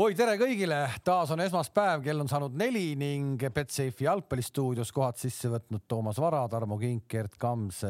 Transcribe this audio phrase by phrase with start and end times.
[0.00, 5.50] oi, tere kõigile, taas on esmaspäev, kell on saanud neli ning Betsafe'i jalgpallistuudios kohad sisse
[5.52, 7.82] võtnud Toomas Vara, Tarmo Kink, Gert Kams,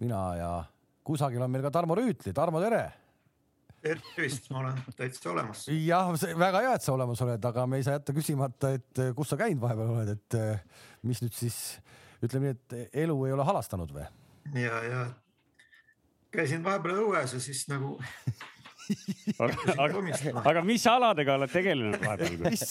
[0.00, 0.48] mina ja
[1.04, 2.32] kusagil on meil ka Tarmo Rüütli.
[2.32, 2.80] Tarmo, tere.
[3.84, 5.66] tervist, ma olen täitsa olemas.
[5.68, 6.08] jah,
[6.40, 9.40] väga hea, et sa olemas oled, aga me ei saa jätta küsimata, et kus sa
[9.40, 11.58] käinud vahepeal oled, et mis nüüd siis
[12.24, 14.08] ütleme nii, et elu ei ole halastanud või?
[14.56, 15.08] ja, ja
[16.32, 17.98] käisin vahepeal õues ja siis nagu
[19.44, 22.36] aga, aga mis aladega oled tegelenud vahepeal?
[22.50, 22.62] mis,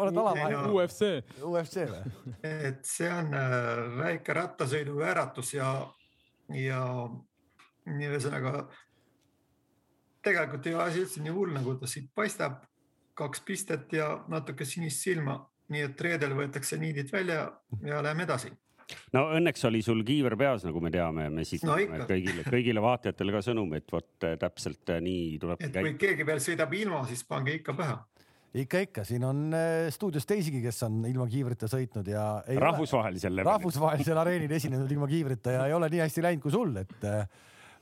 [0.00, 0.58] oled ala vahel?
[0.74, 1.10] UFC.
[1.46, 2.14] UFC või?
[2.46, 5.72] et see on äh, väike rattasõidu vääratus ja,
[6.56, 6.84] ja
[7.90, 8.64] nii ühesõnaga
[10.24, 12.66] tegelikult ei ole asi üldse nii hull, nagu ta siit paistab.
[13.20, 15.34] kaks pistet ja natuke sinist silma,
[15.68, 17.42] nii et reedel võetakse niidid välja
[17.84, 18.48] ja läheme edasi
[19.16, 21.76] no õnneks oli sul kiiver peas, nagu me teame, me siit no,
[22.08, 25.66] kõigile, kõigile vaatajatele ka sõnum, et vot äh, täpselt äh, nii tuleb.
[25.66, 27.98] et kui keegi veel sõidab ilma, siis pange ikka pähe
[28.64, 32.24] ikka, ikka, siin on äh, stuudios teisigi, kes on ilma kiivrita sõitnud ja.
[32.66, 37.08] rahvusvahelisel rahvusvahelisel areenil esinenud ilma kiivrita ja ei ole nii hästi läinud kui sul, et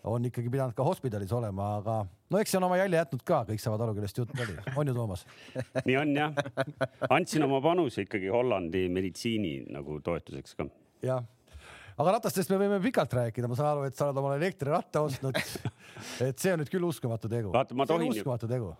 [0.06, 1.98] on ikkagi pidanud ka hospitalis olema, aga
[2.31, 4.91] no eks see on oma jälje jätnud ka, kõik saavad aru, kellest jutt oli, on
[4.91, 5.25] ju, Toomas?
[5.89, 6.43] nii on jah,
[7.11, 10.69] andsin oma panuse ikkagi Hollandi meditsiini nagu toetuseks ka
[11.04, 11.24] jah,
[11.98, 15.38] aga ratastest me võime pikalt rääkida, ma saan aru, et sa oled omale elektriratta ostnud.
[16.28, 17.52] et see on nüüd küll uskumatu tegu.
[17.54, 18.14] vaata, ma tohin,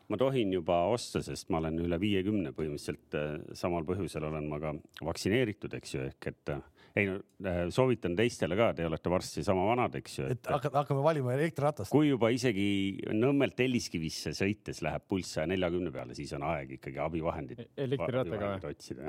[0.09, 4.61] ma tohin juba osta, sest ma olen üle viiekümne põhimõtteliselt äh, samal põhjusel olen ma
[4.63, 4.75] ka
[5.11, 6.63] vaktsineeritud, eks ju, ehk et äh,
[6.97, 10.27] ei no äh, soovitan teistele ka, te olete varsti sama vanad, eks ju.
[10.33, 11.93] et hakkame valima elektriratast.
[11.93, 12.67] kui juba isegi
[13.15, 17.59] Nõmmelt Telliskivisse sõites läheb pulss saja neljakümne peale, siis on aeg ikkagi abivahendit.
[17.65, 18.73] E-, elektrirattaga või?
[18.73, 19.03] otsida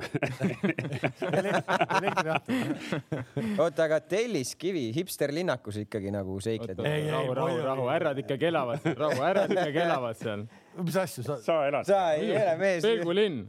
[3.62, 6.78] oota, aga Telliskivi hipsterlinnakus ikkagi nagu seikled?
[6.80, 10.46] rahu, rahu, rahu, härrad ikkagi elavad, rahu, härrad ikkagi elavad seal
[10.86, 11.36] mis asju sa?
[11.44, 11.88] sa elad?
[11.88, 12.82] sa ei ela mees.
[12.84, 13.44] Pelgu linn,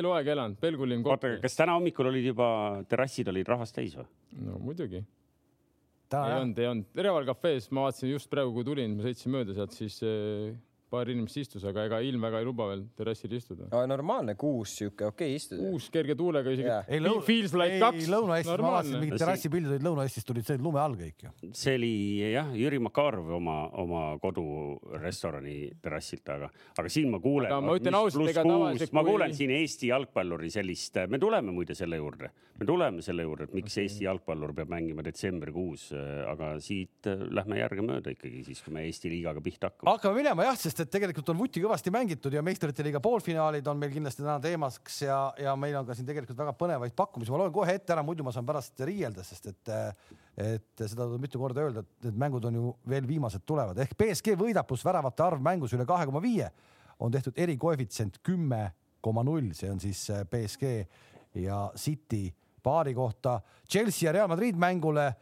[0.00, 1.06] eluaeg elanud, Pelgu linn.
[1.06, 2.50] oota, kas täna hommikul olid juba
[2.90, 4.08] terrassid olid rahvast täis või?
[4.46, 5.02] no muidugi.
[5.02, 6.90] ei olnud, ei olnud.
[7.08, 10.50] Reval Cafe's ma vaatasin just praegu, kui tulin, ma sõitsin mööda sealt, siis eh,
[10.90, 13.68] paar inimest istus, aga ega ilm väga ei luba veel terrassil istuda.
[13.90, 15.62] normaalne kuus sihuke, okei okay, istuda.
[15.62, 16.88] kuus kerge tuulega isegi yeah..
[16.88, 18.08] ei, feels like ei, kaks.
[18.10, 21.32] Lõuna-Eestis, ma vaatasin mingid terrassipildid olid Lõuna-Eestis tulid see lume all kõik ju.
[21.56, 21.92] see oli
[22.34, 27.54] jah, Jüri Makarov oma, oma kodurestorani terrassilt, aga, aga siin ma kuulen.
[27.64, 28.94] ma ütlen ausalt, ega tavaliselt.
[28.96, 33.46] ma kuulen siin Eesti jalgpalluri sellist, me tuleme muide selle juurde, me tuleme selle juurde,
[33.48, 33.86] et miks okay.
[33.86, 35.90] Eesti jalgpallur peab mängima detsembrikuus,
[36.30, 39.94] aga siit lähme järgemööda ikkagi siis, kui me Eesti liigaga pihta hakkame.
[39.94, 43.78] hakkame minema jah, sest et tegelikult on vuti kõvasti mängitud ja meistrite liiga poolfinaalid on
[43.80, 47.42] meil kindlasti täna teemaks ja, ja meil on ka siin tegelikult väga põnevaid pakkumisi, ma
[47.42, 49.72] loen kohe ette ära, muidu ma saan pärast riielda, sest et,
[50.40, 53.78] et seda tuleb mitu korda öelda, et need mängud on ju veel viimased tulevad.
[53.84, 56.50] Ehk BSG võidab pluss väravate arv mängus üle kahe koma viie
[57.00, 58.70] on tehtud erikoefitsient kümme
[59.00, 60.74] koma null, see on siis BSG
[61.40, 62.28] ja City
[62.62, 63.40] paari kohta.
[63.70, 65.12] Chelsea ja Real Madrid mängule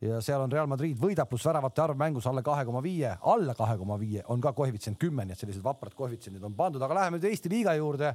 [0.00, 3.54] ja seal on Real Madrid võidab pluss väravate arv mängus alla kahe koma viie, alla
[3.56, 7.02] kahe koma viie on ka koefitsient kümme, nii et sellised vaprad koefitsiendid on pandud, aga
[7.02, 8.14] läheme nüüd Eesti liiga juurde.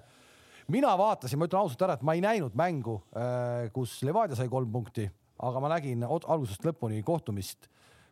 [0.68, 4.50] mina vaatasin, ma ütlen ausalt ära, et ma ei näinud mängu, äh, kus Levadia sai
[4.50, 5.10] kolm punkti,
[5.40, 7.70] aga ma nägin algusest lõpuni kohtumist,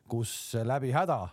[0.07, 1.29] kus läbi häda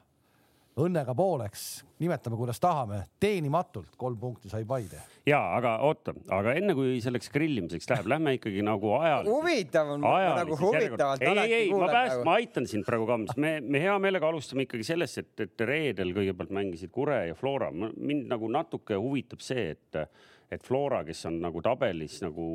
[0.79, 5.01] õnnega pooleks, nimetame, kuidas tahame, teenimatult kolm punkti sai Paide.
[5.27, 9.27] ja aga oota, aga enne kui selleks grillimiseks läheb, lähme ikkagi nagu ajal.
[9.27, 11.23] huvitav on nagu huvitavalt.
[11.23, 14.67] ei, ei, ei, ma pääst-, ma aitan sind praegu, Kams, me, me hea meelega alustame
[14.69, 17.71] ikkagi sellest, et, et reedel kõigepealt mängisid Kure ja Flora.
[17.73, 20.05] mind nagu natuke huvitab see, et,
[20.51, 22.55] et Flora, kes on nagu tabelis nagu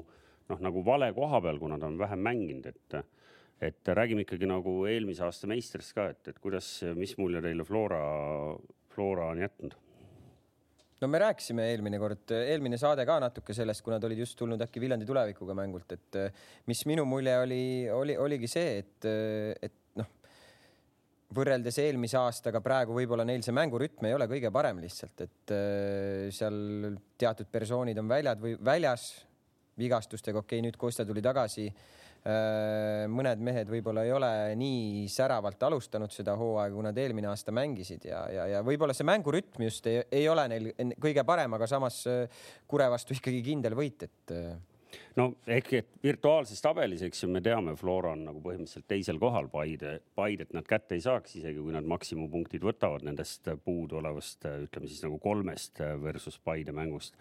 [0.50, 3.00] noh, nagu vale koha peal, kuna ta on vähem mänginud, et
[3.64, 6.68] et räägime ikkagi nagu eelmise aasta meistrist ka, et, et kuidas,
[6.98, 8.02] mis mulje teile Flora,
[8.92, 9.78] Flora on jätnud?
[11.02, 14.62] no me rääkisime eelmine kord, eelmine saade ka natuke sellest, kui nad olid just tulnud
[14.64, 16.20] äkki Viljandi tulevikuga mängult, et
[16.72, 19.08] mis minu mulje oli, oli, oligi see, et,
[19.68, 20.08] et noh,
[21.36, 25.56] võrreldes eelmise aastaga praegu võib-olla neil see mängurütm ei ole kõige parem lihtsalt, et
[26.36, 26.58] seal
[27.20, 29.10] teatud persoonid on väljad või väljas
[29.78, 31.68] vigastustega, okei okay,, nüüd Kostja tuli tagasi
[32.26, 38.08] mõned mehed võib-olla ei ole nii säravalt alustanud seda hooaega, kui nad eelmine aasta mängisid
[38.10, 42.02] ja, ja, ja võib-olla see mängurütm just ei, ei ole neil kõige parem, aga samas
[42.10, 42.26] äh,
[42.68, 44.56] Kure vastu ikkagi kindel võit, et äh,
[45.20, 45.72] no ehk
[46.04, 50.66] virtuaalses tabelis, eks ju, me teame, Flora on nagu põhimõtteliselt teisel kohal, Paide, Paidet nad
[50.66, 56.42] kätte ei saaks, isegi kui nad maksimumpunktid võtavad nendest puuduolevast, ütleme siis nagu kolmest versus
[56.42, 57.18] Paide mängust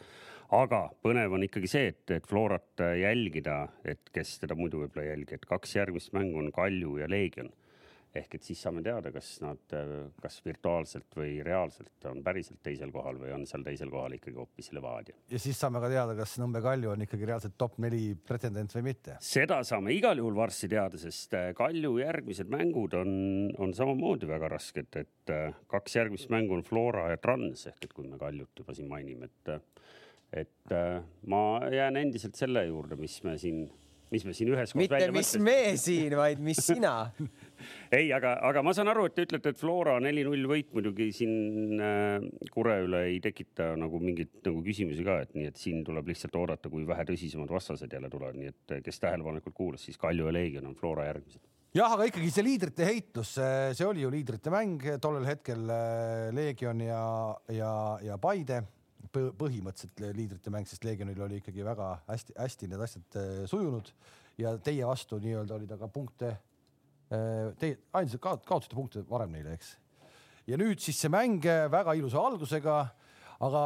[0.53, 5.13] aga põnev on ikkagi see, et, et Florat jälgida, et kes teda muidu võib-olla ei
[5.15, 7.53] jälgi, et kaks järgmist mängu on Kalju ja Leegion.
[8.15, 9.73] ehk et siis saame teada, kas nad,
[10.23, 14.71] kas virtuaalselt või reaalselt on päriselt teisel kohal või on seal teisel kohal ikkagi hoopis
[14.73, 15.17] Levadia.
[15.31, 18.85] ja siis saame ka teada, kas Nõmme Kalju on ikkagi reaalselt top neli pretendent või
[18.93, 19.17] mitte.
[19.21, 24.53] seda saame igal juhul varsti teada, sest äh, Kalju järgmised mängud on, on samamoodi väga
[24.55, 28.63] rasked, et äh, kaks järgmist mängu on Flora ja Trans ehk et kui me Kaljut
[28.63, 29.57] juba siin mainime, et
[30.35, 31.01] et äh,
[31.31, 31.41] ma
[31.73, 33.65] jään endiselt selle juurde, mis me siin
[34.15, 36.93] mis me siin üheskoos mitte mis me siin, vaid mis sina.
[37.97, 41.81] Ei, aga, aga ma saan aru, et te ütlete, et Flora neli-null võit muidugi siin
[41.83, 46.13] äh, Kure üle ei tekita nagu mingeid nagu küsimusi ka, et nii, et siin tuleb
[46.13, 50.29] lihtsalt oodata, kui vähe tõsisemad vastased jälle tulevad, nii et kes tähelepanelikult kuulas, siis Kalju
[50.29, 51.43] ja Leegion on Flora järgmised.
[51.75, 54.85] Jah, aga ikkagi see liidrite heitlus, see oli ju liidrite mäng.
[55.03, 57.03] Tollel hetkel äh, Leegion ja,
[57.51, 58.63] ja, ja Paide
[59.13, 63.91] põhimõtteliselt liidrite mäng, sest Leegionil oli ikkagi väga hästi-hästi need asjad äh, sujunud
[64.41, 66.35] ja teie vastu nii-öelda oli ta ka punkte.
[67.13, 69.75] Äh, teie ainsad kaotasite punkte varem neile, eks.
[70.49, 72.79] ja nüüd siis see mäng äh, väga ilusa algusega,
[73.45, 73.65] aga,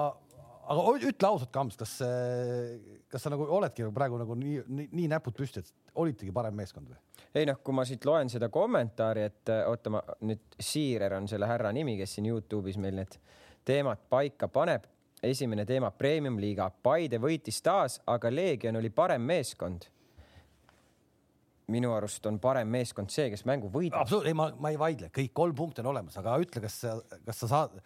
[0.75, 1.99] aga ütle ausalt, Kams, kas,
[3.09, 6.91] kas sa nagu oledki praegu nagu nii, nii, nii näpud püsti, et olitegi parem meeskond
[6.91, 7.01] või?
[7.39, 11.47] ei noh, kui ma siit loen seda kommentaari, et oota, ma nüüd Siirer on selle
[11.47, 13.19] härra nimi, kes siin Youtube'is meil need
[13.69, 14.87] teemad paika paneb
[15.23, 19.89] esimene teema, premium-liiga, Paide võitis taas, aga Leegion oli parem meeskond.
[21.69, 24.01] minu arust on parem meeskond see, kes mängu võidab.
[24.01, 26.95] absoluutselt, ei, ma, ma ei vaidle, kõik kolm punkti on olemas, aga ütle, kas sa,
[27.27, 27.77] kas sa saad,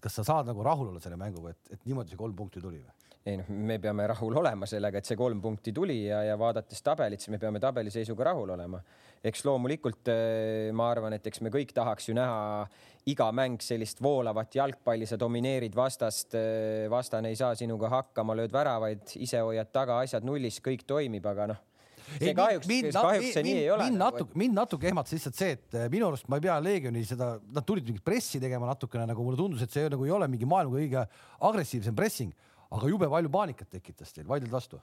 [0.00, 2.82] kas sa saad nagu rahul olla selle mänguga, et, et niimoodi see kolm punkti tuli
[2.82, 3.05] või?
[3.26, 6.82] Ei noh, me peame rahul olema sellega, et see kolm punkti tuli ja, ja vaadates
[6.86, 8.80] tabelit, siis me peame tabeliseisuga rahul olema.
[9.26, 12.66] eks loomulikult eh, ma arvan, et eks me kõik tahaks ju näha
[13.10, 18.54] iga mäng sellist voolavat jalgpalli, sa domineerid vastast, eh, vastane ei saa sinuga hakkama, lööd
[18.54, 21.64] väravaid, ise hoiad taga, asjad nullis, kõik toimib, aga noh
[22.06, 23.86] see ei, kahjuks, mind, kahjuks see mind, nii ei ole.
[23.88, 27.02] mind natuke, mind natuke ehmatas lihtsalt see, et eh, minu arust ma ei pea Leegioni
[27.08, 30.28] seda, nad tulid mingit pressi tegema natukene nagu mulle tundus, et see nagu ei ole
[30.30, 31.02] mingi maailma kõige
[31.50, 32.30] agressiivsem pressing,
[32.70, 34.80] aga jube palju paanikat tekitas teil, vaidled vastu?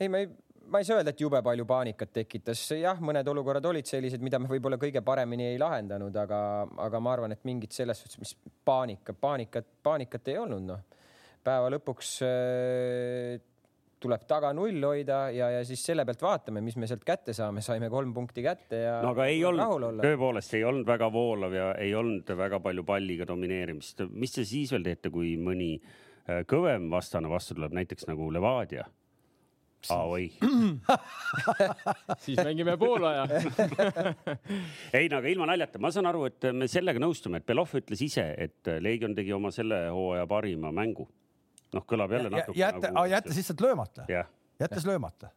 [0.00, 0.28] ei, ma ei
[0.66, 4.40] ma ei saa öelda, et jube palju paanikat tekitas, jah, mõned olukorrad olid sellised, mida
[4.42, 6.38] me võib-olla kõige paremini ei lahendanud, aga,
[6.88, 8.34] aga ma arvan, et mingit selles suhtes, mis
[8.66, 11.04] paanika, paanikat, paanikat ei olnud, noh.
[11.46, 13.36] päeva lõpuks äh,
[14.02, 17.62] tuleb taga null hoida ja, ja siis selle pealt vaatame, mis me sealt kätte saame,
[17.64, 18.96] saime kolm punkti kätte ja.
[19.04, 23.28] no aga ei olnud, tõepoolest ei olnud väga voolav ja ei olnud väga palju palliga
[23.28, 24.04] domineerimist.
[24.10, 26.05] mis te siis veel teete, kui mõni äh,
[26.50, 28.86] kõvem vastane vastu tuleb, näiteks nagu Levadia.
[29.92, 30.24] Aa oi
[32.24, 33.26] siis mängime poolaja.
[34.96, 38.02] Ei no aga ilma naljata, ma saan aru, et me sellega nõustume, et Belov ütles
[38.02, 41.06] ise, et Leegion tegi oma selle hooaja parima mängu.
[41.76, 43.06] noh, kõlab jälle natuke jätte, nagu.
[43.10, 44.06] jättes lihtsalt löömata.
[44.60, 45.30] jättes löömata?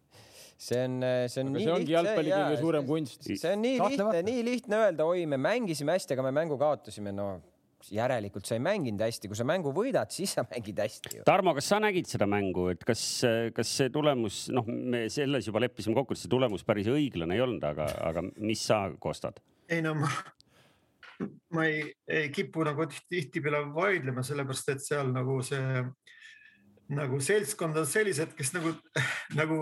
[0.60, 1.00] See on,
[1.32, 3.30] see on aga nii see ongi jalgpalli kõige suurem kunst.
[3.30, 7.14] see on nii lihtne, nii lihtne öelda, oi, me mängisime hästi, aga me mängu kaotasime,
[7.16, 7.30] no
[7.94, 11.22] järelikult sa ei mänginud hästi, kui sa mängu võidad, siis sa mängid hästi.
[11.28, 13.04] Tarmo, kas sa nägid seda mängu, et kas,
[13.56, 17.46] kas see tulemus, noh, me selles juba leppisime kokku, et see tulemus päris õiglane ei
[17.46, 19.40] olnud, aga, aga mis sa kostad?
[19.70, 20.08] ei no ma,
[21.54, 25.84] ma ei, ei kipu nagu tihtipeale vaidlema, sellepärast et seal nagu see
[26.90, 28.74] nagu seltskond on sellised, kes nagu,
[29.38, 29.60] nagu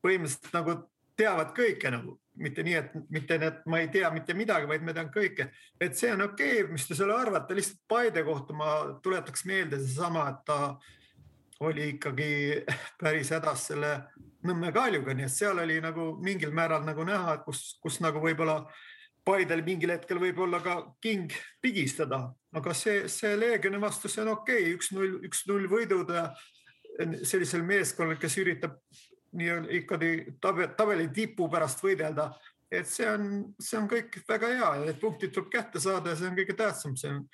[0.00, 0.78] põhimõtteliselt nagu
[1.20, 2.16] teavad kõike nagu.
[2.40, 5.50] Mitte nii, et mitte need, ma ei tea mitte midagi, vaid ma tean kõike,
[5.82, 8.70] et see on okei okay,, mis te selle arvate, lihtsalt Paide kohta ma
[9.04, 10.58] tuletaks meelde seesama, et ta
[11.66, 12.30] oli ikkagi
[13.02, 13.92] päris hädas selle
[14.48, 18.62] Nõmme Kaljuga, nii et seal oli nagu mingil määral nagu näha, kus, kus nagu võib-olla
[19.26, 22.22] Paidel mingil hetkel võib-olla ka king pigistada,
[22.56, 24.62] aga see, see Leegioni vastu, see on okei.
[24.62, 26.14] Okay., üks-null, üks-null võidud
[27.28, 28.80] sellisel meeskonnal, kes üritab
[29.36, 30.12] nii-öelda ikkagi
[30.76, 32.32] tabeli tipu pärast võidelda.
[32.70, 36.16] et see on, see on kõik väga hea ja need punktid tuleb kätte saada ja
[36.16, 37.24] see on kõige tähtsam, see on,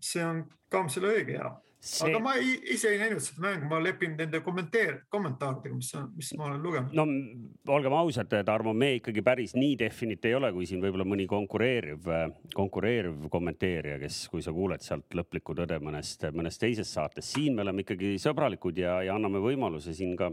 [0.00, 0.42] see on
[0.72, 1.48] Kamsile õige ja
[1.82, 2.08] see...
[2.08, 6.30] aga ma ei, ise ei näinud seda mängu, ma lepin nende kommenteer-, kommentaaridega, mis, mis
[6.38, 6.94] ma olen lugenud.
[6.96, 11.26] no olgem ausad, Tarmo, me ikkagi päris nii definit ei ole, kui siin võib-olla mõni
[11.30, 12.10] konkureeriv,
[12.54, 17.66] konkureeriv kommenteerija, kes, kui sa kuuled sealt lõplikku tõde mõnest, mõnest teisest saatest, siin me
[17.66, 20.30] oleme ikkagi sõbralikud ja, ja anname võimaluse siin ka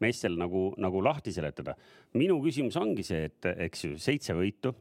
[0.00, 1.76] meestel nagu, nagu lahti seletada.
[2.14, 4.74] minu küsimus ongi see, et eks ju seitse võitu.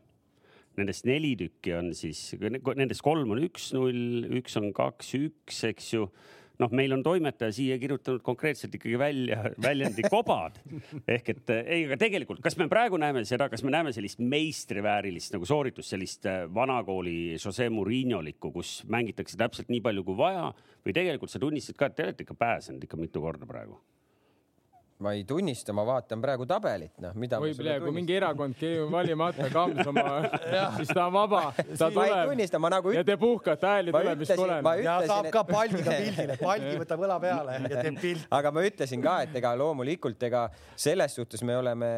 [0.79, 6.05] Nendest neli tükki on siis, nendest kolm on üks-null, üks on kaks-üks, eks ju
[6.59, 10.59] noh, meil on toimetaja siia kirjutanud konkreetselt ikkagi välja väljendi kobad
[11.15, 15.35] ehk et ei, aga tegelikult, kas me praegu näeme seda, kas me näeme sellist meistriväärilist
[15.35, 20.49] nagu sooritust, sellist äh, vanakooli Jose Murinolikku, kus mängitakse täpselt nii palju kui vaja
[20.85, 23.79] või tegelikult sa tunnistasid ka, et te olete ikka pääsenud ikka mitu korda praegu
[25.00, 29.48] ma ei tunnista, ma vaatan praegu tabelit, noh, mida või praegu mingi erakond keegi valimata
[29.56, 30.03] kams oma
[30.75, 32.32] siis ta on vaba, ta ma ei tuleb.
[32.34, 34.34] tunnista, ma nagu ja te puhkate, hääli ma tuleb, mis
[34.65, 38.27] ma ja saab ka palgiga pildile, palgi võtab õla peale ja teeb pilti.
[38.41, 40.44] aga ma ütlesin ka, et ega loomulikult, ega
[40.75, 41.91] selles suhtes me oleme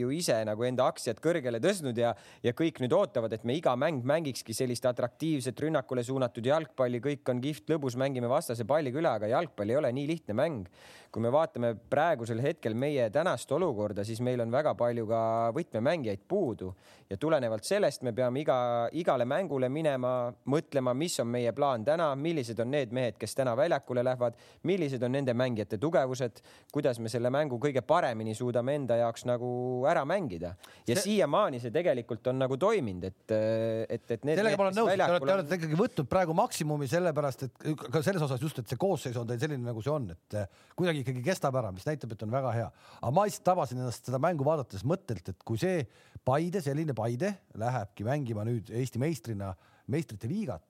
[0.00, 2.10] ju ise nagu enda aktsiad kõrgele tõstnud ja,
[2.42, 7.30] ja kõik nüüd ootavad, et me iga mäng mängikski sellist atraktiivset rünnakule suunatud jalgpalli, kõik
[7.30, 10.66] on kihvt, lõbus, mängime vastase palliga üle, aga jalgpall ei ole nii lihtne mäng.
[11.10, 15.22] Kui me vaatame praegusel hetkel meie tänast olukorda, siis meil on väga palju ka
[15.56, 16.70] võtmemängijaid puudu
[17.10, 18.56] ja tulenevalt sellest me peame iga,
[18.94, 23.56] igale mängule minema, mõtlema, mis on meie plaan täna, millised on need mehed, kes täna
[23.58, 24.36] väljakule lähevad,
[24.70, 26.38] millised on nende mängijate tugevused,
[26.72, 29.50] kuidas me selle mängu kõige paremini suudame enda jaoks nagu
[29.90, 30.54] ära mängida.
[30.86, 31.02] ja see...
[31.10, 34.38] siiamaani see tegelikult on nagu toiminud, et, et, et need.
[34.38, 38.04] sellega ma olen nõus, te olete, te olete ikkagi võtnud praegu maksimumi sellepärast, et ka
[38.06, 40.38] selles osas just, et see koosseis on teil selline, nagu see on, et
[40.78, 42.70] kuidagi ikkagi kestab ära, mis näitab, et on väga hea.
[43.00, 45.82] aga ma lihtsalt tabasin ennast seda mängu vaadates mõttelt, et kui see
[46.24, 49.54] Paide, selline Paide lähebki mängima nüüd Eesti meistrina
[49.90, 50.64] meistrite liigat,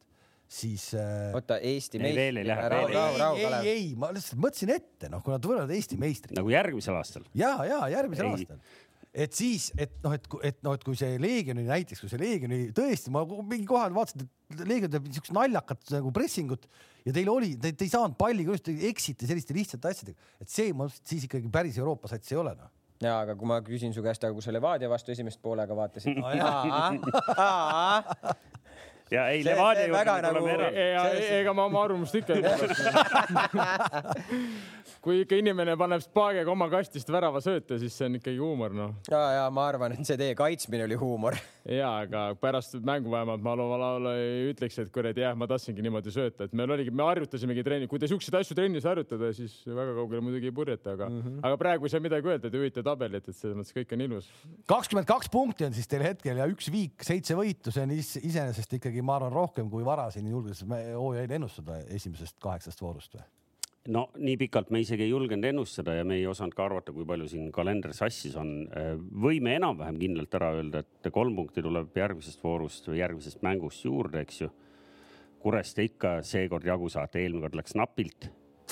[0.50, 1.30] siis äh....
[1.36, 5.50] oota, Eesti Ei, veel ei ei, ei, ei, ma lihtsalt mõtlesin ette, noh, kui nad
[5.50, 7.26] võivad Eesti meistrid nagu järgmisel aastal.
[7.34, 8.38] ja, ja järgmisel Ei.
[8.38, 8.62] aastal
[9.10, 12.60] et siis, et noh, et, et noh, et kui see Leegioni näiteks, kui see Leegioni
[12.76, 16.68] tõesti, ma mingi kohal vaatasin, et Leegion teeb niisugust naljakat nagu pressingut
[17.06, 20.52] ja teil oli, te, te ei saanud palliga just, te eksite selliste lihtsate asjadega, et
[20.52, 22.70] see ma siis ikkagi päris Euroopa sats ei ole noh.
[23.02, 26.18] Ja aga kui ma küsin su käest, aga kui sa Levadia vastu esimest poolega vaatasid
[29.10, 31.24] ja ei, Levadia juurde väga me tuleme nagu- eraldi.
[31.40, 32.74] ega ma oma arvamust ikka ei muuda.
[35.04, 38.94] Kui ikka inimene paneb spaagega oma kastist värava sööta, siis see on ikkagi huumor, noh.
[39.10, 41.36] ja, ja ma arvan, et see teie kaitsmine oli huumor.
[41.64, 46.14] ja, aga pärast mängu vähemalt ma laulu ei ütleks, et kuradi jah, ma tahtsingi niimoodi
[46.14, 49.96] sööta, et meil oligi, me harjutasimegi trenni, kui te siukseid asju trennis harjutada, siis väga
[49.98, 51.40] kaugele muidugi ei purjeta, aga mm, -hmm.
[51.48, 54.30] aga praegu ei saa midagi öelda, te juhite tabelit, et selles mõttes kõik on ilus.
[54.70, 58.16] kakskümmend kaks punkti on siis teil hetkel ja üks viik, seitse võitu, see on is,
[58.16, 63.14] iseenesest ikkagi, ma arvan, rohkem kui vara siin julges me hooajaid ennustada esimesest kaheksast voorust
[63.18, 63.26] või?
[63.88, 67.06] No nii pikalt me isegi ei julgenud ennustada ja me ei osanud ka arvata, kui
[67.08, 68.50] palju siin kalender sassis on.
[69.24, 74.20] võime enam-vähem kindlalt ära öelda, et kolm punkti tuleb järgmisest voorust või järgmisest mängust juurde,
[74.20, 74.50] eks ju.
[75.40, 78.28] Kurest ikka seekord jagu saate, eelmine kord läks napilt.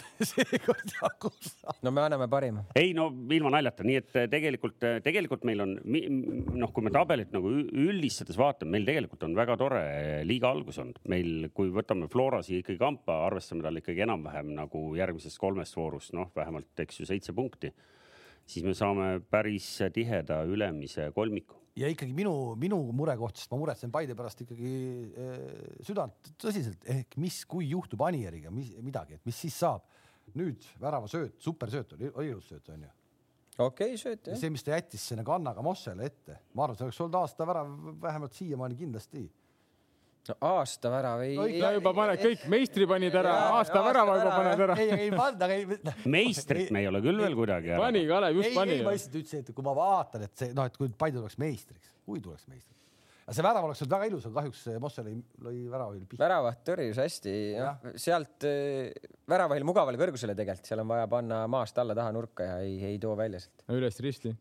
[0.30, 1.52] seekord jagus.
[1.82, 2.64] no me anname parima.
[2.78, 7.52] ei no ilma naljata, nii et tegelikult, tegelikult meil on noh, kui me tabelit nagu
[7.52, 9.82] üldistades vaatame, meil tegelikult on väga tore
[10.28, 11.00] liiga algus olnud.
[11.10, 16.14] meil, kui võtame Flora siia ikkagi kampa, arvestame tal ikkagi enam-vähem nagu järgmisest kolmest voorust,
[16.16, 17.72] noh, vähemalt eks ju seitse punkti,
[18.48, 21.58] siis me saame päris tiheda ülemise kolmiku.
[21.78, 24.72] Ja ikkagi minu, minu murekoht, sest ma muretsen Paide pärast ikkagi
[25.08, 25.40] äh,
[25.86, 29.86] südant tõsiselt, ehk mis, kui juhtub Anieriga mis, midagi, et mis siis saab.
[30.36, 32.88] nüüd väravasööt, supersööt oli, oli ilus sööt onju.
[33.64, 34.40] okei okay,, sööt ja jah.
[34.42, 37.70] see, mis ta jättis sinna kannaga Mossele ette, ma arvan, see oleks olnud aasta värav
[38.02, 39.24] vähemalt siiamaani kindlasti.
[40.32, 44.64] No aasta värav ei ja juba paned kõik, meistri panid ära, aasta värava juba paned
[44.66, 44.78] ära.
[44.82, 46.08] ei, ei pannud, aga ei.
[46.08, 47.82] meistrit me ei ole küll veel kuidagi ära.
[47.82, 50.56] pani Kalev, just ei, pani ei, ma lihtsalt ütlesin, et kui ma vaatan, et see
[50.56, 52.76] noh, et kui Paide tuleks meistriks, kui tuleks meistriks.
[53.24, 55.16] aga see värav oleks olnud väga ilus, aga kahjuks Mosse lõi,
[55.48, 56.22] lõi väravahil pihta.
[56.24, 61.78] väravat tõrjus hästi, noh sealt äh, väravahil mugavale kõrgusele tegelikult, seal on vaja panna maast
[61.82, 63.68] alla taha nurka ja ei, ei too välja sealt.
[63.78, 64.34] üles risti.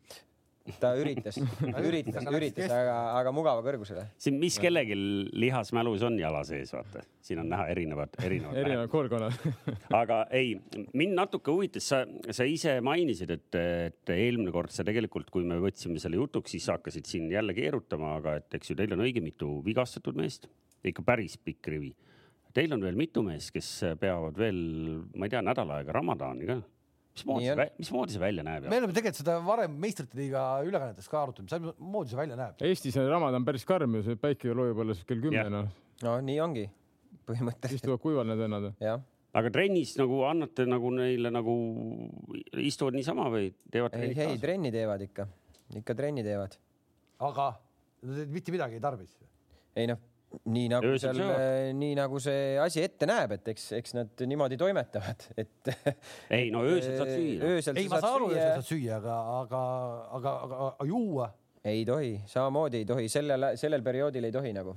[0.82, 1.38] Ta üritas,
[1.88, 4.06] üritas, üritas, aga, aga mugava kõrgusele.
[4.22, 4.98] siin, mis kellelgi
[5.38, 8.60] lihasmälus on jala sees, vaata, siin on näha erinevad, erinevad.
[8.64, 9.48] erinevad koolkonnad
[10.02, 10.56] aga ei,
[10.98, 15.60] mind natuke huvitas, sa, sa ise mainisid, et, et eelmine kord sa tegelikult, kui me
[15.64, 19.06] võtsime selle jutuks, siis sa hakkasid siin jälle keerutama, aga et eks ju teil on
[19.06, 20.50] õige mitu vigastatud meest,
[20.88, 21.94] ikka päris pikk rivi.
[22.58, 23.70] Teil on veel mitu meest, kes
[24.02, 24.58] peavad veel,
[25.16, 26.58] ma ei tea, nädal aega Ramadani ka.
[27.18, 28.68] Mismoodi see, mismoodi see välja näeb?
[28.70, 32.66] me oleme tegelikult seda varem meistrite liiga ülekannetes ka arutanud, mismoodi see välja näeb.
[32.70, 35.52] Eestis on Ramadan päris karm ju, see päike loojub alles kell kümme Jah.
[35.54, 35.70] noh,
[36.06, 36.66] no nii ongi
[37.28, 38.70] põhimõtteliselt, istuvad kuival need vennad.
[38.84, 39.02] jah.
[39.38, 41.56] aga trennis nagu annate nagu neile nagu
[42.64, 44.44] istuvad niisama või teevad ei, trenni ei kaasa?
[44.46, 45.28] trenni teevad ikka,
[45.82, 46.60] ikka trenni teevad.
[47.28, 47.50] aga
[48.32, 49.18] mitte midagi ei tarvis.
[49.78, 50.00] ei noh,
[50.52, 54.60] nii nagu Öösel seal nii nagu see asi ette näeb, et eks, eks nad niimoodi
[54.60, 55.72] toimetavad, et.
[56.36, 57.54] ei no öösel saad süüa.
[57.54, 59.62] öösel ei, ma saan saad aru, sa saad süüa, aga, aga,
[60.20, 61.32] aga, aga, aga juua,
[61.68, 64.76] ei tohi, samamoodi ei tohi, sellel, sellel perioodil ei tohi nagu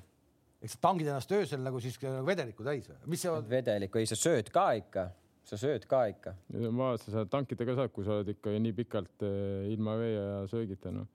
[0.60, 2.98] eks sa tangid ennast öösel nagu siis nagu vedelikku täis või?
[3.12, 3.46] mis see on?
[3.48, 5.06] vedelikku, ei sa sööd ka ikka,
[5.48, 6.34] sa sööd ka ikka.
[6.76, 10.26] ma sa tankida ka saad, kui sa oled ikka nii pikalt eh, ilma vee ja
[10.52, 11.08] söögita noh.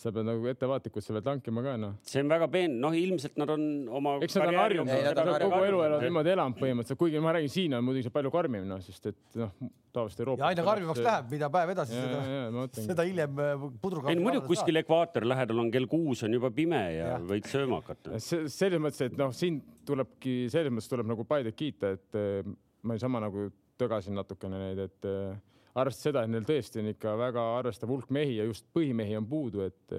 [0.00, 1.96] Sa pead nagu ettevaatlikult sa pead tankima ka noh.
[2.06, 3.64] see on väga peen, noh, ilmselt nad on
[4.00, 4.16] oma.
[4.24, 7.52] eks nad on harjunud, nad on kogu elu elavad niimoodi elanud põhimõtteliselt, kuigi ma räägin,
[7.52, 9.52] siin on muidugi see palju karmim noh, sest et noh,
[9.92, 10.44] tavaliselt Euroopas.
[10.44, 14.12] ja aina karmimaks läheb, mida päev edasi, ja, seda, ja seda hiljem äh, pudruga.
[14.12, 17.28] ei no muidugi kuskil ekvaatori lähedal on kell kuus on juba pime ja Jah.
[17.32, 18.20] võid sööma hakata.
[18.22, 22.46] see selles mõttes, et noh, siin tulebki selles mõttes tuleb nagu Paidet kiita, et eh,
[22.86, 25.38] ma niisama nagu tögasin natukene neid, et eh,
[25.74, 29.28] arvestades seda, et neil tõesti on ikka väga arvestav hulk mehi ja just põhimehi on
[29.30, 29.96] puudu, et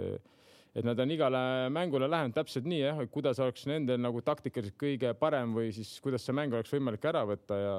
[0.71, 1.39] et nad on igale
[1.73, 5.97] mängule lähenenud täpselt nii jah, et kuidas oleks nendel nagu taktikaliselt kõige parem või siis
[6.03, 7.73] kuidas see mäng oleks võimalik ära võtta ja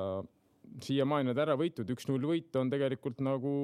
[0.83, 3.55] siiamaani nad ära võitud, üks-null võit on tegelikult nagu,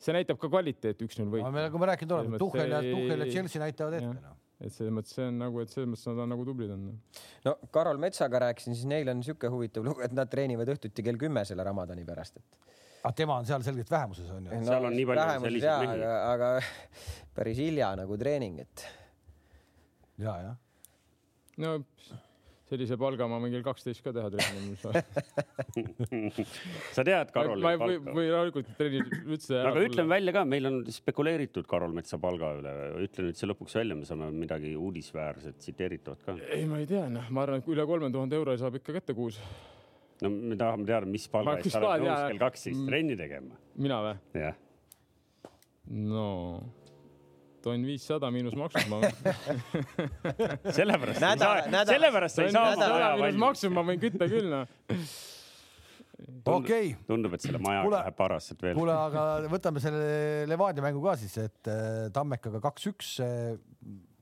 [0.00, 1.46] see näitab ka kvaliteeti, üks-null võit.
[1.52, 4.36] me nagu me rääkinud oleme, Selles Tuhhel ja Tuhhel ja Chelsea näitavad ette noh.
[4.60, 6.86] et selles mõttes see on nagu, et selles mõttes nad on nagu tublid on.
[7.48, 11.20] no Karol Metsaga rääkisin, siis neil on niisugune huvitav lugu, et nad treenivad õhtuti kell
[11.20, 12.76] kümme selle Ramadani pärast, et.
[13.08, 14.62] Aga tema on seal selgelt vähemuses on ju.
[14.68, 15.98] Seal on nii palju selliseid mehi.
[16.04, 16.48] aga, aga
[17.38, 18.88] päris hilja nagu treening, et
[20.20, 20.56] ja, jah.
[21.64, 21.78] no
[22.68, 24.74] sellise palga ma võin kell kaksteist ka teha trenni.
[26.96, 27.62] sa tead, Karol.
[27.64, 29.62] ma ei või, või rahulikult trenni üldse.
[29.70, 32.74] aga ütlen välja ka, meil on spekuleeritud Karol Metsa palga üle,
[33.06, 36.36] ütle nüüd see lõpuks välja, me saame midagi uudisväärset tsiteeritavat ka.
[36.50, 39.16] ei, ma ei tea, noh, ma arvan, et üle kolme tuhande euro saab ikka kätte
[39.16, 39.40] kuus.
[40.22, 42.88] No me tahame teada, mis palga eest sa oled nõus kell kaks siis Mm.
[42.90, 43.54] trenni tegema.
[43.76, 44.16] mina või?
[44.42, 44.56] jah,
[45.86, 46.26] no
[47.62, 49.00] tonn viissada miinus maksud ma.
[50.78, 54.66] sellepärast ei saa, sellepärast sa ei saa nädala- miinus maksud ma võin kütta küll, noh.
[56.48, 58.76] okei, tundub, et selle majaga läheb parasselt veel.
[58.78, 63.16] kuule, aga võtame selle Levadia mängu ka siis, et äh, Tammekaga kaks-üks.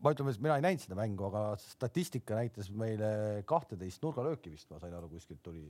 [0.07, 4.71] Ma ütlen, et mina ei näinud seda mängu, aga statistika näitas meile kahteteist nurgalööki vist,
[4.71, 5.67] ma sain aru, kuskilt tuli.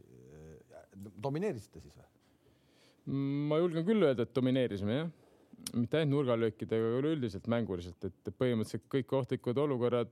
[1.25, 2.12] domineerisite siis või?
[3.49, 5.11] ma julgen küll öelda, et domineerisime jah,
[5.78, 10.11] mitte ainult nurgalöökidega, aga üleüldiselt mänguliselt, et põhimõtteliselt kõik ohtlikud olukorrad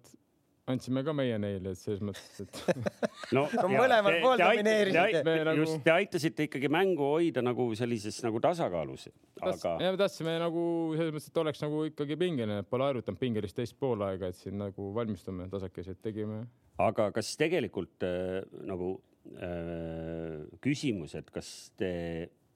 [0.71, 2.61] andsime ka meie neile, et selles mõttes, et
[3.37, 5.23] no, No mõlemal pool domineerisite.
[5.25, 9.09] Nagu- just, te aitasite ikkagi mängu hoida nagu sellises nagu tasakaalus,
[9.41, 10.65] aga ja me tahtsime nagu
[10.97, 14.57] selles mõttes, et oleks nagu ikkagi pingeline, et pole harjutanud pingelist teist poolaega, et siin
[14.61, 16.45] nagu valmistume tasakesi, et tegime.
[16.81, 18.95] aga kas tegelikult äh, nagu
[19.37, 21.93] äh, küsimus, et kas te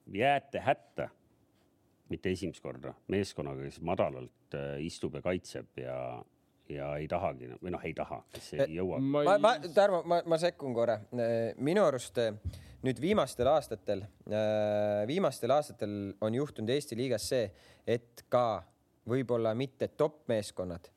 [0.09, 1.11] jääte hätta,
[2.09, 5.97] mitte esimest korda, meeskonnaga, kes madalalt äh, istub ja kaitseb ja,
[6.69, 8.99] ja ei tahagi või noh, ei taha, kes ei jõua.
[9.01, 10.99] ma ma, ma Tarmo, ma, ma sekkun korra.
[11.57, 12.33] minu arust eh,
[12.85, 14.05] nüüd viimastel aastatel,
[15.07, 17.49] viimastel aastatel on juhtunud Eesti liigas see,
[17.87, 18.61] et ka
[19.09, 20.87] võib-olla mitte top meeskonnad,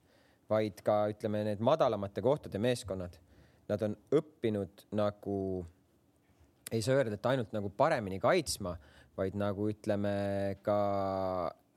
[0.50, 3.16] vaid ka ütleme, need madalamate kohtade meeskonnad,
[3.70, 5.36] nad on õppinud nagu,
[6.70, 8.76] ei saa öelda, et ainult nagu paremini kaitsma,
[9.16, 10.14] vaid nagu ütleme
[10.64, 10.78] ka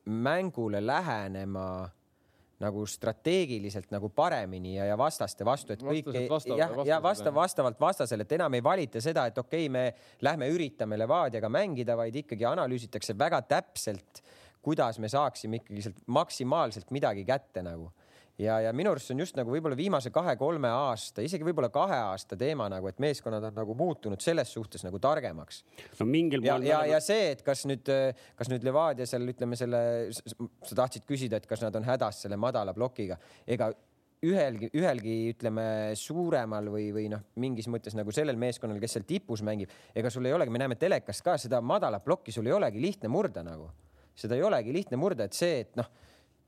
[0.06, 1.90] mängule lähenema
[2.66, 7.80] nagu strateegiliselt nagu paremini ja, ja vastaste vastu, et kõik vastav- jah, ja vastav, vastavalt
[7.82, 12.16] vastasele, et enam ei valita seda, et okei okay,, me lähme üritame Levadiaga mängida, vaid
[12.24, 14.24] ikkagi analüüsitakse väga täpselt,
[14.66, 17.92] kuidas me saaksime ikkagi sealt maksimaalselt midagi kätte nagu
[18.42, 21.98] ja, ja minu arust see on just nagu võib-olla viimase kahe-kolme aasta, isegi võib-olla kahe
[22.12, 25.64] aasta teema nagu, et meeskonnad on nagu muutunud selles suhtes nagu targemaks.
[26.00, 27.90] No mingil ja, moel ja, ja see, et kas nüüd,
[28.36, 32.40] kas nüüd Levadia seal ütleme selle, sa tahtsid küsida, et kas nad on hädas selle
[32.40, 33.72] madala plokiga, ega
[34.26, 35.68] ühelgi, ühelgi ütleme
[36.00, 40.26] suuremal või, või noh, mingis mõttes nagu sellel meeskonnal, kes seal tipus mängib, ega sul
[40.28, 43.70] ei olegi, me näeme telekast ka seda madalat plokki, sul ei olegi lihtne murda nagu,
[44.18, 45.90] seda ei olegi lihtne murda, et see, et noh,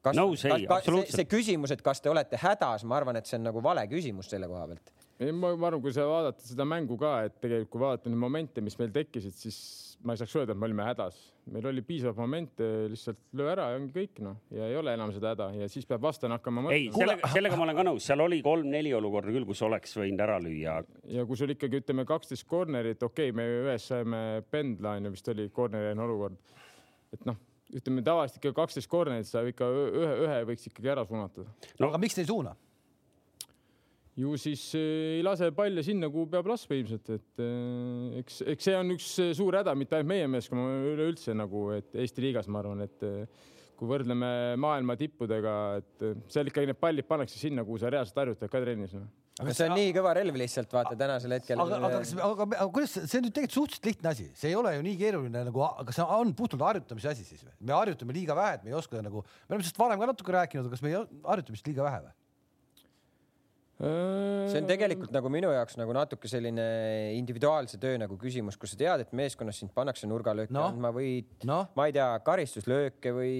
[0.07, 3.29] kas, Nõus, ei, kas, see, see küsimus, et kas te olete hädas, ma arvan, et
[3.29, 4.93] see on nagu vale küsimus selle koha pealt.
[5.19, 8.21] ei ma, ma arvan, kui sa vaadata seda mängu ka, et tegelikult kui vaadata neid
[8.21, 9.59] momente, mis meil tekkisid, siis
[10.05, 11.17] ma ei saaks öelda, et me olime hädas.
[11.47, 15.13] meil oli piisavalt momente, lihtsalt löö ära ja ongi kõik noh, ja ei ole enam
[15.15, 16.97] seda häda ja siis peab vastane hakkama ei, mõtlema.
[16.99, 20.37] sellega, sellega ma olen ka nõus, seal oli kolm-neli olukorda küll, kus oleks võinud ära
[20.43, 20.81] lüüa.
[21.15, 25.13] ja kui sul ikkagi ütleme kaksteist corner'it, okei okay,, me ühes saime pendla on ju
[25.15, 26.37] vist oli corner'ine olukord.
[27.15, 27.39] et noh,
[27.75, 31.51] ütleme tavaliselt ikka kaksteist corner'it saab ikka ühe, ühe võiks ikkagi ära suunatada.
[31.82, 32.56] No- aga miks te ei suuna?
[34.17, 38.69] ju siis eh, ei lase palle sinna, kuhu peab laskma ilmselt, et eh, eks, eks
[38.69, 42.49] see on üks eh, suur häda, mitte ainult meie meeskonna, üleüldse nagu, et Eesti liigas
[42.49, 43.06] ma arvan, et
[43.77, 45.53] kui võrdleme maailma tippudega,
[45.84, 49.06] et seal ikkagi need pallid pannakse sinna, kuhu sa reaalselt harjutad ka trennis noh.
[49.43, 49.54] no..
[49.54, 51.62] see on nii kõva relv lihtsalt vaata tänasel hetkel.
[51.63, 54.73] aga, aga aga, aga kuidas, see on nüüd tegelikult suhteliselt lihtne asi, see ei ole
[54.78, 57.54] ju nii keeruline nagu, aga see on puhtalt harjutamise asi siis või?
[57.69, 60.38] me harjutame liiga vähe, et me ei oska nagu, me oleme sellest varem ka natuke
[60.38, 62.15] rääkinud, aga kas me ei harjuta vist liiga vähe või?
[63.77, 66.63] See on tegelikult nagu minu jaoks nagu natuke selline
[67.13, 70.63] individuaalse töö nagu küsimus, kus sa tead, et meeskonnas sind pannakse nurgalööke no.
[70.71, 71.59] andma või no.
[71.77, 73.35] ma ei tea, karistuslööke või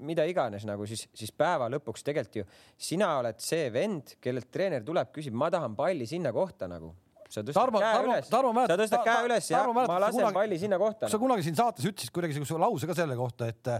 [0.00, 2.48] mida iganes nagu siis, siis päeva lõpuks tegelikult ju
[2.80, 6.94] sina oled see vend, kellelt treener tuleb, küsib, ma tahan palli sinna kohta nagu
[7.32, 7.92] sa tõstad Tarmo, käe
[8.32, 11.12] Tarmo, üles, sa tõstad käe üles ja ma lasen kunagi, palli sinna kohta.
[11.12, 13.72] sa kunagi siin saates ütlesid kuidagi siukse lause ka selle kohta, et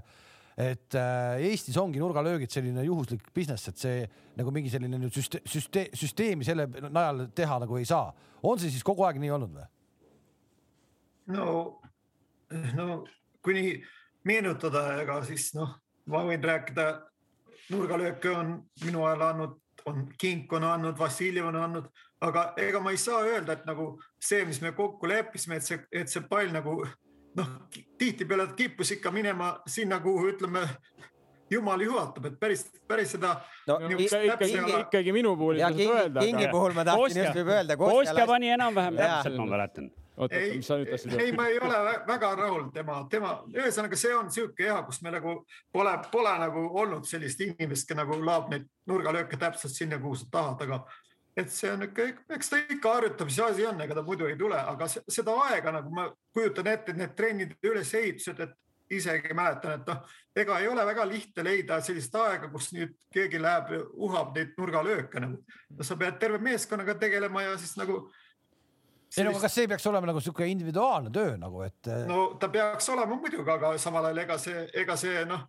[0.56, 4.02] et äh, Eestis ongi nurgalöögid selline juhuslik business, et see
[4.36, 8.12] nagu mingi selline nüüd süste, süste, süsteemi selle najal teha nagu ei saa.
[8.42, 9.66] on see siis kogu aeg nii olnud või?
[11.36, 11.46] no,
[12.76, 12.86] no
[13.42, 13.72] kui nii
[14.28, 15.74] meenutada, ega siis noh,
[16.10, 16.86] ma võin rääkida,
[17.72, 21.88] nurgalööke on minu ajal andnud, on Kink on andnud, Vassiljev on andnud,
[22.22, 25.80] aga ega ma ei saa öelda, et nagu see, mis me kokku leppisime, et see,
[25.90, 26.82] et see pall nagu
[27.38, 27.48] noh,
[27.98, 30.66] tihtipeale kippus ikka minema sinna, kuhu ütleme
[31.52, 33.34] jumal juhatab, et päris, päris seda.
[33.66, 36.20] no ikka, ikkagi, ikkagi minu puhul ei saa öelda.
[36.20, 37.76] Kingi puhul ma tahtsin just võib öelda.
[37.80, 39.90] Kostja pani enam-vähem täpselt, ma mäletan.
[40.22, 41.22] öelda?
[41.24, 45.12] ei, ma ei ole väga rahul tema, tema, ühesõnaga, see on sihuke jah, kus me
[45.14, 45.38] nagu
[45.72, 50.28] pole, pole nagu olnud sellist inimest, kes nagu laob neid nurgalööke täpselt sinna, kuhu sa
[50.30, 50.82] tahad, aga
[51.36, 54.58] et see on ikka, eks ta ikka harjutamise asi on, ega ta muidu ei tule,
[54.58, 58.58] aga seda aega nagu ma kujutan ette, et need trennide ülesehitused, et
[58.92, 60.02] isegi mäletan, et noh,
[60.36, 65.22] ega ei ole väga lihtne leida sellist aega, kus nüüd keegi läheb, uhab neid nurgalööke
[65.22, 65.40] nagu.
[65.72, 68.02] no sa pead terve meeskonnaga tegelema ja siis nagu.
[69.16, 71.92] ei no aga kas see peaks olema nagu sihuke individuaalne töö nagu, et.
[72.08, 75.48] no ta peaks olema muidugi, aga samal ajal ega see, ega see noh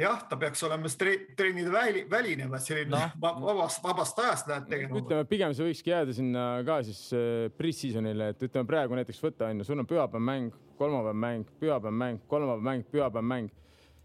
[0.00, 0.90] jah, ta peaks olema
[1.36, 3.32] trennide väli, väline, selline no.
[3.44, 5.00] vabast, vabast ajast lähed tegema.
[5.00, 9.50] ütleme, pigem see võikski jääda sinna ka siis äh, pre-season'ile, et ütleme praegu näiteks võtta
[9.50, 13.50] on ju, sul on pühapäev mäng, kolmapäev mäng, pühapäev mäng, kolmapäev mäng, pühapäev mäng.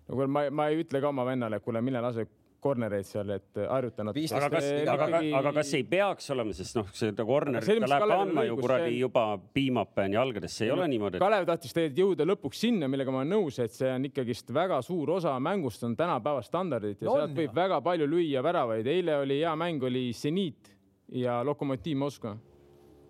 [0.08, 2.28] no ma, ma ei ütle ka oma vennale, kuule, mine lase
[2.66, 4.18] corner'eid seal, et harjuta nad.
[4.18, 8.08] aga kas, aga, aga, aga kas ei peaks olema, sest noh, seda corner'it ta läheb
[8.14, 9.02] kandma ju kuradi see...
[9.04, 9.26] juba
[9.58, 11.26] piimapeen jalgadesse, ei ole niimoodi et....
[11.26, 14.82] Kalev tahtis tegelikult jõuda lõpuks sinna, millega ma olen nõus, et see on ikkagist väga
[14.86, 18.88] suur osa mängust on tänapäeva standardid ja no, sealt võib väga palju lüüa väravaid.
[18.96, 20.74] eile oli hea mäng, oli Zenit
[21.14, 22.36] ja Lokomotiv Moskva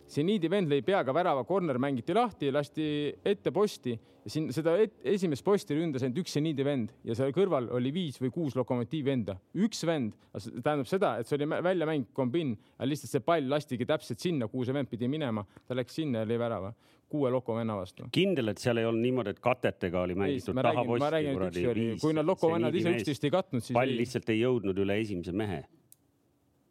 [0.08, 2.86] seniidi vend lõi peaga värava, corner mängiti lahti, lasti
[3.26, 7.34] ette posti ja siin seda et, esimest posti ründas ainult üks seniidi vend ja seal
[7.36, 9.38] kõrval oli viis või kuus lokomotiivi venda.
[9.54, 14.50] üks vend, tähendab seda, et see oli väljamäng kombin, lihtsalt see pall lastigi täpselt sinna,
[14.50, 16.74] kuhu see vend pidi minema, ta läks sinna ja lõi värava
[17.10, 18.08] kuue loko venna vastu.
[18.12, 21.98] kindel, et seal ei olnud niimoodi, et katetega oli mängitud taha posti.
[22.02, 23.76] kui nad loko vennad ise üksteist ei katnud, siis.
[23.78, 25.62] pall lihtsalt ei jõudnud üle esimese mehe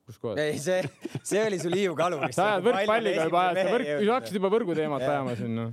[0.06, 0.40] kus kohas?
[0.42, 0.80] ei, see,
[1.22, 2.38] see oli sul Hiiu Kalurist.
[2.38, 5.68] sa ajad võrkpalliga juba, ajad, sa võrk, sa hakkasid juba võrguteemat ajama siin no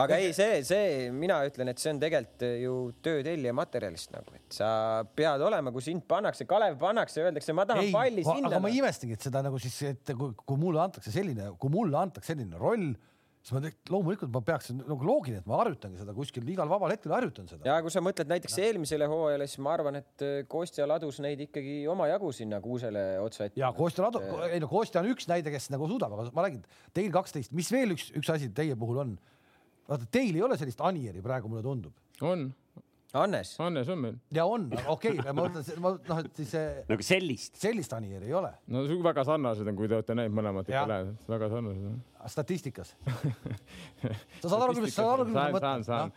[0.00, 4.32] aga ei, see, see, mina ütlen, et see on tegelikult ju töö tellija materjalist nagu,
[4.38, 4.68] et sa
[5.16, 8.48] pead olema, kui sind pannakse, Kalev pannakse, öeldakse, ma tahan ei, palli sinna.
[8.48, 11.98] aga ma imestangi, et seda nagu siis, et kui, kui mulle antakse selline, kui mulle
[12.00, 12.94] antakse selline roll
[13.42, 17.14] siis ma loomulikult ma peaks nagu loogiline, et ma harjutangi seda kuskil igal vabal hetkel
[17.14, 17.66] harjutan seda.
[17.66, 18.68] ja kui sa mõtled näiteks ja.
[18.68, 23.48] eelmisele hooajale, siis ma arvan, et äh, Kostja ladus neid ikkagi omajagu sinna kuusele otsa
[23.48, 23.58] ette.
[23.60, 26.62] ja Kostja ladu, ei no Kostja on üks näide, kes nagu suudab, aga ma räägin,
[26.94, 29.16] teil kaksteist, mis veel üks, üks asi teie puhul on?
[29.90, 31.98] vaata, teil ei ole sellist Anieri praegu, mulle tundub.
[32.22, 32.46] on
[33.12, 33.56] Hannes.
[33.60, 34.14] Hannes on meil.
[34.32, 36.54] ja on, okei okay,, ma mõtlen, ma noh, et siis.
[36.88, 37.58] nagu sellist.
[37.60, 38.52] sellist Anieri ei ole.
[38.72, 41.98] no väga sarnased on, kui te olete näinud mõlemad ikka lähedalt, väga sarnased.
[42.32, 42.94] statistikas
[44.40, 45.84] sa saad aru, mis, saad aru, mis ma mõtlen?
[45.84, 46.14] saan,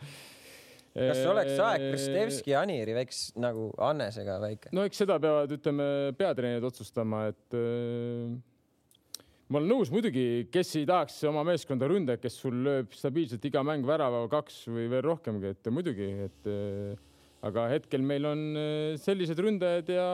[0.96, 4.72] kas oleks aeg Kristevski ja Anieri väiks nagu Hannesega väike?
[4.76, 8.36] no eks seda peavad, ütleme, peatreenerid otsustama, et äh,
[9.48, 13.62] ma olen nõus muidugi, kes ei tahaks oma meeskonda ründajat, kes sul lööb stabiilselt iga
[13.66, 16.96] mäng värava kaks või veel rohkemgi, et muidugi, et äh,
[17.46, 20.08] aga hetkel meil on äh, sellised ründajad ja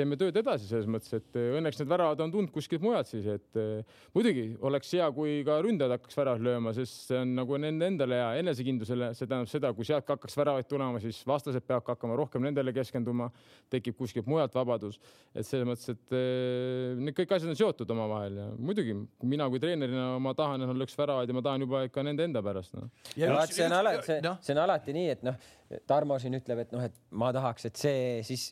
[0.00, 3.26] teeme tööd edasi selles mõttes, et eh, õnneks need väravad on tulnud kuskilt mujalt siis,
[3.30, 7.58] et eh, muidugi oleks hea, kui ka ründajad hakkaks väravat lööma, sest see on nagu
[7.60, 11.92] nende endale hea enesekindlusele, see tähendab seda, kui sealt hakkaks väravaid tulema, siis vastased peavad
[11.92, 13.30] hakkama rohkem nendele keskenduma,
[13.72, 15.00] tekib kuskilt mujalt vabadus.
[15.34, 19.62] et selles mõttes, et eh, need kõik asjad on seotud omavahel ja muidugi mina kui
[19.62, 22.76] treenerina ma tahan, et nad lööks väravaid ja ma tahan juba ikka nende enda pärast
[22.78, 22.88] no..
[23.16, 24.36] ja vaat see on alati, see, no.
[24.44, 25.48] see on alati nii, et noh
[25.86, 28.48] Tarmo siin ütleb, et noh, et ma tahaks, et see, siis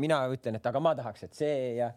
[0.00, 1.90] mina ütlen, et aga ma tahaks, et see ja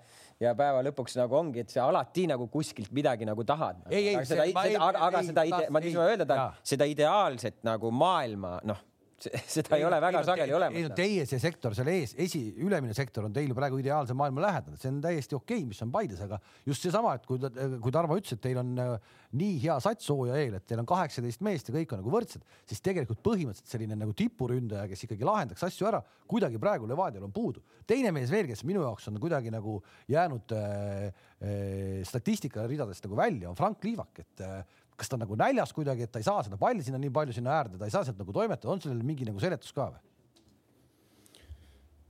[0.44, 3.80] ja päeva lõpuks nagu ongi, et sa alati nagu kuskilt midagi nagu tahad.
[3.90, 6.88] Ei, ei, aga seda, seda, aga, aga seda ide-, ma, mis ma öelda tahan, seda
[6.90, 8.84] ideaalset nagu maailma, noh
[9.18, 10.92] seda ei ole väga sageli ei no olemas.
[10.98, 14.92] teie see sektor seal ees, esi, ülemine sektor on teil praegu ideaalse maailma lähedal, see
[14.92, 17.42] on täiesti okei okay,, mis on Paides, aga just seesama, et kui,
[17.82, 20.90] kui Tarmo ütles, et teil on äh, nii hea sats hooaja eel, et teil on
[20.90, 25.28] kaheksateist meest ja kõik on nagu võrdsed, siis tegelikult põhimõtteliselt selline nagu tipuründaja, kes ikkagi
[25.28, 27.66] lahendaks asju ära, kuidagi praegu Levadial on puudu.
[27.90, 29.80] teine mees veel, kes minu jaoks on kuidagi nagu
[30.14, 31.08] jäänud äh,
[31.42, 34.62] äh, statistika ridadest nagu välja, on Frank Liivak, et äh,
[34.98, 37.36] kas ta on nagu näljas kuidagi, et ta ei saa seda palli sinna nii palju
[37.38, 40.06] sinna äärde, ta ei saa sealt nagu toimetada, on sellel mingi nagu seletus ka või?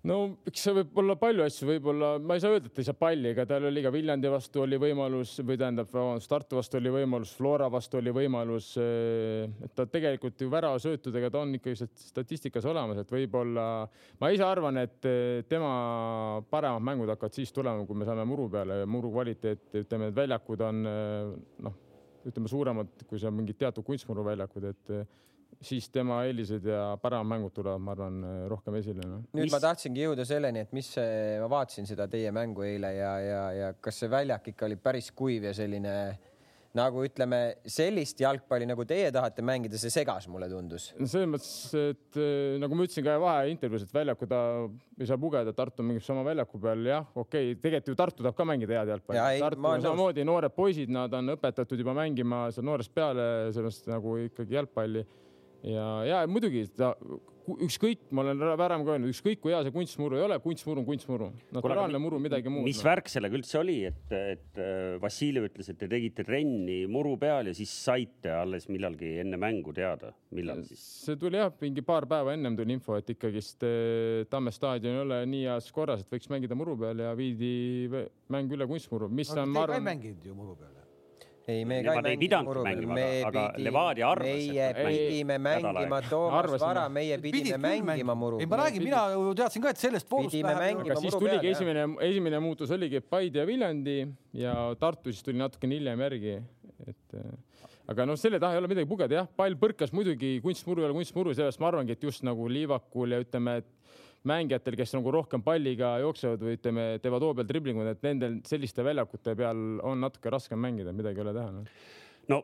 [0.07, 2.97] no eks see võib olla palju asju, võib-olla ma ei saa öelda, et ei saa
[2.97, 6.93] palli, ega tal oli ka Viljandi vastu oli võimalus või tähendab, vabandust, Tartu vastu oli
[6.93, 8.69] võimalus, Flora vastu oli võimalus.
[8.77, 13.65] et ta tegelikult ju väravasöötudega ta on ikkagi statistikas olemas, et võib-olla
[14.21, 15.73] ma ise arvan, et eh, tema
[16.49, 20.63] paremad mängud hakkavad siis tulema, kui me saame muru peale, muru kvaliteet, ütleme, et väljakud
[20.67, 21.35] on eh,
[21.67, 21.83] noh,
[22.25, 25.07] ütleme suuremad, kui seal mingid teatud kunstmuruväljakud, et eh,
[25.61, 29.21] siis tema eelised ja paremad mängud tulevad, ma arvan, rohkem esile no..
[29.31, 32.93] nüüd Mis- ma tahtsingi jõuda selleni, et mis see, ma vaatasin seda teie mängu eile
[32.97, 35.93] ja, ja, ja kas see väljak ikka oli päris kuiv ja selline
[36.75, 40.89] nagu ütleme, sellist jalgpalli, nagu teie tahate mängida, see segas, mulle tundus.
[40.99, 44.41] no selles mõttes, et eh, nagu ma ütlesin ka vaheintervjuus, et väljaku ta
[44.99, 48.37] ei saa pugeda, Tartu mängib sama väljaku peal, jah, okei okay,, tegelikult ju Tartu tahab
[48.37, 49.43] ka mängida head jalgpalli ei,.
[49.43, 49.87] Tartu on olen nõus.
[49.87, 55.05] samamoodi noored poisid, nad on õpetatud juba mängima seal noorest peale sellest nagu ikkagi jalgpalli
[55.67, 56.93] ja, ja muidugi ta
[57.47, 60.87] ükskõik, ma olen varem ka öelnud, ükskõik kui hea see kunstmuru ei ole, kunstmuru on
[60.87, 61.29] kunstmuru.
[61.55, 62.63] naturaalne muru midagi muud.
[62.63, 62.67] noh.
[62.67, 67.15] mis värk sellega üldse oli, et, et äh, Vassiljev ütles, et te tegite trenni muru
[67.21, 70.83] peal ja siis saite alles millalgi enne mängu teada, millal siis?
[71.07, 75.03] see tuli jah, mingi paar päeva ennem tuli info, et ikkagist eh, Tamme staadion ei
[75.05, 77.87] ole nii heas korras, et võiks mängida muru peal ja viidi
[78.33, 80.76] mäng üle kunstmuru, mis on, ma Te ka ei arvan, mänginud ju muru peal.
[81.47, 82.95] ei, me Nemad ei pidanudki mängima,
[83.27, 84.89] aga- aga Levadia arvas, et meie mängivad.
[84.91, 86.59] pidime mängima Toomas.
[86.61, 90.35] Vara, meie pidime mängima muru ei, ma räägin, mina ju teadsin ka, et sellest voorust
[90.35, 93.97] läheb aga siis tuligi esimene, esimene muutus oligi Paide ja Viljandi
[94.33, 96.35] ja Tartu siis tuli natukene hiljem järgi,
[96.87, 97.31] et eh,
[97.87, 100.99] aga noh, selle taha ei ole midagi pugeda, jah, pall põrkas muidugi kunstmuru ei ole
[100.99, 103.71] kunstmuru, sellepärast ma arvangi, et just nagu Liivakul ja ütleme, et
[104.27, 108.85] mängijatel, kes nagu rohkem palliga jooksevad või ütleme, teevad hoo peal driblinguid, et nendel selliste
[108.85, 111.65] väljakute peal on natuke raskem mängida, midagi ei ole teha no..
[112.33, 112.43] no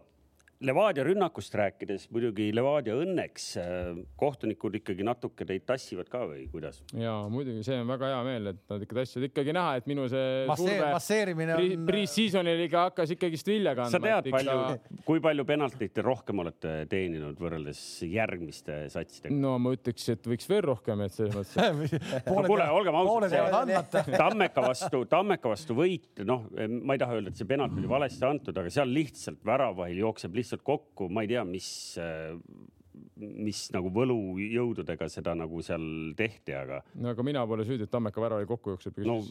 [0.63, 6.77] Levadia rünnakust rääkides muidugi Levadia õnneks äh, kohtunikud ikkagi natuke teid tassivad ka või kuidas?
[6.95, 10.05] ja muidugi see on väga hea meel, et nad ikka tahtsid ikkagi näha, et minu
[10.11, 13.91] see Massee- surve masseerimine pre- on- pre-seasonil ikka hakkas ikkagist vilja kandma.
[13.91, 19.35] sa tead, palju, kui palju penaltid te rohkem olete teeninud võrreldes järgmiste satsidega?
[19.35, 21.99] no ma ütleks, et võiks veel rohkem, et selles mõttes.
[22.29, 23.99] no kuule, olgem ausad.
[24.23, 26.47] Tammeka vastu, Tammeka vastu võit, noh,
[26.87, 30.33] ma ei taha öelda, et see penalt oli valesti antud, aga seal lihtsalt väravahil jookseb
[30.39, 31.67] lihtsalt kokku, ma ei tea, mis,
[33.17, 35.83] mis nagu võlujõududega seda nagu seal
[36.17, 39.21] tehti, aga no aga mina pole süüdi, et Tammeka väravaid kokku jookseb No-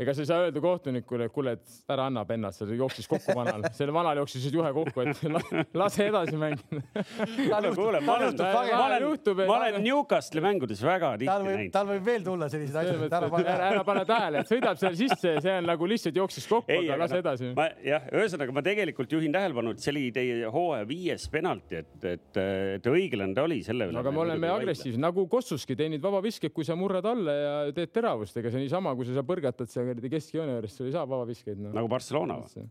[0.00, 3.34] ega sa ei saa öelda kohtunikule, et kuule, et ära anna pennast, see jooksis kokku
[3.36, 6.82] vanal, sellel vanal jooksis juhe kokku, et la- lase edasi mängida.
[7.66, 9.06] no kuule, ma olen, ma olen
[9.46, 11.74] ma olen Newcastle'i mängudes väga tal tihti võib, näinud.
[11.74, 14.80] tal võib veel tulla selliseid asju, et ära pane ära, ära pane tähele, et sõidab
[14.80, 18.64] seal sisse, see on nagu lihtsalt jooksis kokku, aga lase edasi ma jah, ühesõnaga ma
[18.66, 22.40] tegelikult juhin tähelepanu, et see oli teie hooaja viies penalti, et, et,
[22.76, 24.00] et õiglane ta oli selle üle.
[24.00, 28.36] aga me oleme agressiivsed, nagu Kossuski teenid vabaviskeid, kui sa murrad alla ja teed teravust,
[28.40, 31.60] ega see niisama, kui sa seal põrgatad seal kuradi keskjoone juures, sul ei saa vabaviskeid
[31.60, 31.74] no..
[31.76, 32.68] nagu Barcelona või?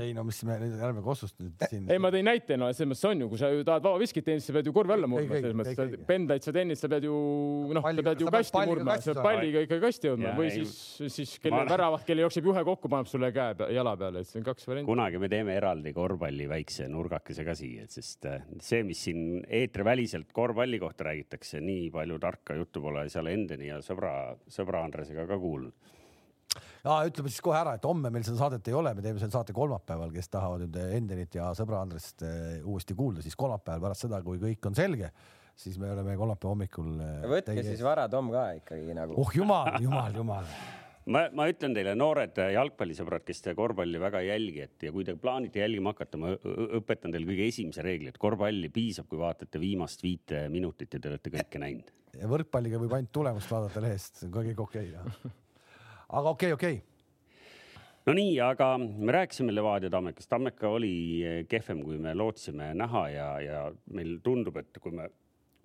[0.00, 1.86] Ei no mis me nüüd ärme Kossust nüüd siin.
[1.90, 4.44] ei, ma tõin näite, no selles mõttes on ju, kui sa ju tahad vabaviskit teenida,
[4.44, 7.16] sa pead ju korvi alla murdma, selles mõttes pendlaid sa teenid, sa pead ju
[7.76, 10.64] noh, sa pead ju kasti palliga murdma, sa pead palliga ikka kasti jõudma või ei.
[10.64, 14.30] siis, siis kelle väravat, kelle jookseb juhe kokku, paneb sulle käe pea- jala peale, et
[14.30, 14.88] see on kaks varianti.
[14.90, 19.44] kunagi me teeme eraldi korvpalli väikse nurgakese ka siia, et sest äh, see, mis siin
[19.46, 25.26] eetriväliselt korvpalli kohta räägitakse, nii palju tarka juttu pole seal Endeni ja sõbra, sõbra Andresega
[25.28, 25.96] ka kuulnud.
[26.84, 29.34] Ja ütleme siis kohe ära, et homme meil seda saadet ei ole, me teeme selle
[29.34, 34.06] saate kolmapäeval, kes tahavad nüüd Endenit ja sõbra Andrest eh, uuesti kuulda, siis kolmapäeval pärast
[34.06, 35.12] seda, kui kõik on selge,
[35.60, 36.92] siis me oleme kolmapäeva hommikul.
[37.30, 39.16] võtke siis Vara Tom ka ikkagi nagu.
[39.20, 40.48] oh jumal, jumal, jumal.
[41.12, 45.06] ma, ma ütlen teile, noored jalgpallisõbrad, kes te korvpalli väga ei jälgi, et ja kui
[45.06, 46.32] te plaanite jälgima hakata, ma
[46.80, 51.12] õpetan teile kõige esimese reegli, et korvpalli piisab, kui vaatate viimast viite minutit ja te
[51.12, 51.94] olete kõike näinud.
[52.16, 55.38] ja võrkpalliga võib ainult tulemust vaadata lehest, see on ka kõik okei okay,.
[56.10, 57.70] Aga okei okay,, okei okay..
[58.06, 60.92] no nii, aga me rääkisime Levadia Tammekast, Tammeka oli
[61.24, 63.62] eh, kehvem, kui me lootsime näha ja, ja
[63.94, 65.10] meil tundub, et kui me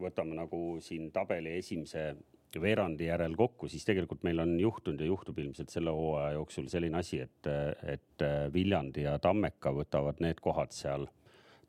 [0.01, 2.13] võtame nagu siin tabeli esimese
[2.62, 7.01] veerandi järel kokku, siis tegelikult meil on juhtunud ja juhtub ilmselt selle hooaja jooksul selline
[7.01, 7.49] asi, et,
[7.84, 11.08] et Viljandi ja Tammeka võtavad need kohad seal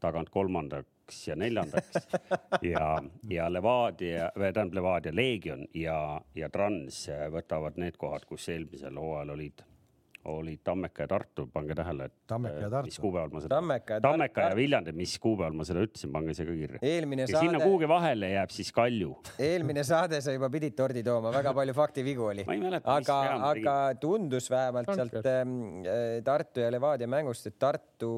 [0.03, 0.83] tagant kolmanda,
[1.27, 2.09] ja neljandaks
[2.63, 2.99] ja,
[3.31, 9.63] ja Levadia, tähendab Levadia Leegion ja, ja Trans võtavad need kohad, kus eelmisel hooajal olid,
[10.33, 12.91] olid Tammeka ja Tartu, pange tähele, et Tammeka ja eh, Tartu.
[12.91, 14.59] mis kuupäeval ma seda, Tammeka ja Tammeka ja.
[14.59, 16.83] Viljandi, mis kuupäeval ma seda ütlesin, pange see ka kirja.
[16.83, 19.15] ja sinna saade, kuhugi vahele jääb siis Kalju.
[19.39, 22.47] eelmine saade sa juba pidid tordi tooma, väga palju faktivigu oli
[22.83, 23.21] aga,
[23.53, 25.23] aga tundus vähemalt Andke.
[25.23, 28.15] sealt ähm, äh, Tartu ja Levadia mängust, et Tartu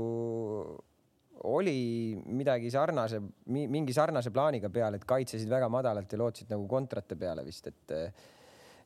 [1.46, 3.20] oli midagi sarnase,
[3.53, 7.96] mingi sarnase plaaniga peal, et kaitsesid väga madalalt ja lootsid nagu kontrate peale vist, et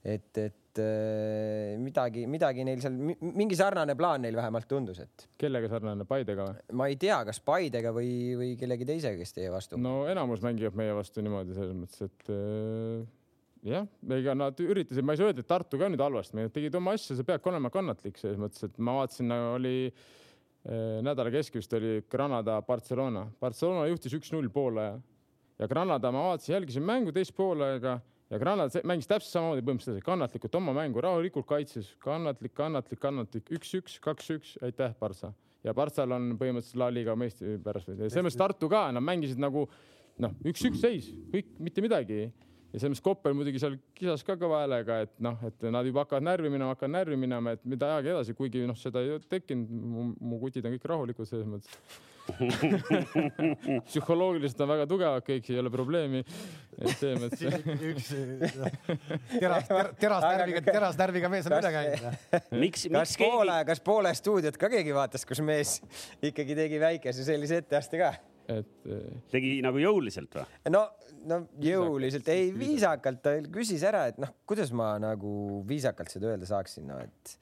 [0.03, 5.71] et, et äh, midagi, midagi neil seal, mingi sarnane plaan neil vähemalt tundus, et kellega
[5.71, 6.65] sarnane, Paidega või?
[6.81, 10.01] ma ei tea, kas Paidega või, või kellegi teisega, kes teie vastu no..
[10.11, 13.07] enamus mängivad meie vastu niimoodi selles mõttes, et äh,
[13.77, 13.87] jah,
[14.19, 16.97] ega nad üritasid, ma ei saa öelda, et Tartu ka nüüd halvasti, nad tegid oma
[16.99, 20.11] asja, sa peadki olema kannatlik selles mõttes, et ma vaatasin, oli äh,
[20.63, 24.85] nädala keskel vist oli Granada, Barcelona, Barcelona juhtis üks-null poole
[25.59, 27.97] ja Granada, ma vaatasin, jälgisin mängu teist poolega
[28.31, 33.99] ja Granada mängis täpselt samamoodi põhimõtteliselt kannatlikult oma mängu, rahulikult kaitses, kannatlik, kannatlik, kannatlik, üks-üks,
[34.03, 35.33] kaks-üks, aitäh, Barca.
[35.65, 39.67] ja Barcal on põhimõtteliselt La Liga meistri pärast, selles mõttes Tartu ka, nad mängisid nagu
[40.23, 42.31] noh, üks-üks seis, kõik, mitte midagi
[42.73, 46.07] ja selles mõttes Koppel muidugi seal kisas ka kõva häälega, et noh, et nad juba
[46.07, 49.69] hakkavad närvi minema, hakkavad närvi minema, et mida ajage edasi, kuigi noh, seda ei tekkinud,
[50.21, 52.01] mu kutid on kõik rahulikud selles mõttes.
[53.89, 56.21] psühholoogiliselt on väga tugevad kõik, ei ole probleemi.
[56.79, 57.43] et selles mõttes
[57.91, 58.13] üks
[59.35, 59.67] teras,
[59.99, 62.03] teras närviga, teras närviga mees on üle käinud.
[62.63, 65.81] miks, kas miks keegi poole, kas poole stuudiot ka keegi vaatas, kus mees
[66.23, 68.15] ikkagi tegi väikese sellise etteaste ka?
[68.51, 70.47] et eh, tegi nagu jõuliselt või?
[70.75, 70.87] no,
[71.29, 76.49] no jõuliselt, ei viisakalt, ta küsis ära, et noh, kuidas ma nagu viisakalt seda öelda
[76.49, 77.37] saaksin, no et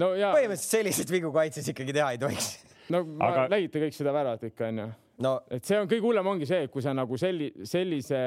[0.00, 2.50] no ja, põhimõtteliselt selliseid vigu kaitses ikkagi teha ei tohiks.
[2.92, 3.30] no aga...
[3.30, 4.86] Aga- nägite kõik seda väravat ikka onju.
[5.24, 8.20] no et see on kõige hullem ongi see, kui sa nagu selli-, sellise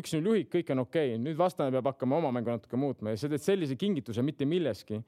[0.00, 3.20] üks-null juhid, kõik on okei okay., nüüd vastane peab hakkama oma mängu natuke muutma ja
[3.20, 5.02] sa teed sellise kingituse mitte milleski.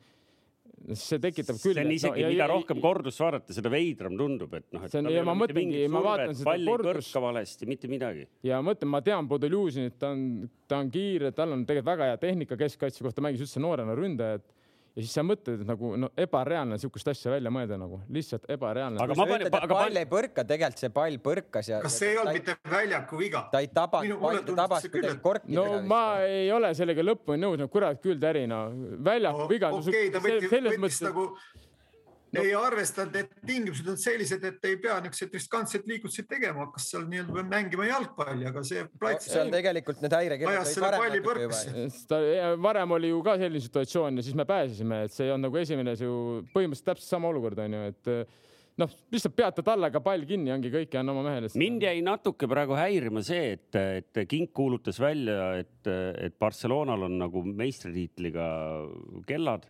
[0.95, 1.75] See tekitab küll.
[1.77, 5.11] see on isegi, mida rohkem kordust vaadata, seda veidram tundub, et noh, et See on-
[5.12, 8.27] ja ma mõtlengi, ma vaatan seda kordust- valesti, mitte midagi.
[8.42, 12.16] ja mõtlen, ma tean Podoljuzinit, ta on, ta on kiire, tal on tegelikult väga hea
[12.16, 14.42] tehnika keskkaitse kohta, mängis üldse noorena ründajat
[14.92, 19.00] ja siis sa mõtled, et nagu no ebareaalne sihukest asja välja mõelda nagu lihtsalt ebareaalne.
[19.00, 21.81] Aga ma panin- aga pall ei põrka, tegelikult see pall põrkas ja.
[21.85, 23.46] kas see ei olnud mitte väljaku viga?
[23.52, 25.57] ta ei tabanud tundus tabas kuidagi korki.
[25.57, 28.66] no ma ei ole sellega lõpuni nõus, no kurat küll, Täri, no
[29.05, 29.72] väljaku viga.
[29.72, 31.28] okei, ta võttis, võttis nagu
[32.37, 32.42] no.
[32.42, 37.07] ei arvestanud, et tingimused on sellised, et ei pea niisuguseid riskantseid liigutusi tegema, hakkas seal
[37.11, 40.16] nii-öelda mängima jalgpalli, aga see plats seal tegelikult need
[41.97, 45.61] selle varem oli ju ka selline situatsioon ja siis me pääsesime, et see olnud nagu
[45.61, 46.16] esimene see ju
[46.55, 48.12] põhimõtteliselt täpselt sama olukord on ju, et
[48.81, 51.51] noh, lihtsalt peata tallaga pall kinni, ongi kõik ja anna oma mehele.
[51.61, 55.92] mind jäi natuke praegu häirima see, et, et King kuulutas välja, et,
[56.23, 58.47] et Barcelonal on nagu meistritiitliga
[59.29, 59.68] kellad.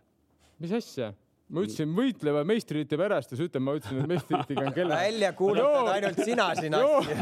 [0.63, 1.11] mis asja?
[1.53, 4.99] Ma ütlesin võitleva meistritiitli pärast ja sa ütled, ma ütlesin, et meistritiitliga on kella.
[5.03, 6.77] välja kuulutad ainult sina siin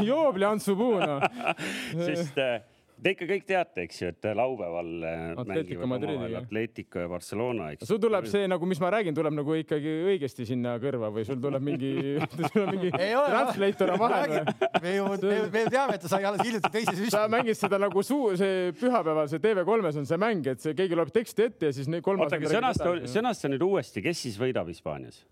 [0.08, 1.18] joobli Antsu Puuna.
[2.06, 2.62] sest äh,
[3.02, 7.88] te ikka kõik teate, eks ju, et laupäeval äh, Atletico mängivad Atletico ja Barcelona, eks.
[7.88, 11.40] sul tuleb see nagu, mis ma räägin, tuleb nagu ikkagi õigesti sinna kõrva või sul
[11.42, 11.92] tuleb mingi,
[12.52, 14.56] sul on mingi translator on vahel või?
[14.86, 15.10] me ju,
[15.52, 17.24] me ju teame, et ta sai alles hiljuti teise sa süsti.
[17.36, 21.12] mängid seda nagu suu, see pühapäeval see TV3-s on see mäng, et see keegi loeb
[21.14, 22.30] teksti ette ja siis kolmas.
[22.30, 25.24] oota, aga sõnasta, sõnasta nüüd uuesti, kes siis võidab Hispaanias?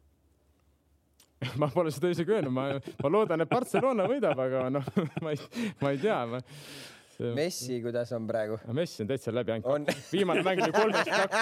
[1.60, 2.66] ma pole seda isegi öelnud, ma,
[3.00, 4.88] ma loodan, et Barcelona võidab, aga noh,
[5.24, 6.18] ma ei, ma ei tea.
[7.34, 8.56] Messi, kuidas on praegu?
[8.72, 9.90] Messi on täitsa läbi ainult.
[10.12, 11.36] viimane mäng oli kolmest kaks.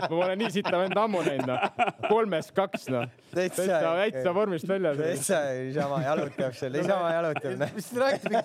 [0.00, 1.88] ma pole nii sita venda ammu näinud, noh.
[2.08, 3.08] kolmest kaks, noh.
[3.34, 5.00] Täitsa- täitsa, vormist väljas.
[5.00, 7.64] täitsa niisama jalutab seal, niisama jalutab.
[7.74, 8.44] mis te räägite,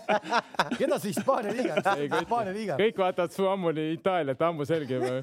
[0.80, 2.80] keda see Hispaania liiga on, Hispaania liiga.
[2.82, 5.22] kõik vaatavad su ammu oli Itaaliat, ammu selge juba.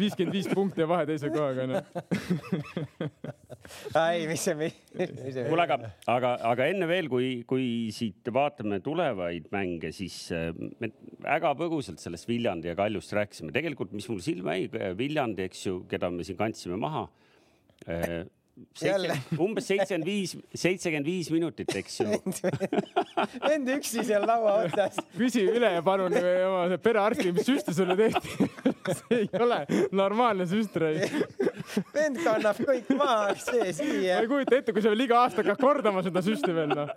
[0.00, 1.82] viiskümmend viis punkti vahe teise kohaga, noh.
[4.08, 5.46] ei, mis see, mis see.
[5.46, 10.50] kuule, aga, aga, aga enne veel, kui, kui siit vaatame tulevaid mänge, siis äh,
[10.80, 13.54] me väga põgusalt sellest Viljandi ja Kaljust rääkisime.
[13.54, 17.08] tegelikult, mis mul silma jäi, Viljandi, eks ju, keda me siin kandsime maha.
[18.82, 19.16] Jälle.
[19.44, 22.08] umbes seitsekümmend viis, seitsekümmend viis minutit, eks ju.
[23.46, 24.98] vend üksi seal laua otsas.
[25.20, 28.48] küsi üle ja palun oma see perearsti, mis süste sulle tehti.
[28.98, 29.62] see ei ole
[29.96, 30.90] normaalne süster.
[31.94, 34.30] Vend kannab kõik maha, see ma siia ei.
[34.30, 36.90] kujuta ette, kui sa veel iga aasta hakkad kordama seda süsti veel noh.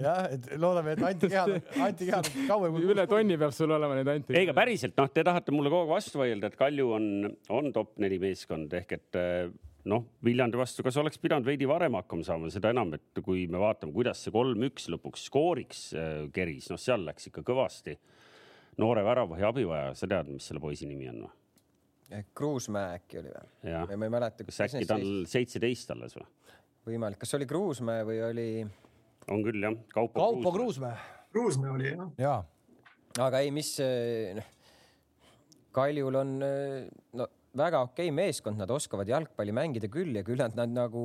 [0.00, 2.78] jah, et loodame, et antikehad, antikehad kauem.
[2.82, 4.36] üle tonni peab sul olema neid anti.
[4.36, 7.10] ei, aga päriselt, noh, te tahate mulle kogu aeg vastu vaielda, et Kalju on,
[7.56, 9.50] on top neli meeskond ehk et äh,
[9.90, 13.60] noh, Viljandi vastu, kas oleks pidanud veidi varem hakkama saama, seda enam, et kui me
[13.62, 17.98] vaatame, kuidas see kolm-üks lõpuks skooriks äh, keris, noh, seal läks ikka kõvasti.
[18.80, 21.39] noore väravahi abivaja, sa tead, mis selle poisi nimi on või?
[22.34, 23.96] Kruusmäe äkki oli või?
[23.96, 26.28] ma ei mäleta, kas äkki ta on seitseteist alles või?
[26.90, 28.46] võimalik, kas oli Kruusmäe või oli,
[29.30, 30.54] on küll jah, Kaupo, Kaupo.
[30.56, 30.96] Kruusmäe
[31.30, 32.08] Kruusmäe oli jah.
[32.18, 33.76] ja aga ei, mis
[34.36, 34.56] noh,
[35.74, 40.70] Kaljul on eh, no väga okei meeskond, nad oskavad jalgpalli mängida küll ja küllap nad
[40.70, 41.02] nagu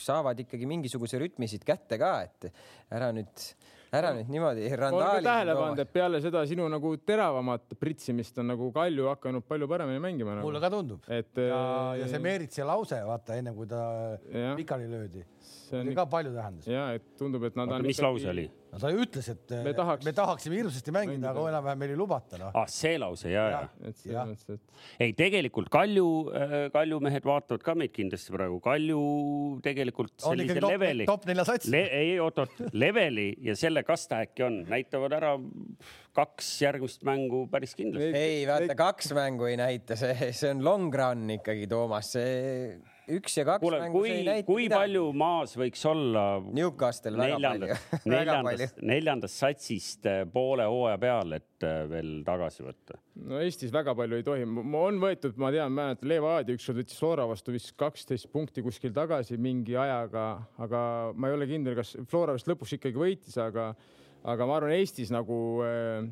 [0.00, 2.50] saavad ikkagi mingisuguse rütmi siit kätte ka, et
[2.92, 3.46] ära nüüd,
[3.98, 5.24] ära nüüd niimoodi randaali.
[5.26, 10.02] tähele pannud, et peale seda sinu nagu teravamat pritsimist on nagu Kalju hakanud palju paremini
[10.02, 10.64] mängima mulle nagu..
[10.66, 11.08] ka tundub.
[11.08, 11.62] et ja,
[12.00, 13.84] ja see Meeritsi lause, vaata enne kui ta
[14.32, 14.54] Jah.
[14.58, 16.66] pikali löödi, see see on ka palju tähendas.
[16.68, 17.88] ja et tundub, et nad oota, on.
[17.88, 18.44] mis lause oli?
[18.74, 21.30] no ta ütles, et Me tahaks- me tahaksime hirmsasti mängida, mängida.
[21.30, 22.50] aga enam-vähem meil ei lubata, noh.
[22.54, 23.60] ah, see lause ja, ja,
[24.10, 24.32] Jah.
[24.34, 26.08] et ei, tegelikult Kalju,
[26.74, 28.60] Kalju mehed vaatavad ka meid kindlasti praegu.
[28.64, 29.00] Kalju
[29.64, 31.84] tegelikult sellise leveli top, nelja sats Le,.
[32.00, 35.34] ei oot-oot, leveli ja selle, kas ta äkki on, näitavad ära
[36.16, 38.12] kaks järgmist mängu päris kindlasti.
[38.18, 42.74] ei vaata, kaks mängu ei näita, see, see on long run ikkagi, Toomas, see
[43.12, 44.80] üks ja kaks kuule, mängu, kui see ei, näita kui midagi.
[44.80, 51.00] palju maas võiks olla Newcastle väga palju neljandast, palju neljandast, neljandast satsist eh, poole hooaja
[51.02, 52.98] peal, et eh, veel tagasi võtta?
[53.28, 54.48] no Eestis väga palju ei tohi,
[54.80, 58.94] on võetud, ma tean, mäletan, Leevo Aadi ükskord võttis Flora vastu vist kaksteist punkti kuskil
[58.96, 60.26] tagasi mingi ajaga,
[60.64, 60.82] aga
[61.14, 63.72] ma ei ole kindel, kas Flora vist lõpuks ikkagi võitis, aga,
[64.24, 66.04] aga ma arvan, Eestis nagu äh,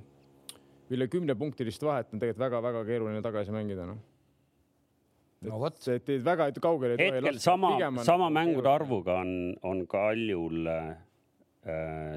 [0.92, 4.00] üle kümnepunktilist vahet on tegelikult väga-väga keeruline tagasi mängida, noh.
[5.48, 7.74] No vot, see, et väga kaugele ei tohi hetkel sama,
[8.06, 8.68] sama mängude.
[8.70, 10.90] arvuga on, on Kaljul äh,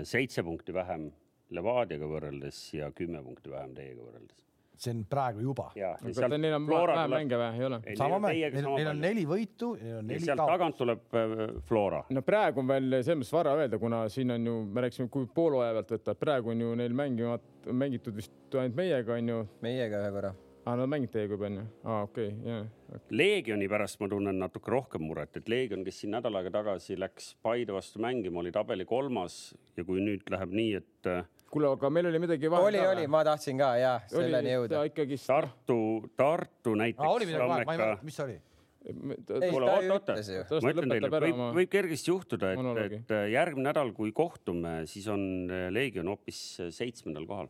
[0.04, 1.10] seitse punkti vähem
[1.56, 4.42] Levadiaga võrreldes ja kümme punkti vähem teiega võrreldes.
[4.76, 5.70] see on praegu juba.
[5.76, 7.80] sealt neil on tuleb, mänge või, ei ole?
[7.96, 10.56] sama mäng, neil neil on neli võitu ja neil on neli sealt kaotust.
[10.56, 12.02] tagant tuleb äh, Flora.
[12.10, 15.30] no praegu on veel selles mõttes vara öelda, kuna siin on ju, me rääkisime, kui
[15.38, 20.04] poolhooaja pealt võtta, praegu on ju neil mängivad, mängitud vist ainult meiega on ju, meiega
[20.04, 20.36] ühe korra.
[20.66, 23.00] Aa nad mängid teiega juba on ju, aa okei okay,, jaa.
[23.10, 27.36] Leegioni pärast ma tunnen natuke rohkem muret, et Leegion, kes siin nädal aega tagasi läks
[27.46, 31.24] Paide vastu mängima, oli tabeli kolmas ja kui nüüd läheb nii, et äh,
[31.56, 34.82] kuule, aga meil oli midagi oli, oli, ma tahtsin ka ja selleni jõuda.
[34.90, 35.22] ikkagi.
[35.28, 35.80] Tartu,
[36.18, 38.42] Tartu aa, näiteks oli midagi vaja, ma ei mäleta, mis see oli.
[38.86, 40.42] Kuule, ta oot, ju oot, ütles ju.
[40.62, 45.08] ma ütlen teile, võib võib kergesti juhtuda, et, et äh, järgmine nädal, kui kohtume, siis
[45.10, 46.42] on äh, Leegion hoopis
[46.76, 47.50] seitsmendal kohal.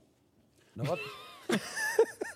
[0.80, 1.04] no vot,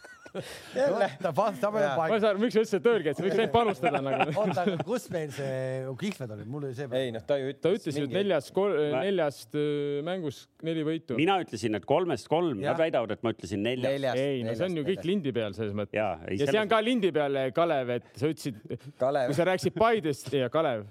[0.75, 1.71] jälle, ta paneb Jaa.
[1.71, 2.19] ma ei paika.
[2.23, 4.27] saa aru, miks sa ütlesid, et öelge, et sa võiks ainult panustada nagu.
[4.43, 6.89] oota, aga kus meil see kihlved olid, mul oli see.
[6.99, 7.61] ei noh, ta ju ütles.
[7.63, 8.61] ta ütles ju, et neljast,
[8.95, 9.59] neljast
[10.07, 11.17] mängus neli võitu.
[11.19, 13.97] mina ütlesin, et kolmest kolm, nad väidavad, et ma ütlesin neljas.
[13.97, 14.23] neljast.
[14.23, 15.03] ei, no see on ju kõik.
[15.09, 15.97] lindi peal selles mõttes.
[15.99, 16.13] ja,
[16.45, 18.61] see on ka lindi peal, Kalev, et sa ütlesid,
[18.99, 20.87] Kalev kui sa rääkisid Paidest ja Kalev,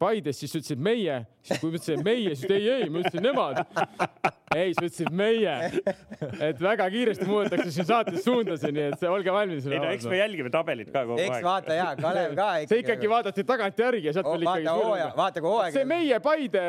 [0.00, 1.16] Paidest, siis sa ütlesid meie,
[1.46, 3.60] siis kui ma ütlesin meie, siis ei, ei, ma ütlesin nemad.
[4.56, 5.52] ei, sa ütlesid meie.
[6.48, 9.68] et väga kiiresti muudetakse siin saates suundasid, nii et see- olge valmis.
[9.68, 11.44] ei no eks me jälgime tabelit ka kogu eks aeg.
[11.46, 15.10] vaata ja Kalev ka see ikkagi vaadati tagantjärgi ja sealt Oh, veel ikkagi vaata hooaja,
[15.20, 16.64] vaata kui hooaeg see, meie Paide,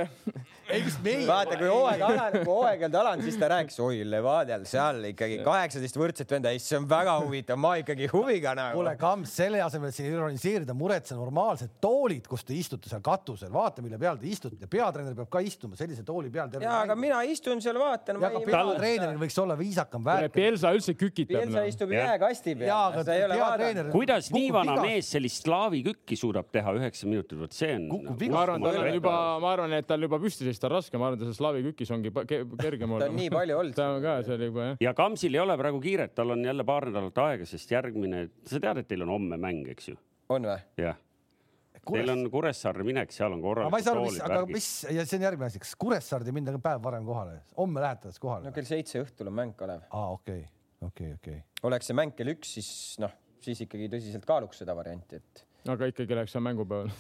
[0.69, 1.23] ei, mis meie.
[1.27, 4.99] vaata kui hooaeg alanud, kui hooaeg ei olnud alanud, siis ta rääkis, oi Levadial seal
[5.11, 9.61] ikkagi kaheksateist võrdset venda, see on väga huvitav, ma ikkagi huviga nagu kuule, Kams, selle
[9.63, 14.19] asemel, et siin ironiseerida, muretse normaalsed toolid, kus te istute seal katusel, vaata, mille peal
[14.21, 16.51] te istute ja peatreener peab ka istuma sellise tooli peal.
[16.61, 18.21] ja aga mina istun seal, vaatan.
[18.21, 20.33] ja aga peatreeneril võiks olla viisakam värk.
[20.37, 21.45] Pielsa üldse kükitab.
[21.45, 22.13] Pielsa istub Jah.
[22.13, 27.37] jääkasti jaa, peal, ei kuidas nii vana mees sellist slaavi kükki suudab teha üheksa minutit,
[27.39, 27.87] vot see on.
[27.91, 30.97] Kukub ma arvan, tal on juba, ma arvan, et tal juba püsti seista on raske,
[30.99, 33.17] ma arvan, ta seal slaavi kükis ongi kergem ta olla on.
[33.19, 33.75] nii palju olnud.
[33.77, 34.77] ta on ka seal juba jah.
[34.87, 38.61] ja Kamsil ei ole praegu kiiret, tal on jälle paar nädalat aega, sest järgmine, sa
[38.63, 39.99] tead, et teil on homme mäng, eks ju?
[40.33, 40.57] on või?
[40.81, 40.99] jah,
[41.87, 44.97] teil on Kuressaare minek, seal on aga ma ei saa aru, korralikud mis, aga mis
[44.97, 48.49] ja see on järgmine asi, kas Kuressaarde ka päev varem kohale, homme lähete alles kohale
[48.49, 48.55] no?
[48.55, 49.85] kell seitse õhtul on mäng, Kalev.
[49.89, 50.45] aa, okei,
[50.89, 51.41] okei, okei.
[51.69, 52.71] oleks see mäng kell üks, siis
[53.03, 56.89] noh, siis ikkagi tõsiselt kaaluks seda varianti, et aga ikkagi läheks seal mängupäeval.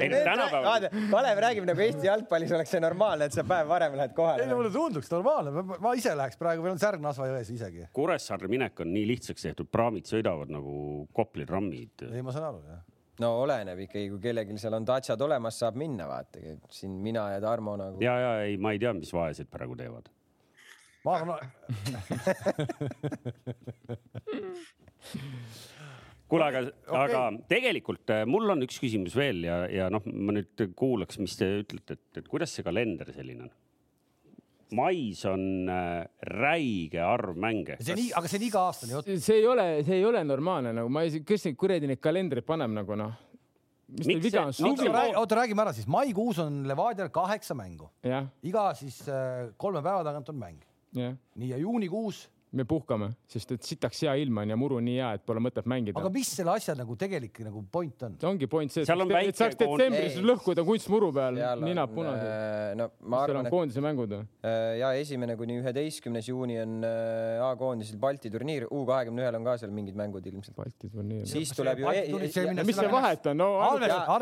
[0.00, 3.96] ei no tänapäeval, Kalev räägib nagu Eesti jalgpallis oleks see normaalne, et sa päev varem
[3.98, 4.46] lähed ei no kohale.
[4.54, 5.50] mulle tunduks normaalne,
[5.82, 7.82] ma ise läheks praegu, meil on särg Nasva jões isegi.
[7.96, 10.74] Kuressaare minek on nii lihtsaks tehtud, praamid sõidavad nagu
[11.16, 12.06] Kopli trammid.
[12.10, 12.82] ei, ma saan aru, jah.
[13.22, 16.42] no oleneb ikkagi, kui kellelgi seal on tatšad olemas, saab minna, vaata.
[16.70, 18.02] siin mina ja Tarmo nagu.
[18.04, 20.06] ja, ja ei, ma ei tea, mis vaesed praegu teevad.
[21.06, 21.40] ma arvan,
[26.30, 30.34] kuule, aga okay., aga tegelikult äh, mul on üks küsimus veel ja, ja noh, ma
[30.36, 33.54] nüüd kuulaks, mis te ütlete, et, et kuidas see kalender selline on?
[34.70, 37.76] mais on äh, räige arv mänge.
[37.80, 39.10] see on nii, aga see on iga-aastane jutt.
[39.22, 42.46] see ei ole, see ei ole normaalne nagu ma ei, kes neid kuradi neid kalendreid
[42.46, 43.12] paneb nagu noh.
[43.94, 44.56] mis teil viga on
[45.22, 47.90] oota, räägime ära siis, maikuus on Levadial kaheksa mängu,
[48.46, 50.64] iga siis äh, kolme päeva tagant on mäng.
[50.96, 55.08] nii ja juunikuus, me puhkame, sest et sitaks hea ilm on ja muru nii hea,
[55.18, 56.10] et pole mõtet mängida aga.
[56.14, 58.14] mis selle asja nagu tegelik nagu point on?
[58.20, 60.22] see ongi point see, et on et saaks detsembris Ei.
[60.24, 62.76] lõhkuda kunstmuru peal, ninad punased.
[62.78, 64.28] no ma seal arvan, on et koondise mängud või?
[64.46, 69.44] äh, ja esimene kuni üheteistkümnes juuni on äh, A-koondisel Balti turniir, U kahekümne ühel on
[69.46, 70.56] ka seal mingid mängud ilmselt.
[70.56, 71.26] Balti turniir.
[71.26, 71.90] siis tuleb ju
[72.30, 73.50] see e- mis see vahet on, no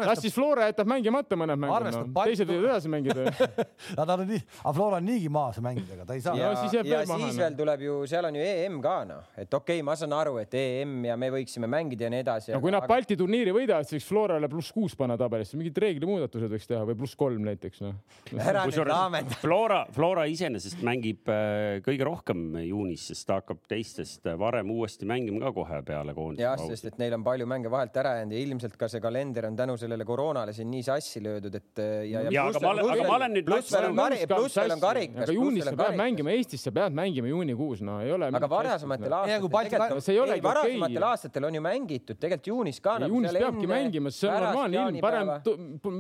[0.05, 3.29] las siis Flora jätab mängimata mõned mängud no., Balti- teised võivad edasi mängida.
[3.99, 6.37] Nad on nii, aga Flora on niigi maas mängidega, ta ei saa.
[6.39, 7.41] ja, No siis veel maha, siis noh.
[7.45, 10.39] veel tuleb ju, seal on ju EM ka noh, et okei okay,, ma saan aru,
[10.43, 12.53] et EM ja me võiksime mängida ja nii edasi.
[12.55, 16.53] no kui nad Balti turniiri võidavad, siis võiks Florale pluss kuus panna tabelisse, mingid reeglimuudatused
[16.53, 17.97] võiks teha või pluss kolm näiteks noh.
[18.49, 19.39] ära nüüd laamenda.
[19.43, 25.09] Flora, Flora iseenesest mängib äh, kõige rohkem juunis, sest ta hakkab teistest äh, varem uuesti
[25.09, 28.37] mängima ka kohe peale koondise jah, sest et neil on palju mänge vahelt ära jäänud
[28.37, 31.95] ja ilmselt ka see kalender on tänu sellele koroonale siin nii sassi löödud, et äh,
[32.11, 34.61] ja, Jaa, aga ma olen- aga ma olen nüüd- pluss veel on ma kari-, pluss
[34.61, 35.27] veel on karikas.
[35.27, 38.31] aga juunis sa pead mängima, Eestis sa pead mängima juunikuus, no ei ole.
[38.41, 41.11] aga varasematel aastatel see ei olegi ei varasematel okei.
[41.11, 42.99] aastatel on ju mängitud tegelikult juunis ka.
[43.03, 45.33] Ja juunis peabki mängima, see on normaalne ilm, parem,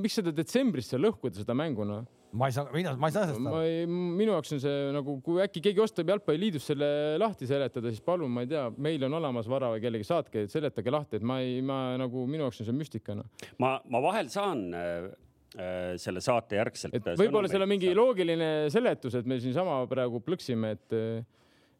[0.02, 2.04] miks seda detsembrisse lõhkuda, seda mängu noh.
[2.34, 3.98] ma ei saa, mina, ma ei saa sellest ma aru.
[4.18, 6.88] minu jaoks on see nagu, kui äkki keegi ostab jalgpalliliidus selle
[7.22, 10.94] lahti seletada, siis palun, ma ei tea, meil on olemas vara või kellegi saatke, seletage
[10.94, 13.30] lahti, et ma ei, ma nagu minu jaoks on see müstika noh.
[13.62, 15.06] ma, ma vahel saan äh,
[15.54, 16.98] äh, selle saate järgselt.
[16.98, 21.00] et võib-olla seal on mingi loogiline seletus, et me siinsama praegu plõksime, et.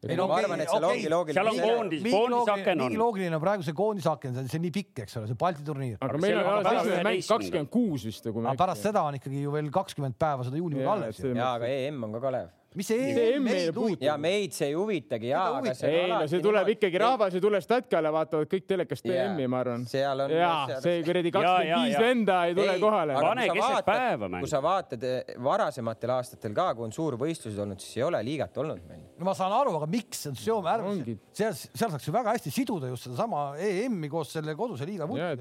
[0.05, 0.97] Ei, no ma arvan, et seal okei.
[0.97, 1.37] ongi loogiline.
[1.37, 2.99] Seal on koondis, koondisaken on mingi.
[2.99, 5.65] loogiline on praegu see koondisaken, see on, see on nii pikk, eks ole, see Balti
[5.65, 5.95] turniir.
[6.01, 7.31] aga meil on alles esimene mäng 11.
[7.33, 11.23] kakskümmend kuus vist aga pärast seda on ikkagi ju veel kakskümmend päeva seda juunikuud alles.
[11.25, 12.53] ja, aga EM on ka Kalev.
[12.75, 14.05] Mis see See EM meid huvitab?
[14.07, 17.43] ja meid see ei huvitagi ja, aga see ei no see tuleb ikkagi, rahvas ei
[17.43, 19.07] tule statkale, vaatavad kõik telekast.
[19.15, 19.85] EM-i, ma arvan.
[19.89, 20.33] seal on.
[20.35, 23.17] jaa, see kuradi kakskümmend viis venda ei tule kohale.
[23.25, 24.43] Pane keset päeva mängu.
[24.45, 28.57] kui sa vaatad eh, varasematel aastatel ka, kui on suurvõistlused olnud, siis ei ole liigat
[28.63, 29.05] olnud meil.
[29.19, 32.53] no ma saan aru, aga miks, seome ära Ongi., seal, seal saaks ju väga hästi
[32.53, 35.31] siduda just sedasama EM-i koos selle koduse liiga ja,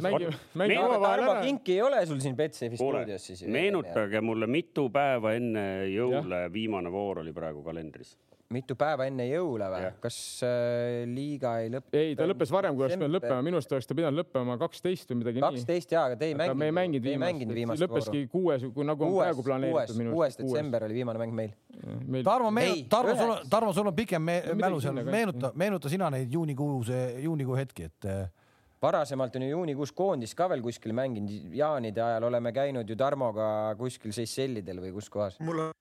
[1.05, 1.35] Tarmo.
[1.45, 3.45] Kinki ei ole sul siin Betsafe stuudios siis?
[3.51, 8.15] meenutage mulle, mitu päeva enne jõule viimane voor oli praegu kalendris.
[8.55, 10.17] mitu päeva enne jõule või kas
[10.47, 11.99] äh, liiga ei lõppe?
[11.99, 15.11] ei, ta lõppes varem, kui oleks pidanud lõppema, minu arust oleks ta pidanud lõppema kaksteist
[15.11, 15.47] või midagi nii.
[15.49, 19.09] kaksteist jaa, aga te ei aga me ei mänginud mänginud viimast, viimast lõppeski kuues, nagu
[19.09, 21.57] on praegu planeeritud minu kuues detsember oli viimane mäng meil.
[22.05, 22.25] meil.
[22.29, 26.13] Tarmo, Ei, Tarmo, sul on Tarmo, sul on pikem me mälu seal, meenuta, meenuta sina
[26.13, 28.25] neid juunikuuse, juunikuu hetki, et eh,
[28.85, 33.47] varasemalt on ju juunikuus koondis ka veel kuskil mänginud, jaanide ajal oleme käinud ju Tarmoga
[33.81, 35.41] kuskil Seychellidel või kus kohas.
[35.45, 35.73] mul on,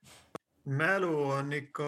[0.66, 1.88] mälu on ikka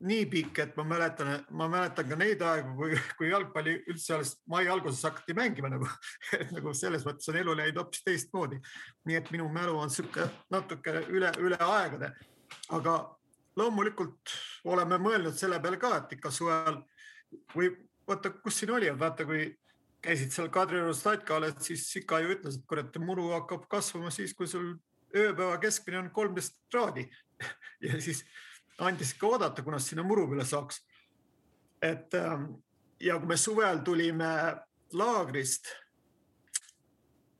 [0.00, 4.36] nii pikk, et ma mäletan, ma mäletan ka neid aegu, kui, kui jalgpalli üldse alles
[4.46, 5.88] mai alguses hakati mängima nagu,
[6.38, 8.60] et nagu selles mõttes on elu läinud hoopis teistmoodi.
[9.08, 12.12] nii et minu mälu on sihuke natuke üle, üle aegade,
[12.78, 12.98] aga
[13.58, 14.36] loomulikult
[14.70, 16.78] oleme mõelnud selle peale ka, et ikka suvel
[17.56, 17.72] või
[18.06, 19.48] vaata, kus siin oli, vaata kui
[20.04, 24.30] käisid seal Kadrioru statkal, et siis Sika ju ütles, et kurat, muru hakkab kasvama siis,
[24.38, 24.76] kui sul
[25.10, 27.08] ööpäeva keskmine on kolmteist kraadi
[27.82, 28.24] ja siis
[28.78, 30.82] andis ikka oodata, kuna sinna muru peale saaks.
[31.82, 32.44] et ähm,
[33.00, 34.30] ja kui me suvel tulime
[34.92, 35.70] laagrist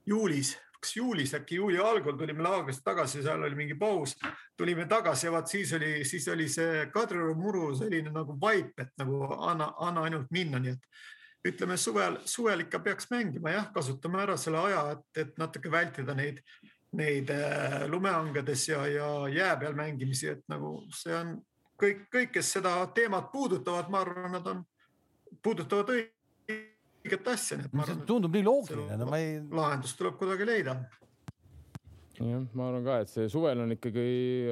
[0.06, 4.14] juulis, kas juulis äkki juuli algul tulime laagrist tagasi, seal oli mingi paus,
[4.56, 8.92] tulime tagasi ja vaat siis oli, siis oli see Kadrioru muru selline nagu vaip, et
[8.98, 14.22] nagu anna, anna ainult minna, nii et ütleme suvel, suvel ikka peaks mängima jah, kasutame
[14.22, 16.42] ära selle aja, et, et natuke vältida neid,
[16.96, 21.34] neid äh, lumehangedes ja, ja jää peal mängimisi, et nagu see on
[21.80, 24.62] kõik, kõik, kes seda teemat puudutavad, ma arvan, nad on,
[25.44, 29.94] puudutavad õiget asja, nii et ma see arvan, tundub nii loogiline, no ma ei, lahendus
[29.98, 30.78] tuleb kuidagi leida
[32.18, 34.04] jah, ma arvan ka, et see suvel on ikkagi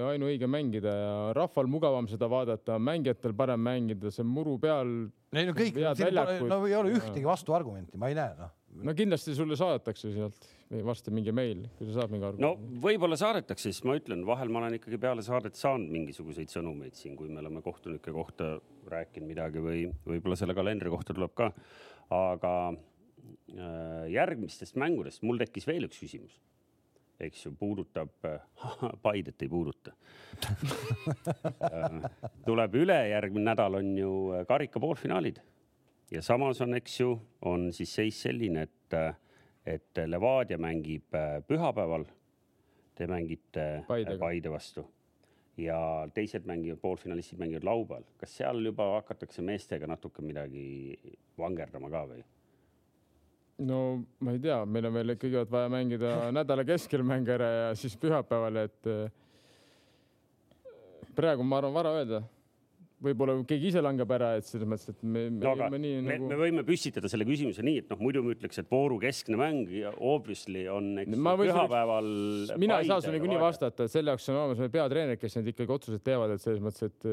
[0.07, 4.93] ainuõige mängida ja rahval mugavam seda vaadata, mängijatel parem mängida, see muru peal.
[5.35, 8.53] neil on kõik, no ei ole ühtegi vastuargumenti, ma ei näe noh.
[8.87, 10.51] no kindlasti sulle saadetakse sealt
[10.87, 12.43] varsti mingi meil, kui sa saad mingi arvu.
[12.43, 16.99] no võib-olla saadetakse, siis ma ütlen, vahel ma olen ikkagi peale saadet saanud mingisuguseid sõnumeid
[16.99, 18.57] siin, kui me oleme kohtunike kohta
[18.91, 21.53] rääkinud midagi või võib-olla selle kalendri kohta tuleb ka.
[22.17, 26.41] aga äh, järgmistest mängudest mul tekkis veel üks küsimus
[27.21, 28.11] eks ju, puudutab,
[29.05, 29.93] Paidet ei puuduta.
[32.45, 34.11] tuleb ülejärgmine nädal on ju
[34.49, 35.41] karika poolfinaalid
[36.13, 37.15] ja samas on, eks ju,
[37.47, 38.99] on siis seis selline, et,
[39.67, 42.07] et Levadia mängib äh, pühapäeval.
[42.97, 44.19] Te mängite Paidega.
[44.23, 44.87] Paide vastu
[45.57, 48.05] ja teised mängivad, poolfinalistid mängivad laupäeval.
[48.21, 50.97] kas seal juba hakatakse meestega natuke midagi
[51.39, 52.25] vangerdama ka või?
[53.65, 53.79] no
[54.21, 57.97] ma ei tea, meil on veel kõigepealt vaja mängida nädala keskel mäng ära ja siis
[58.01, 59.09] pühapäeval, et eh,
[61.17, 62.23] praegu ma arvan, vara öelda
[63.05, 66.15] võib-olla keegi ise langeb ära, et selles mõttes, et me, no, aga me, nii, me,
[66.15, 66.29] nagu...
[66.31, 69.73] me võime püstitada selle küsimuse nii, et noh, muidu me ütleks, et vooru keskne mäng
[69.73, 72.09] ja obviously on eks, pühapäeval.
[72.61, 75.51] mina ei saa sulle niikuinii vastata, et selle jaoks on olemas meil peatreenerid, kes need
[75.53, 77.09] ikkagi otsused teevad, et selles mõttes, et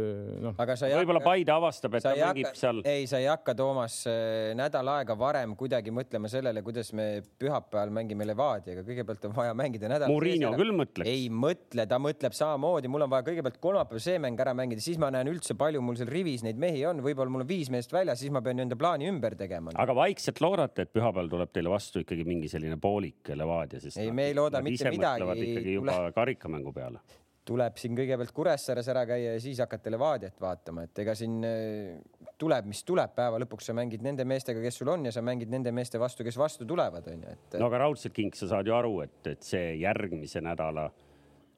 [0.46, 0.56] noh.
[0.56, 2.80] võib-olla Paide avastab, et ta mängib hakka, seal.
[2.88, 7.10] ei, sa ei hakka, Toomas, äh, nädal aega varem kuidagi mõtlema sellele, kuidas me
[7.40, 10.12] pühapäeval mängime Levadiaga, kõigepealt on vaja mängida nädal.
[10.12, 11.12] Murillo küll mõtleks.
[11.12, 15.00] ei mõtle, ta mõtleb samamoodi, mul on vaja kõigepealt kolmapäeval see mäng ära mängida, siis
[15.02, 17.94] ma näen üldse palju mul seal rivis neid mehi on, võib-olla mul on viis meest
[17.96, 19.74] väljas, siis ma pean enda plaani ümber tegema.
[19.80, 24.12] aga vaikselt loodate, et pühapäeval tuleb teile vastu ikkagi mingi selline poolik Levadia, sest ei,
[24.12, 25.50] me ei looda mitte midagi.
[25.50, 26.16] ikkagi juba tule...
[26.20, 27.04] karikamängu peale
[27.44, 31.98] tuleb siin kõigepealt Kuressaares ära käia ja siis hakata Levadiat vaatama, et ega siin äh,
[32.40, 35.52] tuleb, mis tuleb, päeva lõpuks sa mängid nende meestega, kes sul on ja sa mängid
[35.52, 37.58] nende meeste vastu, kes vastu tulevad, onju, et.
[37.60, 40.88] no aga raudselt king, sa saad ju aru, et, et see järgmise nädala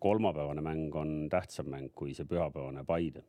[0.05, 3.23] kolmapäevane mäng on tähtsam mäng kui see pühapäevane Paide.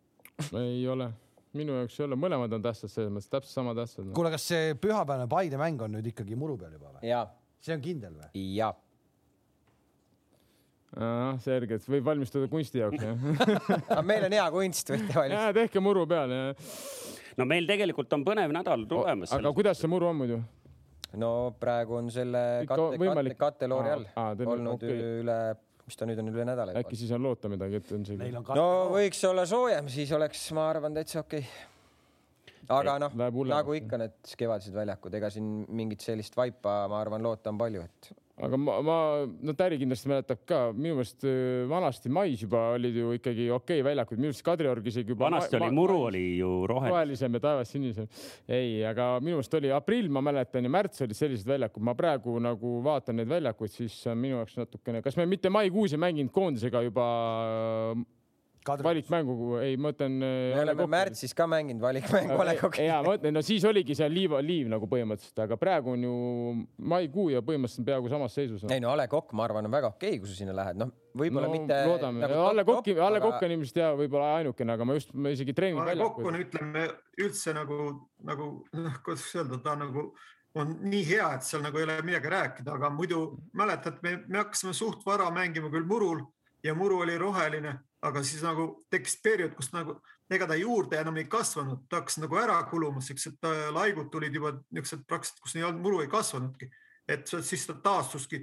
[0.61, 1.13] Ei ole
[1.57, 4.09] minu jaoks ei ole, mõlemad on tähtsad selles mõttes, täpselt sama tähtsad.
[4.17, 7.13] kuule, kas see pühapäevane Paide mäng on nüüd ikkagi muru peal juba või?
[7.65, 8.45] see on kindel või?
[8.57, 8.73] jaa.
[11.45, 15.57] selge, et võib valmistuda kunsti jaoks jah meil on hea kunst, võite valmistada.
[15.61, 16.45] tehke muru peal ja.
[17.41, 19.35] no meil tegelikult on põnev nädal tulemas.
[19.37, 20.41] aga kuidas see muru on muidu?
[21.21, 21.31] no
[21.61, 25.01] praegu on selle katte, katte, katteloori all olnud okay.
[25.23, 25.41] üle
[25.87, 28.31] mis ta nüüd on üle nädala äkki siis on loota midagi, et on see.
[28.59, 32.71] no võiks olla soojem, siis oleks, ma arvan, täitsa okei okay.
[32.81, 33.19] aga noh,
[33.53, 37.87] nagu ikka need kevadised väljakud, ega siin mingit sellist vaipa, ma arvan, loota on palju,
[37.87, 42.67] et aga ma, ma, no Täri kindlasti mäletab ka, minu meelest äh, vanasti mais juba
[42.75, 45.25] olid ju ikkagi okei okay väljakud, minu arust Kadriorg isegi juba.
[45.31, 46.93] vanasti oli muru oli ju roheline.
[46.93, 48.11] rohelisem ja taevas sinisem.
[48.49, 52.37] ei, aga minu meelest oli aprill, ma mäletan ja märts olid sellised väljakud, ma praegu
[52.43, 56.85] nagu vaatan neid väljakuid, siis minu jaoks natukene, kas me mitte maikuus ei mänginud koondisega
[56.85, 57.09] juba
[58.67, 60.19] valikmängu, ei, ma mõtlen.
[60.21, 62.87] me äh, oleme märtsis ka mänginud valikmängu A Coq'i.
[62.89, 66.15] ja ma mõtlen, no siis oligi seal liiv, liiv nagu põhimõtteliselt, aga praegu on ju
[66.93, 68.67] maikuu ja põhimõtteliselt peaaegu samas seisus.
[68.71, 70.81] ei no A Le Coq, ma arvan, on väga okei okay,, kui sa sinna lähed,
[70.83, 71.81] noh, võib-olla no, mitte.
[71.89, 74.99] loodame nagu, A Le Coq'i, A Le Coq on ilmselt ja võib-olla ainukene, aga ma
[74.99, 75.83] just, ma isegi treenin.
[75.83, 76.87] A Le Coq on, ütleme
[77.23, 77.83] üldse nagu,
[78.27, 80.11] nagu noh, kuidas öelda, ta nagu
[80.57, 84.41] on nii hea, et seal nagu ei ole midagi rääkida, aga muidu mäletad, me, me
[84.41, 86.23] hakkasime suht vara mängima küll murul
[86.65, 87.75] ja muru oli roheline
[88.07, 89.99] aga siis nagu tekkis periood, kus nagu
[90.33, 94.35] ega ta juurde enam ei kasvanud, ta hakkas nagu ära kuluma, siuksed äh, laigud tulid
[94.35, 96.71] juba niisugused praktiliselt, kus nii muru ei kasvanudki,
[97.09, 98.43] et siis ta taastuski,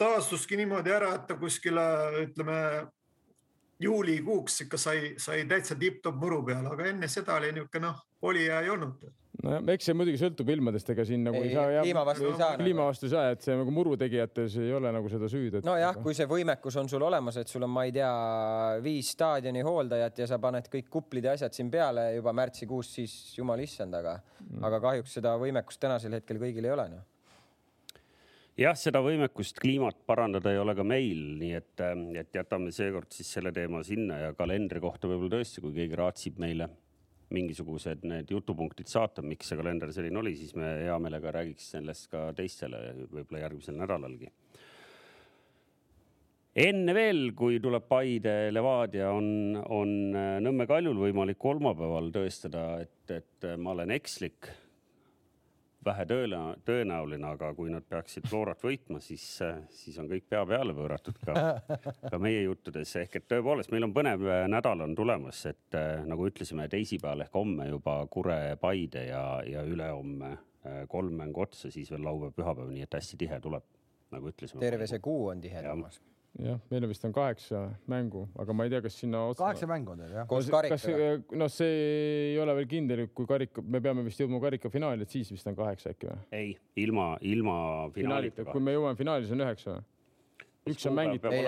[0.00, 1.84] taastuski niimoodi ära, et ta kuskile
[2.24, 2.58] ütleme
[3.82, 8.46] juulikuuks ikka sai, sai täitsa tipp-topp muru peale, aga enne seda oli niisugune noh, oli
[8.46, 9.10] ja ei olnud
[9.42, 11.82] nojah, eks see muidugi sõltub ilmadest, ega siin nagu ei, ei saa.
[11.82, 12.56] kliima vastu ei saa.
[12.60, 15.66] kliima vastu ei saa, et see nagu muru tegijates ei ole nagu seda süüd et....
[15.66, 18.10] nojah, kui see võimekus on sul olemas, et sul on, ma ei tea,
[18.84, 23.16] viis staadioni hooldajat ja sa paned kõik kuplid ja asjad siin peale juba märtsikuus, siis
[23.38, 27.08] jumal issand, aga mm., aga kahjuks seda võimekust tänasel hetkel kõigil ei ole noh
[28.58, 31.84] jah, seda võimekust kliimat parandada ei ole ka meil, nii et,
[32.20, 36.40] et jätame seekord siis selle teema sinna ja kalendri kohta võib-olla tõesti, kui keegi raatsib
[36.42, 36.68] meile
[37.32, 42.10] mingisugused need jutupunktid saata, miks see kalender selline oli, siis me hea meelega räägiks sellest
[42.12, 44.28] ka teistele, võib-olla järgmisel nädalalgi.
[46.62, 49.94] enne veel, kui tuleb Paide Levadia, on, on
[50.44, 54.52] Nõmme Kaljul võimalik kolmapäeval tõestada, et, et ma olen ekslik
[55.84, 59.24] vähe tõenäoline, aga kui nad peaksid Florat võitma, siis,
[59.74, 61.34] siis on kõik pea peale pööratud ka,
[62.12, 62.94] ka meie juttudes.
[63.02, 67.34] ehk et tõepoolest, meil on põnev nädal on tulemas, et äh, nagu ütlesime, teisipäeval ehk
[67.38, 72.72] homme juba Kure, Paide ja, ja ülehomme äh, kolm mängu otsa, siis veel laupäev, pühapäev,
[72.72, 73.66] nii et hästi tihe tuleb,
[74.14, 74.62] nagu ütlesime.
[74.62, 76.00] terve see kuu on tihe, Toomas
[76.40, 79.44] jah, meil vist on kaheksa mängu, aga ma ei tea, kas sinna otsa.
[79.44, 80.26] kaheksa mängu on teil jah?
[80.30, 81.10] koos karikaga?
[81.36, 81.78] noh, see
[82.32, 85.58] ei ole veel kindel, kui karika, me peame vist jõudma karikafinaali, et siis vist on
[85.58, 86.20] kaheksa äkki või?
[86.38, 86.54] ei,
[86.84, 87.56] ilma, ilma
[87.94, 88.46] finaalita.
[88.48, 89.88] kui me jõuame finaali, siis on üheksa või?
[90.70, 91.46] Üks on mängitud, ei,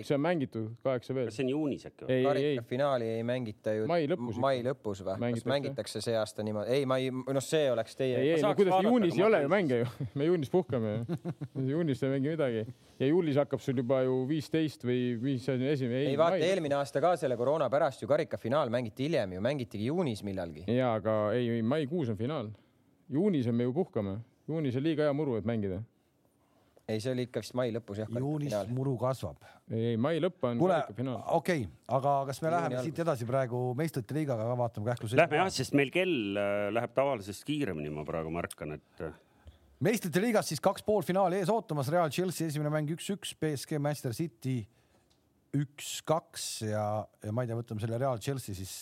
[0.00, 1.28] üks on mängitud, kaheksa veel.
[1.28, 2.16] kas see on juunis äkki või?
[2.26, 5.30] karikafinaali ei mängita ju mai lõpus, mai lõpus või?
[5.36, 6.72] kas mängitakse see aasta niimoodi?
[6.74, 8.16] ei, ma ei, noh, see oleks teie.
[8.18, 12.02] ei, ei, no kuidas juunis ei ole ju mänge ju, me juunis puhkame ju juunis
[12.02, 12.64] ei mängi midagi
[12.98, 16.00] ja juulis hakkab sul juba ju viisteist või mis see on esimene.
[16.10, 20.24] ei vaata, eelmine aasta ka selle koroona pärast ju karikafinaal mängiti hiljem ju, mängitigi juunis
[20.26, 20.66] millalgi.
[20.66, 22.50] ja, aga ei, maikuus on finaal.
[23.06, 24.18] juunis on me ju puhkame,
[24.50, 25.78] juunis on liiga hea muru, et mängida
[26.88, 28.10] ei, see oli ikka vist mai lõpus jah.
[28.22, 29.44] juunis muru kasvab.
[29.68, 31.20] ei, mai lõpp on kuule, finaal.
[31.36, 35.10] okei okay,, aga kas me Juuni läheme siit edasi praegu meistrite liigaga ka vaatame kähku?
[35.20, 39.12] Lähme jah, sest meil kell äh, läheb tavalisest kiiremini, ma praegu märkan, et äh,
[39.84, 44.62] meistrite liigas siis kaks poolfinaali ees ootamas, Real Chelsea esimene mäng üks-üks, BSG Manchester City
[45.58, 46.84] üks-kaks ja,
[47.24, 48.74] ja ma ei tea, võtame selle Real Chelsea siis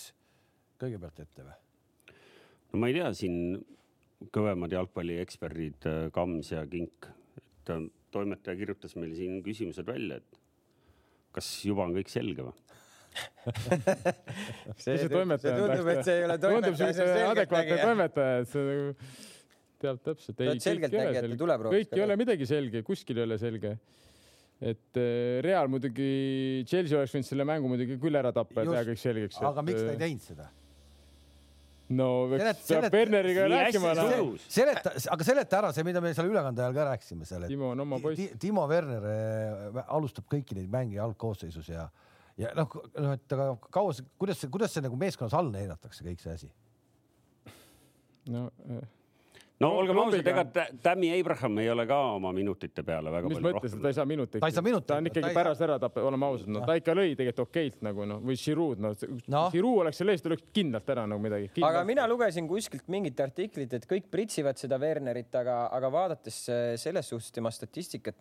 [0.78, 1.58] kõigepealt ette või?
[2.70, 3.36] no ma ei tea, siin
[4.32, 7.10] kõvemad jalgpallieksperdid äh, Kams ja Kink,
[7.42, 7.78] et
[8.14, 10.40] toimetaja kirjutas meil siin küsimused välja, et
[11.36, 12.54] kas juba on kõik selge või?
[14.84, 18.42] see toimetaja on tundub, et see ei ole tundub toimetaja, see siukene on adekvaatne toimetaja,
[18.42, 18.90] et see nagu
[19.84, 20.38] teab täpselt.
[20.38, 23.76] Ta on selgeltnägijate tuleproovist kõik ka ei ole midagi selge, kuskil ei ole selge.
[24.56, 26.10] et äh, Real muidugi,
[26.68, 29.40] Chelsea oleks võinud selle mängu muidugi küll ära tappa ja teha kõik selgeks.
[29.44, 30.48] aga miks ta ei teinud seda?
[31.88, 34.32] No Selet- eks peab Werneriga rääkima hästi noh.
[34.50, 37.70] seleta, aga seleta ära see, mida me seal ülekande ajal ka rääkisime seal, et Timo
[37.74, 38.18] on oma poiss.
[38.18, 41.86] Ti- Timo Werner eh, alustab kõiki neid mänge algkoosseisus ja,
[42.40, 46.04] ja noh, noh, et aga kaua see, kuidas see, kuidas see nagu meeskonnas all neelatakse
[46.08, 46.50] kõik see asi?
[48.34, 48.82] no äh,
[49.60, 50.42] no No, olgem ausad, ega
[50.84, 53.96] Tammy Abraham ei ole ka oma minutite peale väga mis palju mõttes, rohkem ta ei
[53.96, 54.40] saa minuteid.
[54.42, 54.86] Ta ei saa minuteid.
[54.90, 57.48] ta on Ta ikkagi ei pärast ära tappa, oleme ausad, no ta ikka lõi tegelikult
[57.48, 58.96] okeilt nagu noh, või Giroud, noh
[59.32, 59.48] Noh.
[59.54, 61.48] Giroud oleks selle eest, ta lööks kindlalt ära nagu midagi.
[61.64, 66.76] aga mina lugesin kuskilt mingit artiklit, et kõik pritsivad seda Wernerit, aga, aga vaadates äh,
[66.76, 68.20] selles suhtes tema statistikat,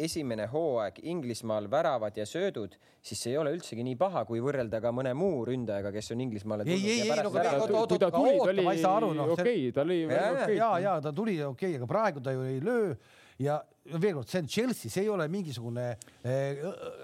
[0.00, 4.80] esimene hooaeg Inglismaal väravad ja söödud, siis see ei ole üldsegi nii paha, kui võrrelda
[4.80, 7.98] ka mõne muu ründajaga, kes on Inglismaale Ei, ei, ei, no aga Ta- oot- oot-
[7.98, 10.58] ta ta oota, ma ei saa aru, noh, okei, ta Jaa, väga okei.
[10.78, 12.94] ja, ja ta tuli okei okay,, aga praegu ta ju ei löö
[13.40, 13.58] ja
[14.00, 15.84] veel kord, see on Chelsea, see ei ole mingisugune
[16.22, 16.60] eh,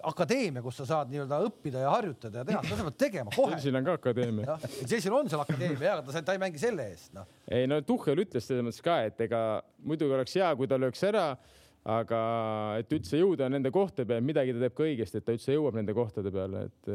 [0.06, 3.56] akadeemia, kus sa saad nii-öelda õppida ja harjutada ja teha, seda sa pead tegema kohe.
[3.56, 4.56] Chelsea'l on ka akadeemia.
[4.76, 7.28] Chelsea'l on seal akadeemia, aga ta, ta ei mängi selle eest, noh.
[7.48, 9.42] ei no Tuhhel ütles selles mõttes ka, et ega
[9.88, 11.30] muidugi oleks hea, kui ta lööks ära,
[11.96, 12.20] aga
[12.82, 15.80] et üldse jõuda nende kohtade peale, midagi ta teeb ka õigesti, et ta üldse jõuab
[15.80, 16.92] nende kohtade peale, et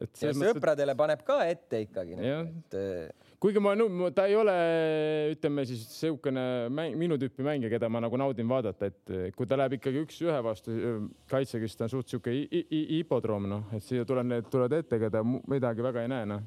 [0.00, 2.46] et ja selles mõttes, sõpradele paneb ka ette ikkagi Jah.
[2.46, 3.72] nagu,, et kuigi ma,
[4.14, 4.52] ta ei ole,
[5.32, 6.44] ütleme siis niisugune
[6.94, 10.74] minu tüüpi mängija, keda ma nagu naudin vaadata, et kui ta läheb ikkagi üks-ühe vastu
[11.30, 14.76] kaitsega, siis ta on suht sihuke hi- hi- hipodroom, noh, et siia tulevad need, tulevad
[14.78, 16.46] ette, keda midagi väga ei näe, noh.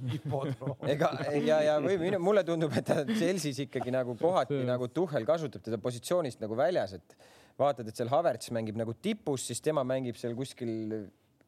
[0.95, 1.11] ega
[1.43, 5.65] ja, ja või minu, mulle tundub, et ta Chelsea's ikkagi nagu kohati nagu Tuhhel kasutab
[5.65, 7.17] teda positsioonist nagu väljas, et
[7.59, 10.71] vaatad, et seal Havertz mängib nagu tipus, siis tema mängib seal kuskil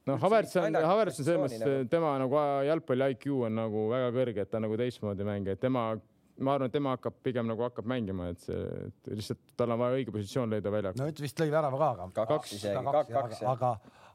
[0.07, 4.13] noh, Havertz on, Havertz on selles mõttes nagu., tema nagu jalgpalli IQ on nagu väga
[4.15, 5.85] kõrge, et ta on nagu teistmoodi mängija, et tema,
[6.39, 9.81] ma arvan, et tema hakkab pigem nagu hakkab mängima, et see et lihtsalt tal on
[9.83, 12.27] vaja õige positsioon leida väljakul no nüüd vist lõi värava ka, aga.
[12.33, 14.06] kaks isegi, kaks, kaks ja aga, aga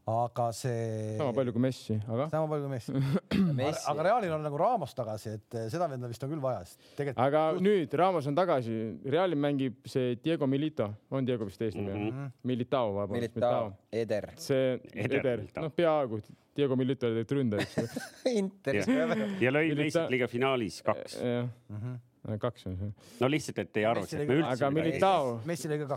[0.53, 1.17] see.
[1.17, 2.93] sama palju kui Messi, aga, sama palju kui Messi.
[3.61, 4.03] Messi aga.
[4.09, 7.23] Realil on nagu Ramos tagasi, et eh, seda venda vist on küll vaja, sest tegelikult.
[7.23, 8.77] aga nüüd Ramos on tagasi,
[9.15, 12.03] Realil mängib see Diego Milito, on Diego vist eesnimi Mhm.
[12.03, 12.31] mm -hmm.
[12.51, 16.21] Militao, vabandust, Militao Eder, see Eder Eder, noh, peaaegu
[16.57, 18.03] Diego Milito oli tegelikult ründaja, eks ju.
[18.43, 21.15] Interis ja, lõi Milita- meistrite liiga finaalis kaks.
[21.23, 21.95] jah, Mhm.
[22.39, 24.71] kaks on see, no lihtsalt, et ei arvaks, et me üldse aga.
[24.71, 25.41] Militao,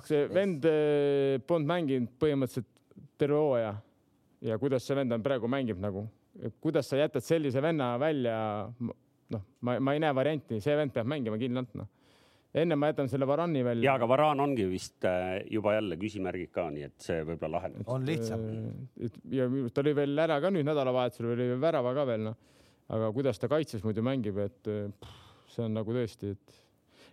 [0.05, 2.65] see vend eh, polnud mänginud põhimõtteliselt
[3.17, 3.75] terve hooaja
[4.45, 6.05] ja kuidas see vend on praegu mängib nagu,
[6.63, 8.37] kuidas sa jätad sellise venna välja,
[8.79, 11.89] noh, ma, ma ei näe varianti, see vend peab mängima kindlalt, noh.
[12.55, 13.89] enne ma jätan selle Varani välja.
[13.89, 17.87] ja aga Varaan ongi vist äh, juba jälle küsimärgid ka, nii et see võib-olla laheneb.
[17.91, 18.45] on lihtsam.
[19.01, 22.37] Äh, ja ta oli veel ära ka nüüd nädalavahetusel oli veel värava ka veel noh,
[22.93, 25.25] aga kuidas ta kaitses muidu mängib, et eh, pff,
[25.55, 26.61] see on nagu tõesti, et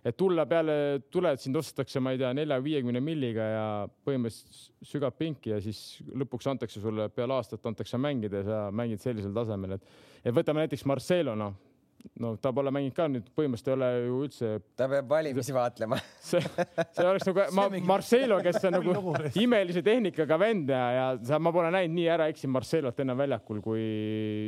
[0.03, 0.75] et tulla peale,
[1.11, 3.65] tuled sind ostetakse, ma ei tea, nelja-viiekümne milliga ja
[4.05, 9.03] põhimõtteliselt sügav pinki ja siis lõpuks antakse sulle peale aastat antakse mängida ja sa mängid
[9.03, 9.93] sellisel tasemel, et
[10.23, 11.55] et võtame näiteks Marcelo noh,
[12.19, 15.99] no ta pole mänginud ka nüüd põhimõtteliselt ei ole ju üldse ta peab valimisi vaatlema.
[16.29, 21.39] see, see oleks nagu ma, Marcelo, kes on nagu imelise tehnikaga vend ja, ja sa,
[21.43, 23.83] ma pole näinud nii ära eksinud Marcelot ennem väljakul, kui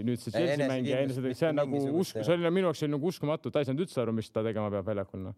[0.08, 3.53] nüüd see Chelsea mängija, see on nagu usku, see oli minu jaoks oli nagu uskumatu,
[3.53, 5.38] ta ei saanud üldse aru, mis ta tegema peab väljakul noh.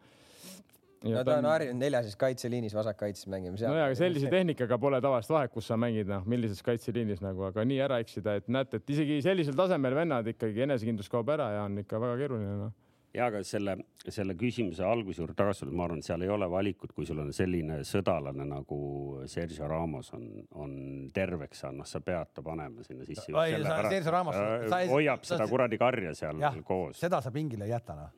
[1.04, 3.58] No ta on harjunud neljases kaitseliinis vasakkaitses mängima.
[3.60, 7.66] nojah, aga sellise tehnikaga pole tavaliselt vahet, kus sa mängid, noh, millises kaitseliinis nagu, aga
[7.68, 11.64] nii ära eksida, et näete, et isegi sellisel tasemel vennad ikkagi enesekindlus kaob ära ja
[11.70, 12.74] on ikka väga keeruline noh.
[13.18, 13.78] ja aga selle,
[14.10, 17.18] selle küsimuse alguse juurde tagasi tulles, ma arvan, et seal ei ole valikut, kui sul
[17.24, 18.78] on selline sõdalane nagu
[19.26, 20.28] Sergio Ramos on,
[20.60, 20.76] on
[21.14, 23.32] terveks saanud, noh, sa pead ta panema sinna sisse.
[23.32, 24.36] Sa- Sergio Ramos-
[24.70, 27.00] sa ei- hoiab sa- seda kuradi karja seal jah, koos.
[27.00, 28.14] seda sa pingile ei jäta, noh.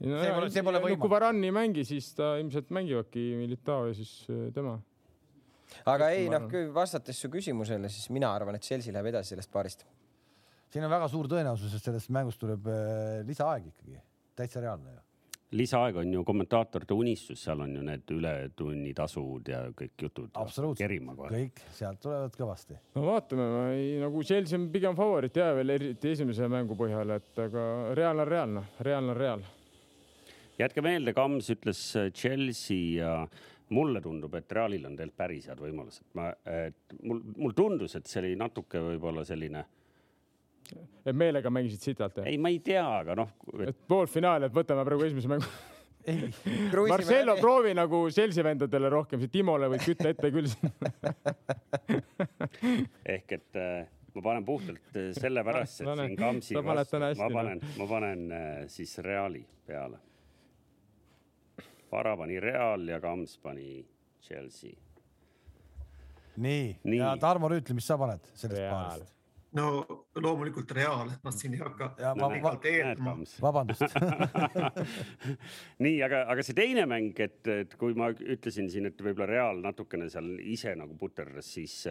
[0.00, 1.10] No, See pole- see pole no, kui võimalik.
[1.12, 4.78] Varane ei mängi, siis ta ilmselt mängivadki Militao ja siis äh, tema
[5.90, 9.52] aga ei ma noh vastates su küsimusele, siis mina arvan, et Chelsea läheb edasi sellest
[9.52, 9.84] paarist.
[10.70, 14.02] siin on väga suur tõenäosus, et sellest mängust tuleb äh, lisaaeg ikkagi,
[14.38, 15.00] täitsa reaalne ju.
[15.58, 20.30] lisaaeg on ju kommentaatorite unistus, seal on ju need ületunnitasud ja kõik jutud.
[20.34, 22.78] absoluutselt, kõik sealt tulevad kõvasti.
[22.94, 27.16] no vaatame, ma ei, nagu Chelsea on pigem favoriit ja veel eriti esimese mängu põhjal,
[27.18, 29.48] et aga Real on Real, noh, Real on Real.
[30.60, 31.82] Jätke meelde, Kams ütles
[32.16, 33.14] Chelsea ja
[33.74, 38.08] mulle tundub, et Realil on tegelikult päris head võimalused, ma, et mul, mul tundus, et
[38.10, 39.64] see oli natuke võib-olla selline
[41.06, 42.22] et meelega mängisid sitalt?
[42.24, 43.34] ei, ma ei tea, aga noh.
[43.66, 45.50] et poolfinaal, et võtame praegu esimese mängu
[46.88, 50.48] Marcelo, proovi nagu Chelsea vendadele rohkem, Timole võid kütta ette küll
[53.14, 57.90] ehk et äh, ma panen puhtalt äh, sellepärast, et siin Kamsi vastu, ma panen, ma
[57.90, 60.00] panen äh, siis Reali peale.
[61.90, 63.86] Para pani Real ja Kams pani
[64.22, 64.76] Chelsea.
[66.36, 69.16] nii, nii., ja Tarmo Rüütli, mis sa paned sellest paanist?
[69.52, 69.66] no
[70.14, 73.16] loomulikult Real, et ma siin ei hakka ja, no, pikalt eeldama.
[73.42, 73.96] vabandust
[75.84, 79.62] nii, aga, aga see teine mäng, et, et kui ma ütlesin siin, et võib-olla Real
[79.64, 81.82] natukene seal ise nagu puterdas, siis,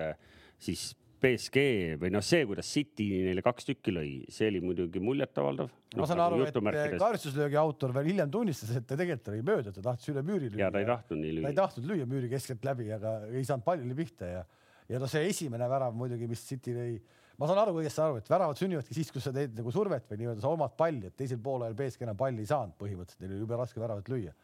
[0.61, 1.63] siis BSG
[1.99, 5.99] või noh, see, kuidas City neile kaks tükki lõi, see oli muidugi muljetavaldav no,.
[5.99, 9.84] ma saan aru, et karistuslöögi autor veel hiljem tunnistas, et ta tegelikult oli mööda, ta
[9.91, 10.65] tahtis üle müüri lüüa.
[10.65, 11.45] ja ta ei tahtnud nii lüüa.
[11.45, 14.43] ta ei tahtnud lüüa müüri keskelt läbi, aga ei saanud pallile pihta ja,
[14.89, 16.99] ja no see esimene värav muidugi, mis City lõi
[17.39, 20.24] ma saan aru, õigesti aru, et väravad sünnivadki siis, kus sa teed nagu survet või
[20.24, 23.45] nii-öelda sa omad palli, et teisel poolel BSG enam palli ei saanud põhimõtteliselt, neil oli
[23.45, 24.36] jube raske väravat lüüa.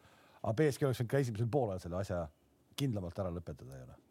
[0.42, 2.24] aga BSG oleks võinud ka esimesel poolel selle asja
[2.76, 4.05] kindlamalt ära lõpetada ju noh.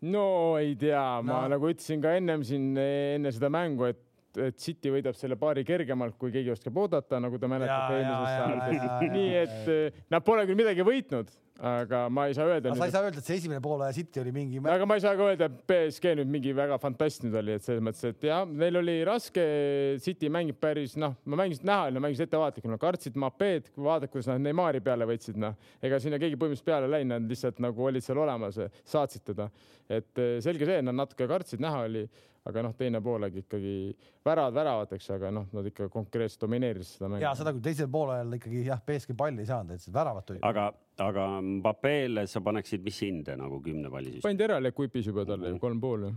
[0.00, 4.06] No ei tea no., ma nagu ütlesin ka ennem siin enne seda mängu, et
[4.38, 9.14] et City võidab selle paari kergemalt, kui keegi oskab oodata, nagu te mäletate eelmises saates.
[9.16, 12.72] nii et nad pole küll midagi võitnud, aga ma ei saa öelda.
[12.74, 14.60] sa ei saa öelda, et see esimene poolaja City oli mingi.
[14.64, 17.84] aga ma ei saa ka öelda, et BSG nüüd mingi väga fantastiline oli, et selles
[17.84, 19.44] mõttes, et jah, neil oli raske.
[20.00, 24.30] City mängib päris noh, ma mängisin näha, nad mängisid ettevaatlikult, nad kartsid Mapeed, vaadake, kuidas
[24.32, 25.58] nad Neimari peale võtsid, noh.
[25.84, 28.58] ega sinna keegi põhimõtteliselt peale läinud, nad lihtsalt nagu olid seal olemas,
[28.88, 29.50] saatsid teda.
[29.90, 32.06] et selge see, nad natuke kartsid, näha oli
[32.48, 33.74] aga noh, teine poolek ikkagi
[34.24, 37.24] väravad väravateks, aga noh, nad ikka konkreetselt domineerisid seda mängu.
[37.24, 40.40] ja seda küll teisel poolel ikkagi jah, BSG palli ei saanud, et väravat tuli.
[40.46, 44.24] aga, aga Mbappele sa paneksid mis hinde nagu kümne palli siis?
[44.24, 46.08] pandi ära Lekupis juba talle ju kolm pool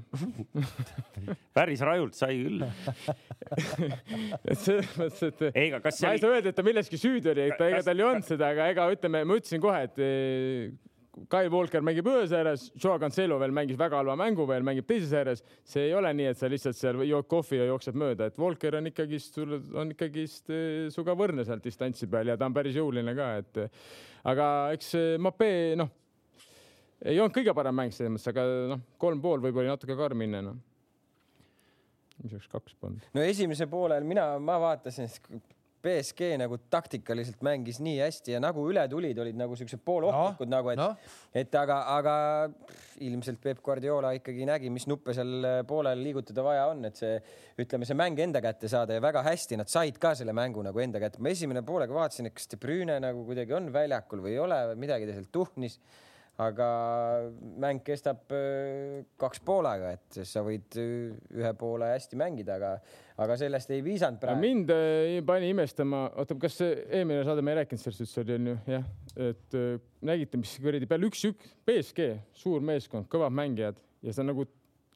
[1.57, 2.63] päris rajult sai küll
[4.49, 6.23] et selles mõttes, et Eiga, ma ei oli...
[6.23, 8.89] saa öelda, et ta milleski süüdi oli, et ega tal ei olnud seda, aga ega
[8.95, 10.03] ütleme, ma ütlesin kohe, et
[11.29, 15.13] Kai Walker mängib ühes ääres, Joe Cancelo veel mängis väga halva mängu veel, mängib teises
[15.13, 15.43] ääres.
[15.63, 18.79] see ei ole nii, et sa lihtsalt seal jood kohvi ja jooksed mööda, et Walker
[18.79, 22.79] on ikkagist, sul on ikkagist eh, sinuga võrdne seal distantsi peal ja ta on päris
[22.79, 23.63] jõuline ka, et
[24.33, 25.93] aga eks Mape noh,
[27.05, 30.61] ei olnud kõige parem mäng selles mõttes, aga noh, kolm pool võib-olla natuke karmine noh
[32.21, 33.05] mis oleks kaks pannud?
[33.13, 35.09] no esimese poolel mina, ma vaatasin,
[35.83, 40.55] BSG nagu taktikaliselt mängis nii hästi ja nagu üle tulid, olid nagu siuksed poolohtlikud no,
[40.55, 40.87] nagu, et no.,
[41.35, 42.13] et aga, aga
[43.03, 47.17] ilmselt Peep Guardiola ikkagi nägi, mis nuppe seal poolel liigutada vaja on, et see,
[47.59, 50.79] ütleme, see mäng enda kätte saada ja väga hästi nad said ka selle mängu nagu
[50.79, 51.19] enda kätte.
[51.19, 54.63] ma esimene poolega vaatasin, et kas De Bruyne nagu kuidagi on väljakul või ei ole,
[54.79, 55.79] midagi ta sealt tuhnis
[56.41, 56.67] aga
[57.61, 62.71] mäng kestab äh, kaks pool aega, et sa võid äh, ühe poole hästi mängida, aga,
[63.21, 64.41] aga sellest ei piisanud praegu.
[64.41, 68.57] mind äh, pani imestama, oota, kas eelmine saade me ei rääkinud sellest üldse oli onju,
[68.73, 68.89] jah,
[69.29, 69.57] et
[70.09, 72.09] nägite, mis kuradi peal üks-üks, BSG,
[72.41, 74.47] suur meeskond, kõvad mängijad ja sa nagu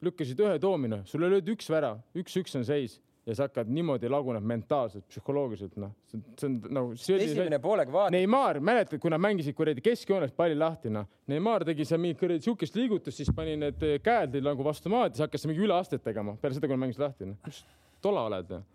[0.02, 2.98] lükkasid ühe toomina, sulle löödi üks värav, üks-üks on seis
[3.28, 6.94] ja sa hakkad niimoodi laguneb mentaalselt, psühholoogiliselt, noh, see on nagu.
[6.96, 8.14] esimene poolega vaata.
[8.14, 11.08] Neimar, mäletad, kui nad mängisid kuradi keskjoonest palli lahti, noh.
[11.28, 15.18] Neimar tegi seal mingit kuradi sihukest liigutust, siis pani need käed nagu vastu maad ja
[15.18, 17.38] siis hakkas mingi üleastet tegema peale seda, kui nad mängisid lahti, noh.
[17.46, 17.62] mis
[18.04, 18.66] tola oled, noh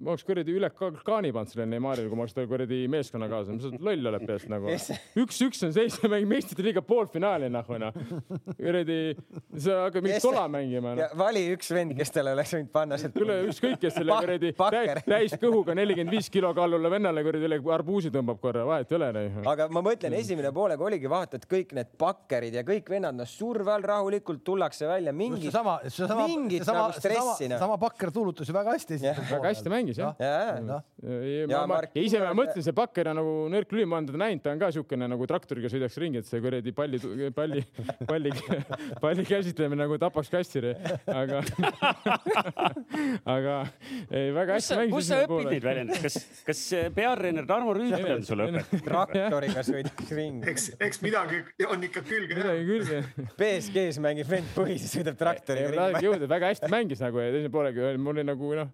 [0.00, 3.66] ma oleks kuradi üle kaani pannud sellele Neymarile, kui ma oleks ta kuradi meeskonnakaaslane, mis
[3.66, 4.70] sa loll oled peast nagu.
[5.22, 7.98] üks-üks on seis mängib meistrite liiga poolfinaali nagu noh.
[8.58, 8.98] kuradi,
[9.52, 11.08] sa hakkad mingit tola mängima no..
[11.18, 13.16] vali üks vend, kes talle oleks võinud panna sealt.
[13.16, 14.52] kuule, ükskõik, kes selle kuradi
[15.06, 19.12] täis kõhuga nelikümmend viis kilo kallule vennale kuradi üle arbuusi tõmbab korra, vahet ei ole.
[19.12, 19.50] Noh.
[19.52, 23.28] aga ma mõtlen, esimene poolega oligi vaata, et kõik need bakkerid ja kõik vennad, noh
[23.28, 27.50] surve all rahulikult tullakse välja, mingit, mingit nagu stressi.
[27.58, 29.00] sama bakker tuulutas ju väga hästi.
[29.02, 30.14] väga hästi mängis mängis jah.
[30.18, 30.30] ja,
[30.62, 34.08] ja, ja, ma, ja ise ma mõtlesin, see Bakker on nagu nõrk lüli, ma olen
[34.10, 37.00] teda näinud, ta on ka siukene nagu traktoriga sõidaks ringi, et see kuradi palli,
[37.38, 37.64] palli,
[38.08, 38.32] palli,
[39.02, 40.74] palli käsitlemine nagu tapaks kassiri,
[41.10, 41.42] aga
[43.36, 43.56] aga
[44.10, 44.94] ei, väga hästi mängis.
[44.94, 46.62] kus sa õpid neid väljendeid, kas, kas
[46.96, 48.86] peatreener Tarmo Rüütel on sulle õpetanud?
[48.86, 50.46] traktoriga sõidaks ringi.
[50.52, 52.38] eks, eks midagi on ikka külge.
[52.38, 53.02] midagi külge.
[53.38, 56.30] BSG-s mängib vend põhis ja sõidab traktoriga ringi.
[56.30, 58.70] väga hästi mängis nagu ja teise poolega mul oli nagu noh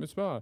[0.00, 0.40] müts maha.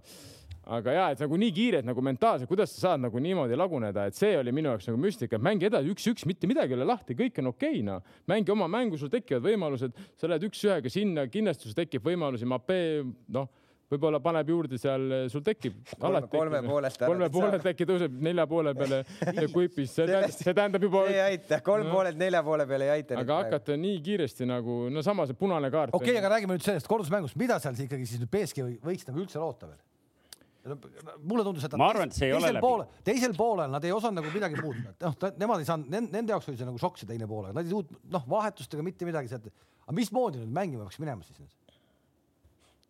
[0.65, 4.17] aga ja, et nagu nii kiirelt nagu mentaalselt, kuidas sa saad nagu niimoodi laguneda, et
[4.17, 7.17] see oli minu jaoks nagu müstika, et mängi edasi üks-üks, mitte midagi ei ole lahti,
[7.17, 8.01] kõik on okei okay,, noh.
[8.31, 12.79] mängi oma mängu, sul tekivad võimalused, sa lähed üks-ühega sinna, kindlasti tekib võimalusi, Mape,
[13.37, 13.51] noh
[13.91, 15.77] võib-olla paneb juurde seal, sul tekib.
[16.01, 16.99] kolme, kolme poolelt.
[17.01, 19.01] kolme poolelt äkki tõuseb nelja poole peale
[19.41, 21.05] ja kuipis, see tähendab, juba.
[21.11, 21.95] ei aita, kolm no.
[21.97, 23.19] poolelt nelja poole peale ei aita.
[23.21, 25.93] aga hakata nii kiiresti nagu, no sama see punane kaart.
[25.93, 29.21] okei okay,, aga räägime nüüd sellest kordusmängust, mida seal ikkagi siis nüüd BSG võiks nagu
[29.21, 29.83] üldse loota veel?
[30.65, 32.87] mulle tundus, et ma arvan, et see ei ole läbi.
[33.05, 36.57] teisel poolel nad ei osanud nagu midagi muud, noh, nemad ei saanud, nende jaoks oli
[36.57, 39.51] see nagu šokk see teine pool, nad ei suutnud, noh, vahetustega mitte midagi sealt.
[39.85, 41.53] aga mismoodi nüüd mängima peaks minema siis nüüd?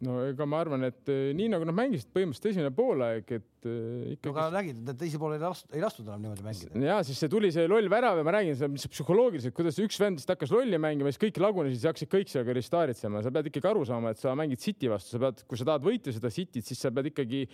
[0.03, 3.67] No ega ma arvan, et eh, nii nagu nad mängisid põhimõtteliselt esimene poolaeg, et
[4.15, 4.27] ikkagi.
[4.27, 6.81] no aga nägid, et teise poole ei lastud, ei lastud enam niimoodi mängida.
[6.83, 10.19] ja siis see tuli see loll värav ja ma räägin, mis psühholoogiliselt, kuidas üks vend
[10.19, 13.71] vist hakkas lolli mängima, siis kõik lagunesid ja hakkasid kõik seal ristaaritsema, sa pead ikkagi
[13.71, 16.67] aru saama, et sa mängid City vastu, sa pead, kui sa tahad võita seda Cityt,
[16.67, 17.45] siis sa pead ikkagi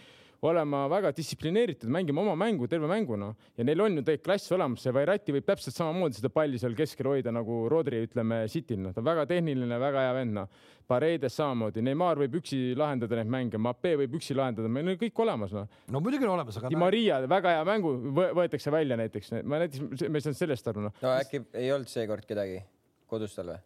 [0.42, 4.82] olema väga distsiplineeritud, mängima oma mängu terve mänguna ja neil on ju tegelikult klass olemas,
[4.82, 8.96] see Vairati võib täpselt samamoodi seda palli seal keskel hoida nagu Rodri, ütleme Cityl, noh,
[8.96, 10.68] ta on väga tehniline, väga hea vend, noh.
[10.92, 15.24] Paredes samamoodi, Neimar võib üksi lahendada neid mänge, Mape võib üksi lahendada, meil on kõik
[15.24, 15.70] olemas, noh.
[15.94, 16.74] no muidugi on olemas, aga.
[16.74, 20.88] Di Maria, väga hea mängu võetakse välja näiteks, ma näiteks, ma ei saanud sellest aru,
[20.90, 21.02] noh.
[21.06, 22.64] no äkki ei olnud seekord kedagi
[23.12, 23.62] kodus tal või?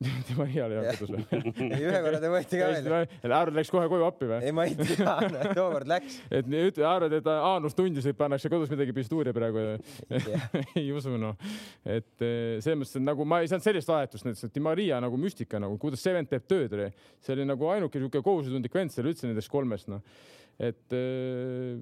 [0.28, 1.50] tema iial ei olnud kodus või?
[1.66, 3.00] ei, ühe korra ta võeti ka välja.
[3.36, 4.38] arvad, läks kohe koju appi või?
[4.48, 5.16] ei, ma ei tea,
[5.52, 6.16] tookord läks.
[6.38, 9.66] et ütle, arvad, et Aanus tundis, et pannakse kodus midagi pistuuri praegu
[10.80, 11.36] ei usu noh.
[11.84, 15.60] et eh, selles mõttes, nagu ma ei saanud sellist vahetust, näiteks, et Maria nagu müstika
[15.60, 16.78] nagu, kuidas see vend teeb tööd,
[17.20, 20.00] see oli nagu ainuke niisugune kohusetundlik vend seal üldse nendest kolmest noh.
[20.56, 21.76] et eh,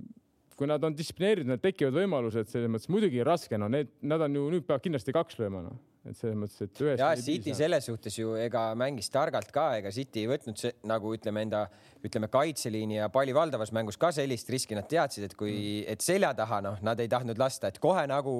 [0.59, 4.41] kui nad on distsiplineeritud, need tekivad võimalused selles mõttes muidugi raske, no need, nad on
[4.41, 5.79] ju nüüd peavad kindlasti kaks lööma, noh
[6.09, 7.01] et selles mõttes, et ühest.
[7.03, 11.13] ja City selles suhtes ju ega mängis targalt ka, ega City ei võtnud see nagu
[11.15, 11.65] ütleme enda,
[12.05, 15.89] ütleme kaitseliini ja palli valdavas mängus ka sellist riski, nad teadsid, et kui, mm.
[15.95, 18.37] et selja taha, noh, nad ei tahtnud lasta, et kohe nagu,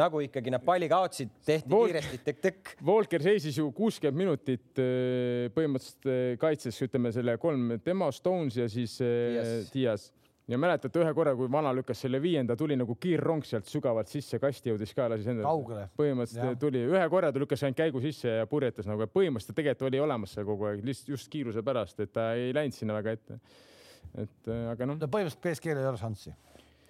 [0.00, 2.74] nagu ikkagi nad palli kaotsid, tehti Vol kiiresti tõkk-tõkk.
[2.86, 8.68] Volker seisis ju kuuskümmend minutit äh, põhimõtteliselt äh, kaitses, ütleme selle kolm, tema, Stones ja
[8.72, 10.10] siis äh, Dias
[10.50, 14.40] ja mäletate ühe korra, kui vana lükkas selle viienda, tuli nagu kiirrong sealt sügavalt sisse,
[14.42, 15.46] kasti jõudis ka, lasis endale.
[15.46, 15.88] kaugele.
[15.98, 16.60] põhimõtteliselt ja.
[16.60, 20.34] tuli ühe korra, ta lükkas ainult käigu sisse ja purjetas nagu, põhimõtteliselt tegelikult oli olemas
[20.34, 23.38] seal kogu aeg, lihtsalt just kiiruse pärast, et ta ei läinud sinna väga ette.
[24.18, 24.98] et äh, aga noh.
[24.98, 26.34] no põhimõtteliselt BSG-l ei ole šanssi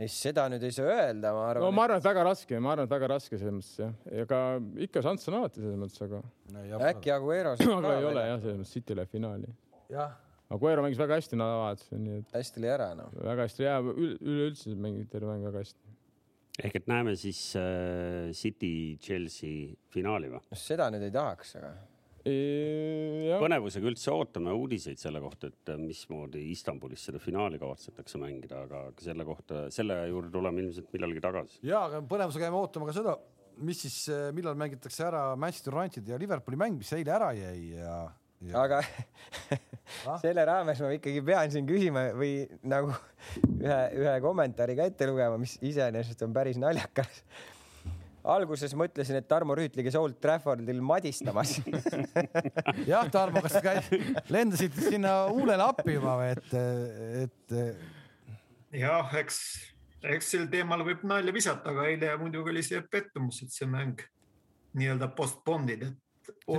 [0.01, 1.67] ei, seda nüüd ei saa öelda, ma arvan.
[1.67, 3.95] no ma arvan, et väga raske, ma arvan, et väga raske selles mõttes jah,
[4.25, 4.43] ega
[4.89, 6.23] ikka šanss on alati selles mõttes, aga
[6.57, 6.85] no,.
[6.89, 7.55] äkki Aguero.
[7.79, 9.53] aga ei ole jah, selles mõttes City läheb finaali.
[9.93, 10.17] jah
[10.53, 12.35] Aguero mängis väga hästi nädalavahetusel, nii et.
[12.37, 13.15] hästi oli ära noh.
[13.17, 15.95] väga hästi ja üleüldse mängib terve mäng väga hästi.
[16.67, 20.43] ehk et näeme siis äh, City Chelsea finaali või?
[20.59, 21.73] seda nüüd ei tahaks, aga.
[23.43, 28.87] põnevusega üldse ootame uudiseid selle kohta, et äh, mismoodi Istanbulis seda finaali kavatsetakse mängida, aga
[29.03, 31.63] selle kohta, selle juurde tuleme ilmselt millalgi tagasi.
[31.67, 33.17] ja, aga põnevusega jääme ootama ka seda,
[33.65, 37.79] mis siis, äh, millal mängitakse ära Manchester United ja Liverpooli mäng, mis eile ära jäi
[37.79, 38.03] ja
[38.51, 40.19] aga ah?
[40.25, 42.93] selle raames ma ikkagi pean siin küsima või nagu
[43.61, 47.23] ühe, ühe kommentaari ka ette lugema, mis iseenesest on päris naljakas.
[48.23, 51.57] alguses mõtlesin, et Tarmo Rüütli käis Old Traffordil madistamas
[52.93, 53.91] jah, Tarmo, kas sa käid,
[54.31, 56.57] lendasid sinna huulele appi juba või et,
[57.27, 57.59] et?
[58.83, 59.43] jah, eks,
[60.15, 64.03] eks sel teemal võib nalja visata, aga eile muidugi oli see pettumus, et see mäng
[64.79, 66.02] nii-öelda postponed, et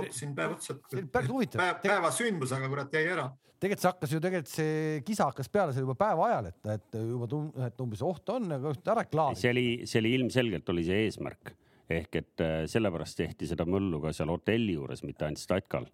[0.00, 0.76] ootasin päev otsa.
[1.12, 1.80] päris huvitav päev,.
[1.84, 3.26] päeva sündmus, aga kurat jäi ära.
[3.60, 6.98] tegelikult see hakkas ju tegelikult see kisa hakkas peale seal juba päeva ajal, et, et
[7.00, 9.38] juba tund, et umbes oht on, aga ära klaar.
[9.38, 11.54] see oli, see oli ilmselgelt oli see eesmärk
[11.90, 15.88] ehk et äh, sellepärast tehti seda möllu ka seal hotelli juures, mitte ainult Statkal,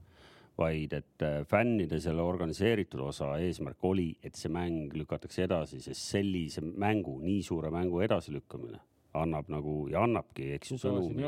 [0.59, 6.14] vaid et äh, fännide selle organiseeritud osa eesmärk oli, et see mäng lükatakse edasi, sest
[6.14, 8.80] sellise mängu, nii suure mängu edasilükkamine
[9.18, 11.24] annab nagu ja annabki, eks ju, sõnumi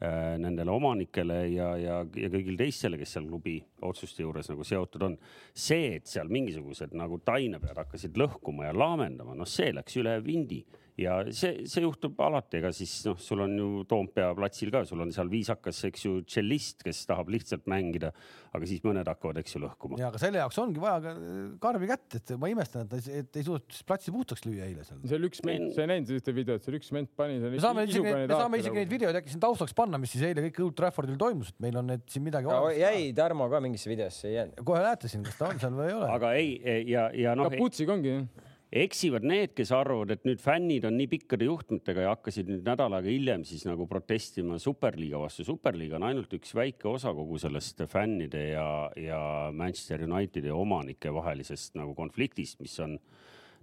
[0.00, 5.16] nendele omanikele ja, ja, ja kõigile teistele, kes seal klubi otsuste juures nagu seotud on.
[5.52, 10.62] see, et seal mingisugused nagu tainepead hakkasid lõhkuma ja laamendama, noh, see läks üle vindi
[11.00, 15.00] ja see, see juhtub alati, ega siis noh, sul on ju Toompea platsil ka, sul
[15.04, 18.12] on seal viisakas, eks ju, tšellist, kes tahab lihtsalt mängida,
[18.56, 20.00] aga siis mõned hakkavad, eks ju, lõhkuma.
[20.00, 21.14] ja, aga selle jaoks ongi vaja ka
[21.62, 25.00] karmi kätt, et ma imestan, et, et ei suutnud platsi puhtaks lüüa eile seal.
[25.12, 27.40] seal üks ment, sa ei näinud ühte videot, seal üks ment pani.
[27.40, 30.44] me saame isegi, me saame isegi neid videoid äkki siin taustaks panna, mis siis eile
[30.48, 34.28] kõik Old Traffordil toimus, et meil on need siin midagi jäi Tarmo ka mingisse videosse,
[34.28, 34.62] ei jäänud?
[34.66, 36.12] kohe näete siin, kas ta on seal või ei ole.
[36.18, 36.54] aga ei,
[36.90, 37.50] ja, ja noh.
[37.50, 42.12] kaputsiga ongi jah eksivad need, kes arvavad, et nüüd fännid on nii pikkade juhtmetega ja
[42.14, 45.44] hakkasid nüüd nädal aega hiljem siis nagu protestima superliiga vastu.
[45.48, 49.20] superliiga on ainult üks väike osa kogu sellest fännide ja, ja
[49.52, 52.94] Manchester Unitedi omanike vahelisest nagu konfliktist, mis on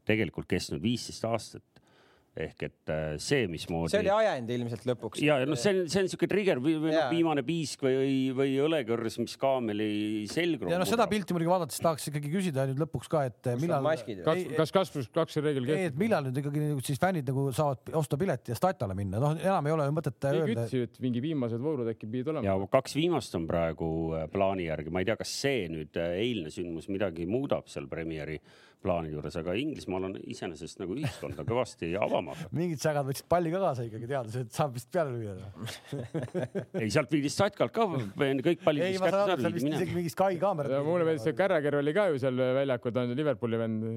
[0.07, 1.76] tegelikult kestnud viisteist aastat
[2.37, 3.91] ehk et äh, see, mismoodi.
[3.93, 5.21] see oli ajend ilmselt lõpuks.
[5.23, 8.53] ja noh, see on, see on siuke trigger või, või noh, viimane piisk või, või
[8.63, 9.89] õlekõrs, mis kaameli
[10.31, 10.73] selgroog.
[10.73, 13.85] ja noh, seda pilti muidugi vaadates tahaks ikkagi küsida nüüd lõpuks ka, et millal.
[13.85, 14.21] maskid?
[14.25, 16.01] kaks, kas kaks pluss kaks reegel ei, et kehtib?
[16.03, 19.71] millal nüüd ikkagi nagu siis fännid nagu saavad osta pileti ja statale minna, noh, enam
[19.71, 22.45] ei ole ju mõtet keegi ütles ju, et mingi viimased voorud äkki pidid olema.
[22.49, 26.17] ja kaks viimast on praegu äh, plaani järgi, ma ei tea, kas see nüüd äh,
[26.21, 28.37] eilne sündmus midagi muudab seal Premieri
[28.83, 32.53] plaani juures, aga Inglismaal on iseenesest nagu ühiskonda kõvasti avama hakanud.
[32.59, 35.35] mingid sägad võtsid palli ka kaasa ikkagi teades, et saab vist peale lüüa.
[35.37, 35.75] noh.
[36.81, 40.13] ei, sealt viidi Statkalt ka kõik pallid, ei, ma saan aru, seal vist isegi mingi
[40.13, 40.77] Sky kaamera.
[40.77, 43.87] ja mulle meeldis see Carragher oli ka ju seal väljakul, ta on Liverpooli vend.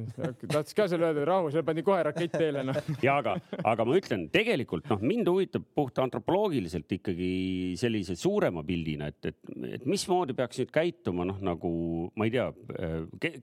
[0.47, 2.81] tahtis ka seal öelda, et rahu, seal pandi kohe rakett teele noh.
[3.07, 3.37] ja aga,
[3.73, 7.31] aga ma ütlen tegelikult noh, mind huvitab puht antropoloogiliselt ikkagi
[7.81, 11.73] sellise suurema pildina, et, et, et mismoodi peaks nüüd käituma noh, nagu
[12.19, 12.49] ma ei tea,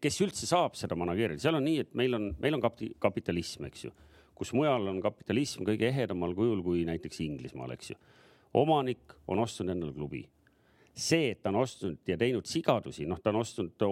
[0.02, 3.68] kes üldse saab seda manageerida, seal on nii, et meil on, meil on kapti- kapitalism,
[3.68, 3.92] eks ju,
[4.38, 8.00] kus mujal on kapitalism kõige ehedamal kujul kui näiteks Inglismaal, eks ju.
[8.54, 10.24] omanik on ostnud endale klubi
[10.98, 13.84] see, et ta on ostnud ja teinud sigadusi, noh, ta on ostnud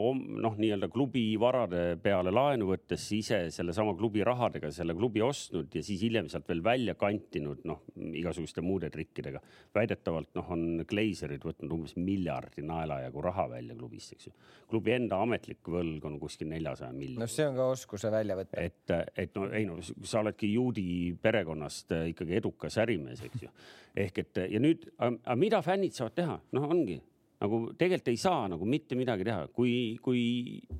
[0.42, 5.84] noh, nii-öelda klubi varade peale laenu võttes ise sellesama klubi rahadega selle klubi ostnud ja
[5.86, 7.84] siis hiljem sealt veel välja kantinud, noh,
[8.18, 9.42] igasuguste muude trikkidega.
[9.76, 14.36] väidetavalt noh, on Glazerid võtnud umbes miljardi naelajagu raha välja klubist, eks ju.
[14.70, 17.30] klubi enda ametlik võlg on kuskil neljasaja no miljoni.
[17.30, 18.62] see on ka oskuse välja võtta.
[18.62, 23.54] et, et no ei no sa oledki juudi perekonnast ikkagi edukas ärimees, eks ju.
[23.96, 26.95] ehk et ja nüüd, aga mida fännid saavad teha, noh, ongi
[27.44, 29.74] nagu tegelikult ei saa nagu mitte midagi teha, kui,
[30.04, 30.22] kui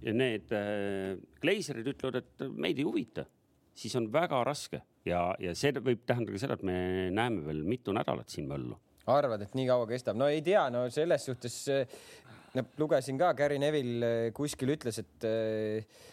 [0.08, 3.26] need äh, Glazerid ütlevad, et meid ei huvita,
[3.76, 6.78] siis on väga raske ja, ja see võib tähendada ka seda, et me
[7.14, 8.80] näeme veel mitu nädalat siin möllu.
[9.06, 10.18] arvad, et nii kaua kestab?
[10.18, 11.60] no ei tea, no selles suhtes
[12.56, 16.04] no, lugesin ka, Gary Neville eh, kuskil ütles, et äh,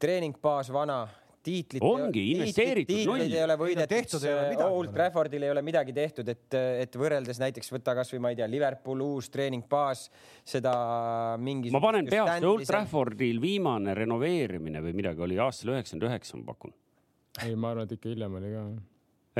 [0.00, 1.02] treeningbaas vana,
[1.44, 1.84] tiitlit.
[1.84, 3.24] Ongi, investeeritud null.
[3.24, 4.66] ei ole võidetud midagi.
[4.66, 8.48] Old Traffordil ei ole midagi tehtud, et, et võrreldes näiteks võtta kasvõi ma ei tea,
[8.50, 10.06] Liverpool uus treeningbaas,
[10.44, 10.74] seda
[11.40, 11.72] mingi.
[11.74, 16.74] ma panen peast, Old Traffordil viimane renoveerimine või midagi oli aastal üheksakümmend üheksa, ma pakun.
[17.44, 18.64] ei, ma arvan, et ikka hiljem oli ka.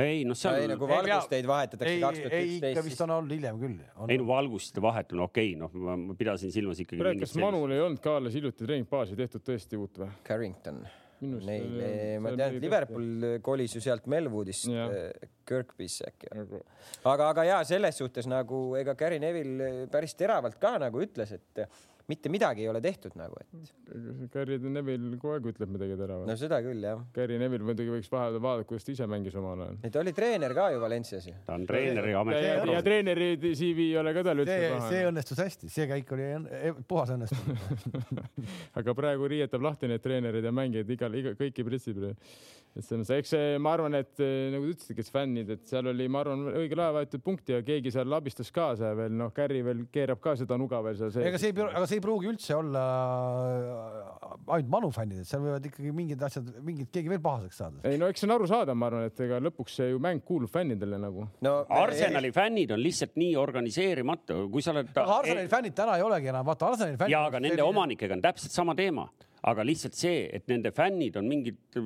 [0.01, 2.89] ei noh, seal ei nagu valgusteid vahetatakse ei, kaks tuhat ei ikka üksteist.
[2.89, 3.83] vist on olnud hiljem küll.
[4.07, 7.13] ei no valguste vahetamine, okei okay,, noh, ma pidasin silmas ikkagi.
[7.21, 10.09] kas Manul ei olnud ka alles hiljuti treeningbaasi tehtud tõesti uut või?
[10.25, 10.81] Carrington.
[11.21, 16.31] Minu arust Neil, oli- ma tean, et Liverpool kolis ju sealt Melwoodist äh, Kirkby'sse äkki.
[16.33, 16.63] Nagu-
[17.11, 21.65] aga, aga ja selles suhtes nagu ega Gary Neville päris teravalt ka nagu ütles, et
[22.11, 26.37] mitte midagi ei ole tehtud nagu, et Gary Neville kogu aeg ütleb midagi teravat no
[26.39, 27.01] seda küll jah.
[27.15, 29.79] Gary Neville muidugi võiks vahepeal vaadata, kuidas ta ise mängis omal ajal.
[29.87, 31.35] ta oli treener ka ju Valencias ju.
[31.47, 32.85] ta on treeneri ja, ja, ja amet.
[32.87, 35.11] treeneri CV ei ole ka tal üldse see, see paha.
[35.11, 38.25] õnnestus hästi, see käik oli e- puhas õnnestumine.
[38.81, 42.01] aga praegu riietab lahti need treenerid ja mängijad igal, iga, kõiki pritsib.
[42.01, 45.65] et selles mõttes, eks see, ma arvan, et eh, nagu te ütlesite, kes fännid, et
[45.67, 49.17] seal oli, ma arvan, õigel ajal võetud punkti ja keegi seal abistas kaasa ja veel
[49.19, 51.51] noh, Gary veel keerab ka seda nuga veel seal ega sees.
[51.51, 52.83] see ei, aga see ei pruugi üldse olla
[53.51, 54.11] äh,
[54.55, 57.81] ainult Manu fännid, et seal võivad ikkagi mingid asjad, mingid, keegi veel pahaseks saada.
[57.87, 60.51] ei no eks see on arusaadav, ma arvan, et ega lõpuks see ju mäng kuulub
[60.53, 61.27] fännidele nagu.
[61.45, 64.93] no Arsenali fännid on lihtsalt nii organiseerimata, kui sa oled.
[64.93, 67.15] aga Arsenali fännid täna ei olegi enam, vaata Arsenali fännid.
[67.15, 69.07] ja aga nende omanikega on täpselt sama teema,
[69.51, 71.79] aga lihtsalt see, et nende fännid on mingid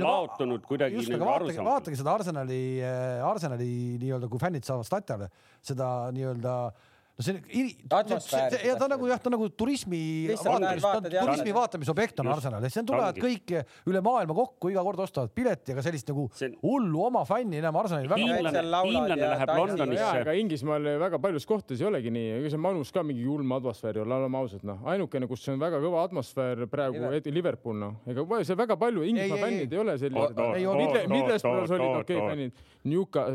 [0.00, 1.72] laotunud kuidagi just, nagu aga aru vaatage, saanud.
[1.72, 2.62] vaatage seda Arsenali,
[3.26, 3.72] Arsenali
[4.02, 5.30] nii-öelda, kui fännid saavad statjale
[5.62, 6.56] seda nii-öelda
[7.20, 10.00] no see Atmosfääri ja ta on nagu jah, ta nagu turismi
[10.40, 10.84] vaatamis,
[11.20, 12.30] turismi vaatamisobjekt on.
[12.32, 13.22] Arsenal ja siis tulevad Ongi.
[13.26, 13.52] kõik
[13.90, 17.60] üle maailma kokku, iga kord ostavad pileti, aga sellist nagu See on- hullu oma fänni
[17.60, 19.54] enam Arsenalil väga Hiinlane- hiinlane, läheb.
[19.60, 23.52] Londonisse aga Inglismaal väga paljus kohtades ei olegi nii, ega see Manus ka mingi julm
[23.58, 27.34] atmosfäär ei ole, oleme ausad, noh, ainukene, kus on väga kõva atmosfäär praegu Liverpool.
[27.34, 29.78] Liverpool, noh, ega see väga palju Inglismaa fännid ei.
[29.78, 32.52] ole sellised Middlesbrough's olid okei fännid,
[32.84, 33.26] Newca-,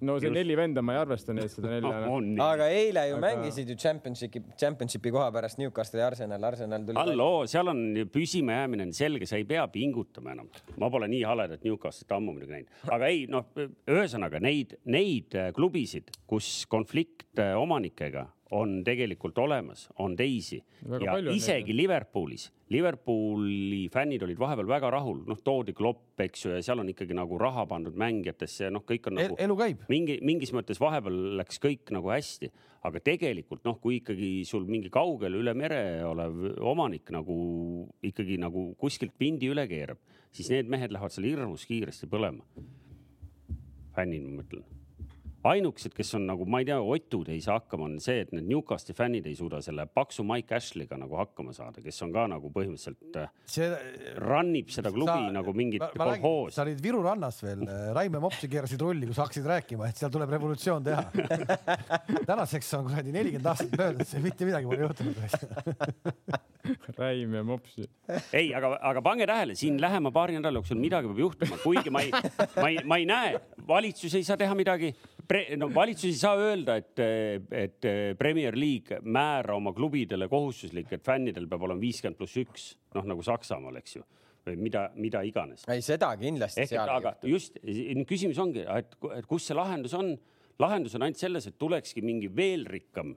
[0.00, 0.36] no see Just.
[0.36, 2.00] neli venda, ma ei arvesta neid seda nelja.
[2.08, 2.40] on nii.
[2.44, 6.98] aga eile ju Aga- mängisid ju Championshipi, Championshipi koha pärast Newcastle ja Arsenal, Arsenal tuli.
[6.98, 7.82] halloo, seal on
[8.12, 10.50] püsima jäämine on selge, sa ei pea pingutama enam.
[10.78, 13.46] ma pole nii haledat Newcastle'it ammu muidugi näinud, aga ei noh,
[13.88, 21.18] ühesõnaga neid, neid äh, klubisid, kus konflikt äh, omanikega on tegelikult olemas, on teisi Väga
[21.22, 26.64] ja isegi Liverpoolis, Liverpooli fännid olid vahepeal väga rahul, noh toodi klopp, eks ju, ja
[26.64, 29.84] seal on ikkagi nagu raha pandud mängijatesse ja noh, kõik on nagu elu käib.
[29.92, 32.50] mingi, mingis mõttes vahepeal läks kõik nagu hästi,
[32.88, 36.42] aga tegelikult noh, kui ikkagi sul mingi kaugel üle mere olev
[36.72, 37.38] omanik nagu
[38.06, 40.02] ikkagi nagu kuskilt pindi üle keerab,
[40.34, 42.42] siis need mehed lähevad seal hirmus kiiresti põlema.
[43.94, 44.79] fännid, ma mõtlen.
[45.46, 48.48] ainukesed, kes on nagu, ma ei tea, otud ei saa hakkama, on see, et need
[48.50, 52.50] Newcastli fännid ei suuda selle paksu Mike Ashley'ga nagu hakkama saada, kes on ka nagu
[52.54, 53.70] põhimõtteliselt äh, see.
[54.20, 56.56] run ib seda klubi sa, nagu mingit kolhoosi.
[56.58, 57.64] sa olid Viru rannas veel,
[57.96, 61.06] Raime Mopsi keerasid rulli, kus hakkasid rääkima, et seal tuleb revolutsioon teha.
[62.30, 65.16] tänaseks on kuradi nelikümmend aastat möödas, mitte midagi pole juhtunud.
[66.98, 67.86] Räim ja Mopsi.
[68.36, 72.04] ei, aga, aga pange tähele, siin lähema paari nädala jooksul midagi peab juhtuma, kuigi ma
[72.04, 74.92] ei, ma ei, ma ei näe, valitsus ei saa teha midagi.
[75.60, 77.00] No valitsus ei saa öelda, et,
[77.54, 77.86] et
[78.18, 82.64] Premier League määra oma klubidele kohustuslik, et fännidel peab olema viiskümmend pluss üks,
[82.96, 84.04] noh nagu Saksamaal, eks ju,
[84.46, 85.66] või mida, mida iganes.
[85.70, 87.34] ei, seda kindlasti ehk seal ei juhtu.
[87.34, 87.60] just
[88.10, 90.16] küsimus ongi, et ku- et kus see lahendus on.
[90.60, 93.14] lahendus on ainult selles, et tulekski mingi veel rikkam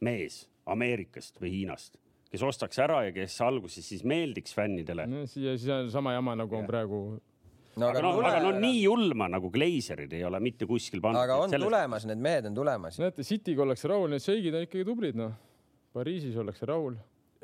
[0.00, 1.98] mees Ameerikast või Hiinast,
[2.30, 5.06] kes ostaks ära ja kes alguses siis meeldiks fännidele.
[5.06, 7.20] no siis on sama jama, nagu on praegu.
[7.76, 11.22] No aga no, aga no nii julma nagu Glazerid ei ole mitte kuskil pandud.
[11.22, 12.98] aga on tulemas, need mehed on tulemas.
[13.00, 15.32] näete, City'ga ollakse rahul, need šeigid on ikkagi tublid, noh.
[15.92, 16.96] Pariisis ollakse rahul,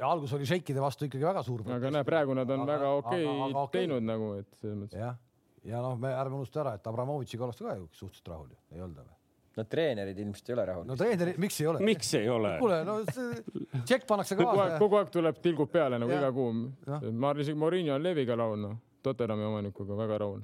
[0.08, 1.64] algus oli šeikide vastu ikkagi väga suur.
[1.74, 4.76] aga näe, praegu nad on Aga- väga aga- okei aga okay teinud nagu, et selles
[4.78, 4.98] mõttes.
[5.00, 5.16] jah,
[5.64, 8.82] ja noh, me ärme unusta ära, et Abramovitšiga ollakse ka ju suhteliselt rahul ju, ei
[8.84, 9.14] olda või?
[9.58, 11.80] no treenerid ilmselt ei ole rahul no treeneri, miks ei ole?
[11.82, 12.52] miks ei ole?
[12.60, 13.40] kuule, no see
[13.82, 14.76] tšekk pannakse kaasa.
[14.78, 16.20] kogu aeg tuleb, tilgub peale nagu Jah.
[16.22, 16.52] iga kuu
[16.86, 17.08] Jah..
[17.10, 18.76] ma arvan, isegi Mourinho on Leviga rahul, noh.
[19.02, 20.42] Tottenhami omanikuga väga rahul.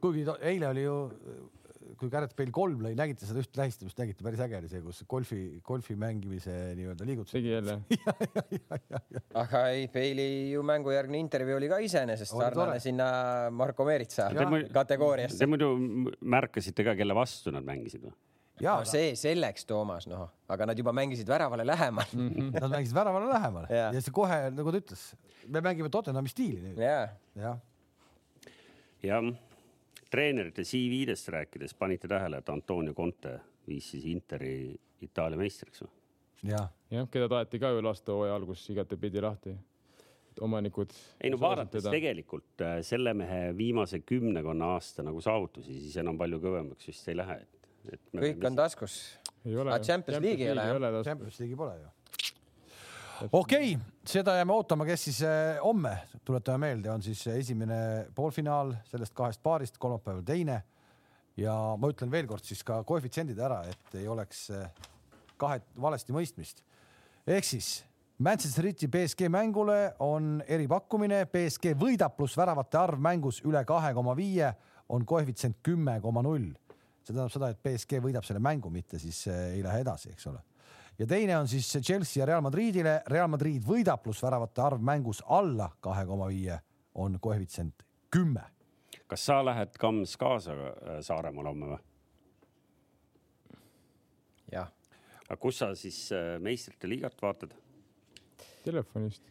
[0.00, 0.94] kuigi to- eile oli ju,
[2.00, 5.02] kui Gareth Bale kolm lõi, nägite seda üht tähistamist, nägite, päris äge oli see, kus
[5.08, 7.32] golfi, golfi mängimise nii-öelda liigutus.
[7.32, 7.78] tegi jälle.
[9.42, 13.08] aga ei, Peili ju mängujärgne intervjuu oli ka iseenesest sarnane sinna
[13.50, 14.30] Marko Meeritsa
[14.72, 15.48] kategooriasse Te.
[15.50, 15.72] muidu
[16.20, 18.14] märkasite ka, kelle vastu nad mängisid või?
[18.62, 22.12] Ja no see selleks, Toomas, noh, aga nad juba mängisid väravale lähemal.
[22.54, 23.88] nad mängisid väravale lähemale Jaa.
[23.92, 25.08] ja siis kohe, nagu ta ütles,
[25.48, 27.08] me mängime Tottenhami stiili nüüd, jaa,
[27.38, 27.58] jah.
[29.02, 29.32] jah,
[30.10, 34.74] treenerite CV-dest rääkides panite tähele, et Antonio Conte viis siis Interi
[35.04, 35.92] Itaalia meistriks või?
[36.50, 39.54] jah, jah, keda taheti ka ju lasta hooaja alguses igatepidi lahti.
[40.40, 40.90] omanikud.
[41.20, 46.40] ei no vaadates tegelikult äh, selle mehe viimase kümnekonna aasta nagu saavutusi, siis enam palju
[46.42, 47.53] kõvemaks vist ei lähe, et.
[48.14, 48.98] Kõik on taskus.
[49.44, 49.72] ei ole.
[49.72, 51.02] Aga Champions League'i ei ole, jah?
[51.04, 51.88] Champions League'i pole ju.
[53.30, 53.78] okei okay,,
[54.08, 57.78] seda jääme ootama, kes siis eh, homme, tuletame meelde, on siis esimene
[58.14, 60.62] poolfinaal sellest kahest paarist, kolmapäeval teine.
[61.36, 64.68] ja ma ütlen veel kord siis ka koefitsiendid ära, et ei oleks eh,
[65.36, 66.62] kahet valesti mõistmist.
[67.26, 67.84] ehk siis
[68.18, 74.14] Manchester City BSG mängule on eripakkumine, BSG võidab pluss väravate arv mängus üle kahe koma
[74.14, 74.52] viie
[74.88, 76.52] on koefitsient kümme koma null.
[77.04, 80.26] See tähendab seda, et BSG võidab selle mängu, mitte siis eh, ei lähe edasi, eks
[80.32, 80.42] ole
[80.98, 85.22] ja teine on siis Chelsea ja Real Madridile, Real Madrid võidab pluss väravate arv mängus
[85.26, 86.58] alla kahe koma viie
[86.94, 88.44] on koefitsient kümme.
[89.06, 91.82] kas sa lähed Kams kaasa äh, Saaremaale homme või?
[94.52, 94.70] jah,
[95.26, 97.54] aga kus sa siis äh, meistrite liigat vaatad?
[98.64, 99.22] telefonist.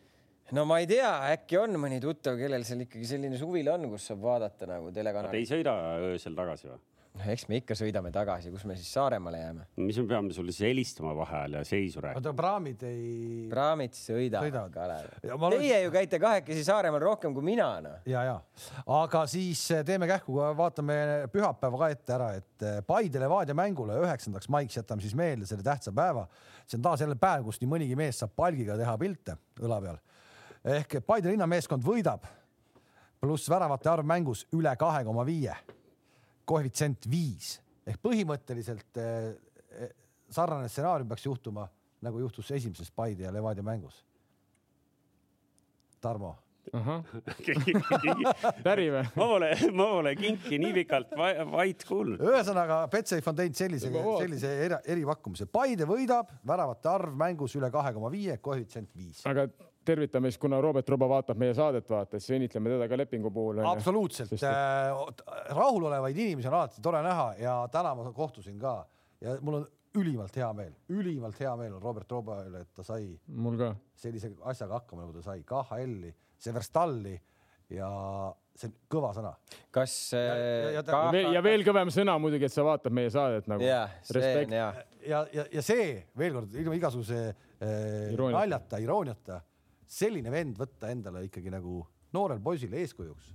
[0.52, 4.12] no ma ei tea, äkki on mõni tuttav, kellel seal ikkagi selline suvila on, kus
[4.12, 5.54] saab vaadata nagu Te ei telekanalit.
[5.56, 5.78] sõida
[6.12, 6.82] öösel tagasi või?
[7.22, 9.66] Eks me ikka sõidame tagasi, kus me siis Saaremaale jääme.
[9.78, 12.22] mis me peame sulle siis helistama vaheajal ja seisu rääkima?
[12.22, 13.48] oota, praamid ei.
[13.52, 14.72] praamid sõidavad.
[14.74, 15.52] Kalev Ja ma.
[15.54, 18.00] Teie ju käite kahekesi Saaremaal rohkem kui mina, noh.
[18.10, 18.38] ja, ja,
[18.98, 20.98] aga siis eh, teeme kähku, vaatame
[21.34, 25.66] pühapäeva ka ette ära, et eh, Paide Levadia mängule üheksandaks maiks jätame siis meelde selle
[25.66, 26.26] tähtsa päeva.
[26.66, 30.02] see on taas jälle päev, kus nii mõnigi mees saab palgiga teha pilte õla peal.
[30.80, 32.26] ehk Paide linnameeskond võidab
[33.24, 35.54] pluss väravate arv mängus üle kahe koma viie,
[36.46, 37.56] koefitsient viis
[37.88, 39.34] ehk põhimõtteliselt eh,
[39.80, 39.92] eh,
[40.34, 41.68] sarnane stsenaarium peaks juhtuma
[42.04, 44.02] nagu juhtus esimeses Paide ja Levadia mängus.
[46.04, 46.36] Tarmo
[48.64, 49.02] päri või?
[49.04, 52.22] ma pole, ma pole kinki nii pikalt va- vait kuulnud.
[52.24, 55.48] ühesõnaga, Betsafe on teinud sellise, sellise eri, eripakkumise.
[55.52, 59.22] Paide võidab, väravate arv mängus üle kahe koma viie, koefitsient viis.
[59.30, 59.48] aga
[59.86, 63.62] tervitame siis, kuna Robert Roba vaatab meie saadet, vaata, siis õnnitleme teda ka lepingu puhul.
[63.68, 65.24] absoluutselt Sest et-,
[65.56, 68.86] rahulolevaid inimesi on alati tore näha ja täna ma kohtusin ka
[69.22, 72.84] ja mul on ülimalt hea meel, ülimalt hea meel on Robert Roba üle, et ta
[72.84, 73.74] sai mul ka.
[73.96, 77.14] sellise asjaga hakkama, nagu ta sai, KHL-i, Severstalli
[77.74, 77.90] ja
[78.58, 79.32] see on kõva sõna.
[79.74, 82.92] kas ja- äh, ja ta- ka- ja veel, ja kõvem sõna muidugi, et sa vaatad
[82.92, 83.62] meie saadet nagu.
[84.52, 84.74] hea.
[85.08, 87.22] ja, ja, ja see veel kord ilma igasuguse
[87.62, 89.42] äh, naljata, irooniata,
[89.94, 91.82] selline vend võtta endale ikkagi nagu
[92.16, 93.32] noorel poisile eeskujuks.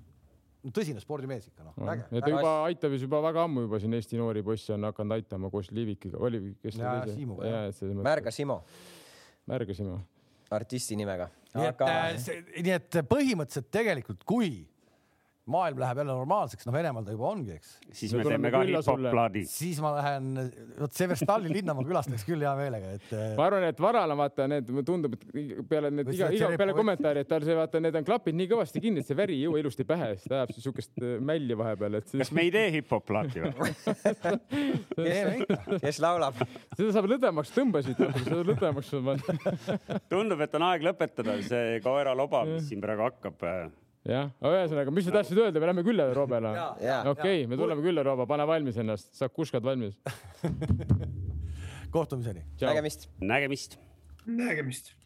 [0.75, 2.23] tõsine spordimees ikka noh, ja äge.
[2.23, 5.51] ta juba aitab ju juba väga ammu juba siin Eesti noori poisse on hakanud aitama
[5.51, 8.59] koos Liivikiga, oli, kes jaa, et selles mõttes Märga Simo,
[9.49, 10.01] märgasime.
[10.51, 11.31] artisti nimega.
[11.55, 14.67] nii et aga äh,, nii et põhimõtteliselt tegelikult, kui
[15.51, 17.75] maailm läheb jälle normaalseks, noh, Venemaal ta juba ongi, eks.
[18.01, 18.79] siis Me me teeme ka sulle.
[18.79, 19.45] hip-hop-plaadi.
[19.51, 20.31] siis ma lähen,
[20.79, 24.49] vot Severstalli linna ma külastaks küll hea meelega, et eh, ma arvan, et Varala vaata
[24.51, 27.99] need, mulle tundub, et peale need iga, iga peale kommentaari, et tal see vaata, need
[28.01, 30.55] on klapid nii kõvasti kinni, et see väri ei jõua ilusti pähe, siis ta ajab
[30.57, 33.73] siis siukest äh, mälli vahepeal, et siis kas me ei tee hip-hop-plaati või?
[34.99, 35.81] teeme ikka.
[35.87, 36.41] kes laulab?
[36.77, 39.91] seda saab lõdvemaks tõmbasid, seda lõdvemaks saab panna.
[40.13, 43.47] tundub, et on aeg lõpetada see koeraloba, mis siin praegu hakkab.
[44.09, 46.55] jah, aga ühesõnaga, mis sa tahtsid öelda, me lähme külla Roobele?
[47.13, 49.99] okei, me tuleme külla, Rooba, pane valmis ennast, saab kuskad valmis.
[51.95, 52.45] kohtumiseni.
[52.61, 53.09] nägemist.
[53.21, 53.79] nägemist.
[54.27, 54.98] nägemist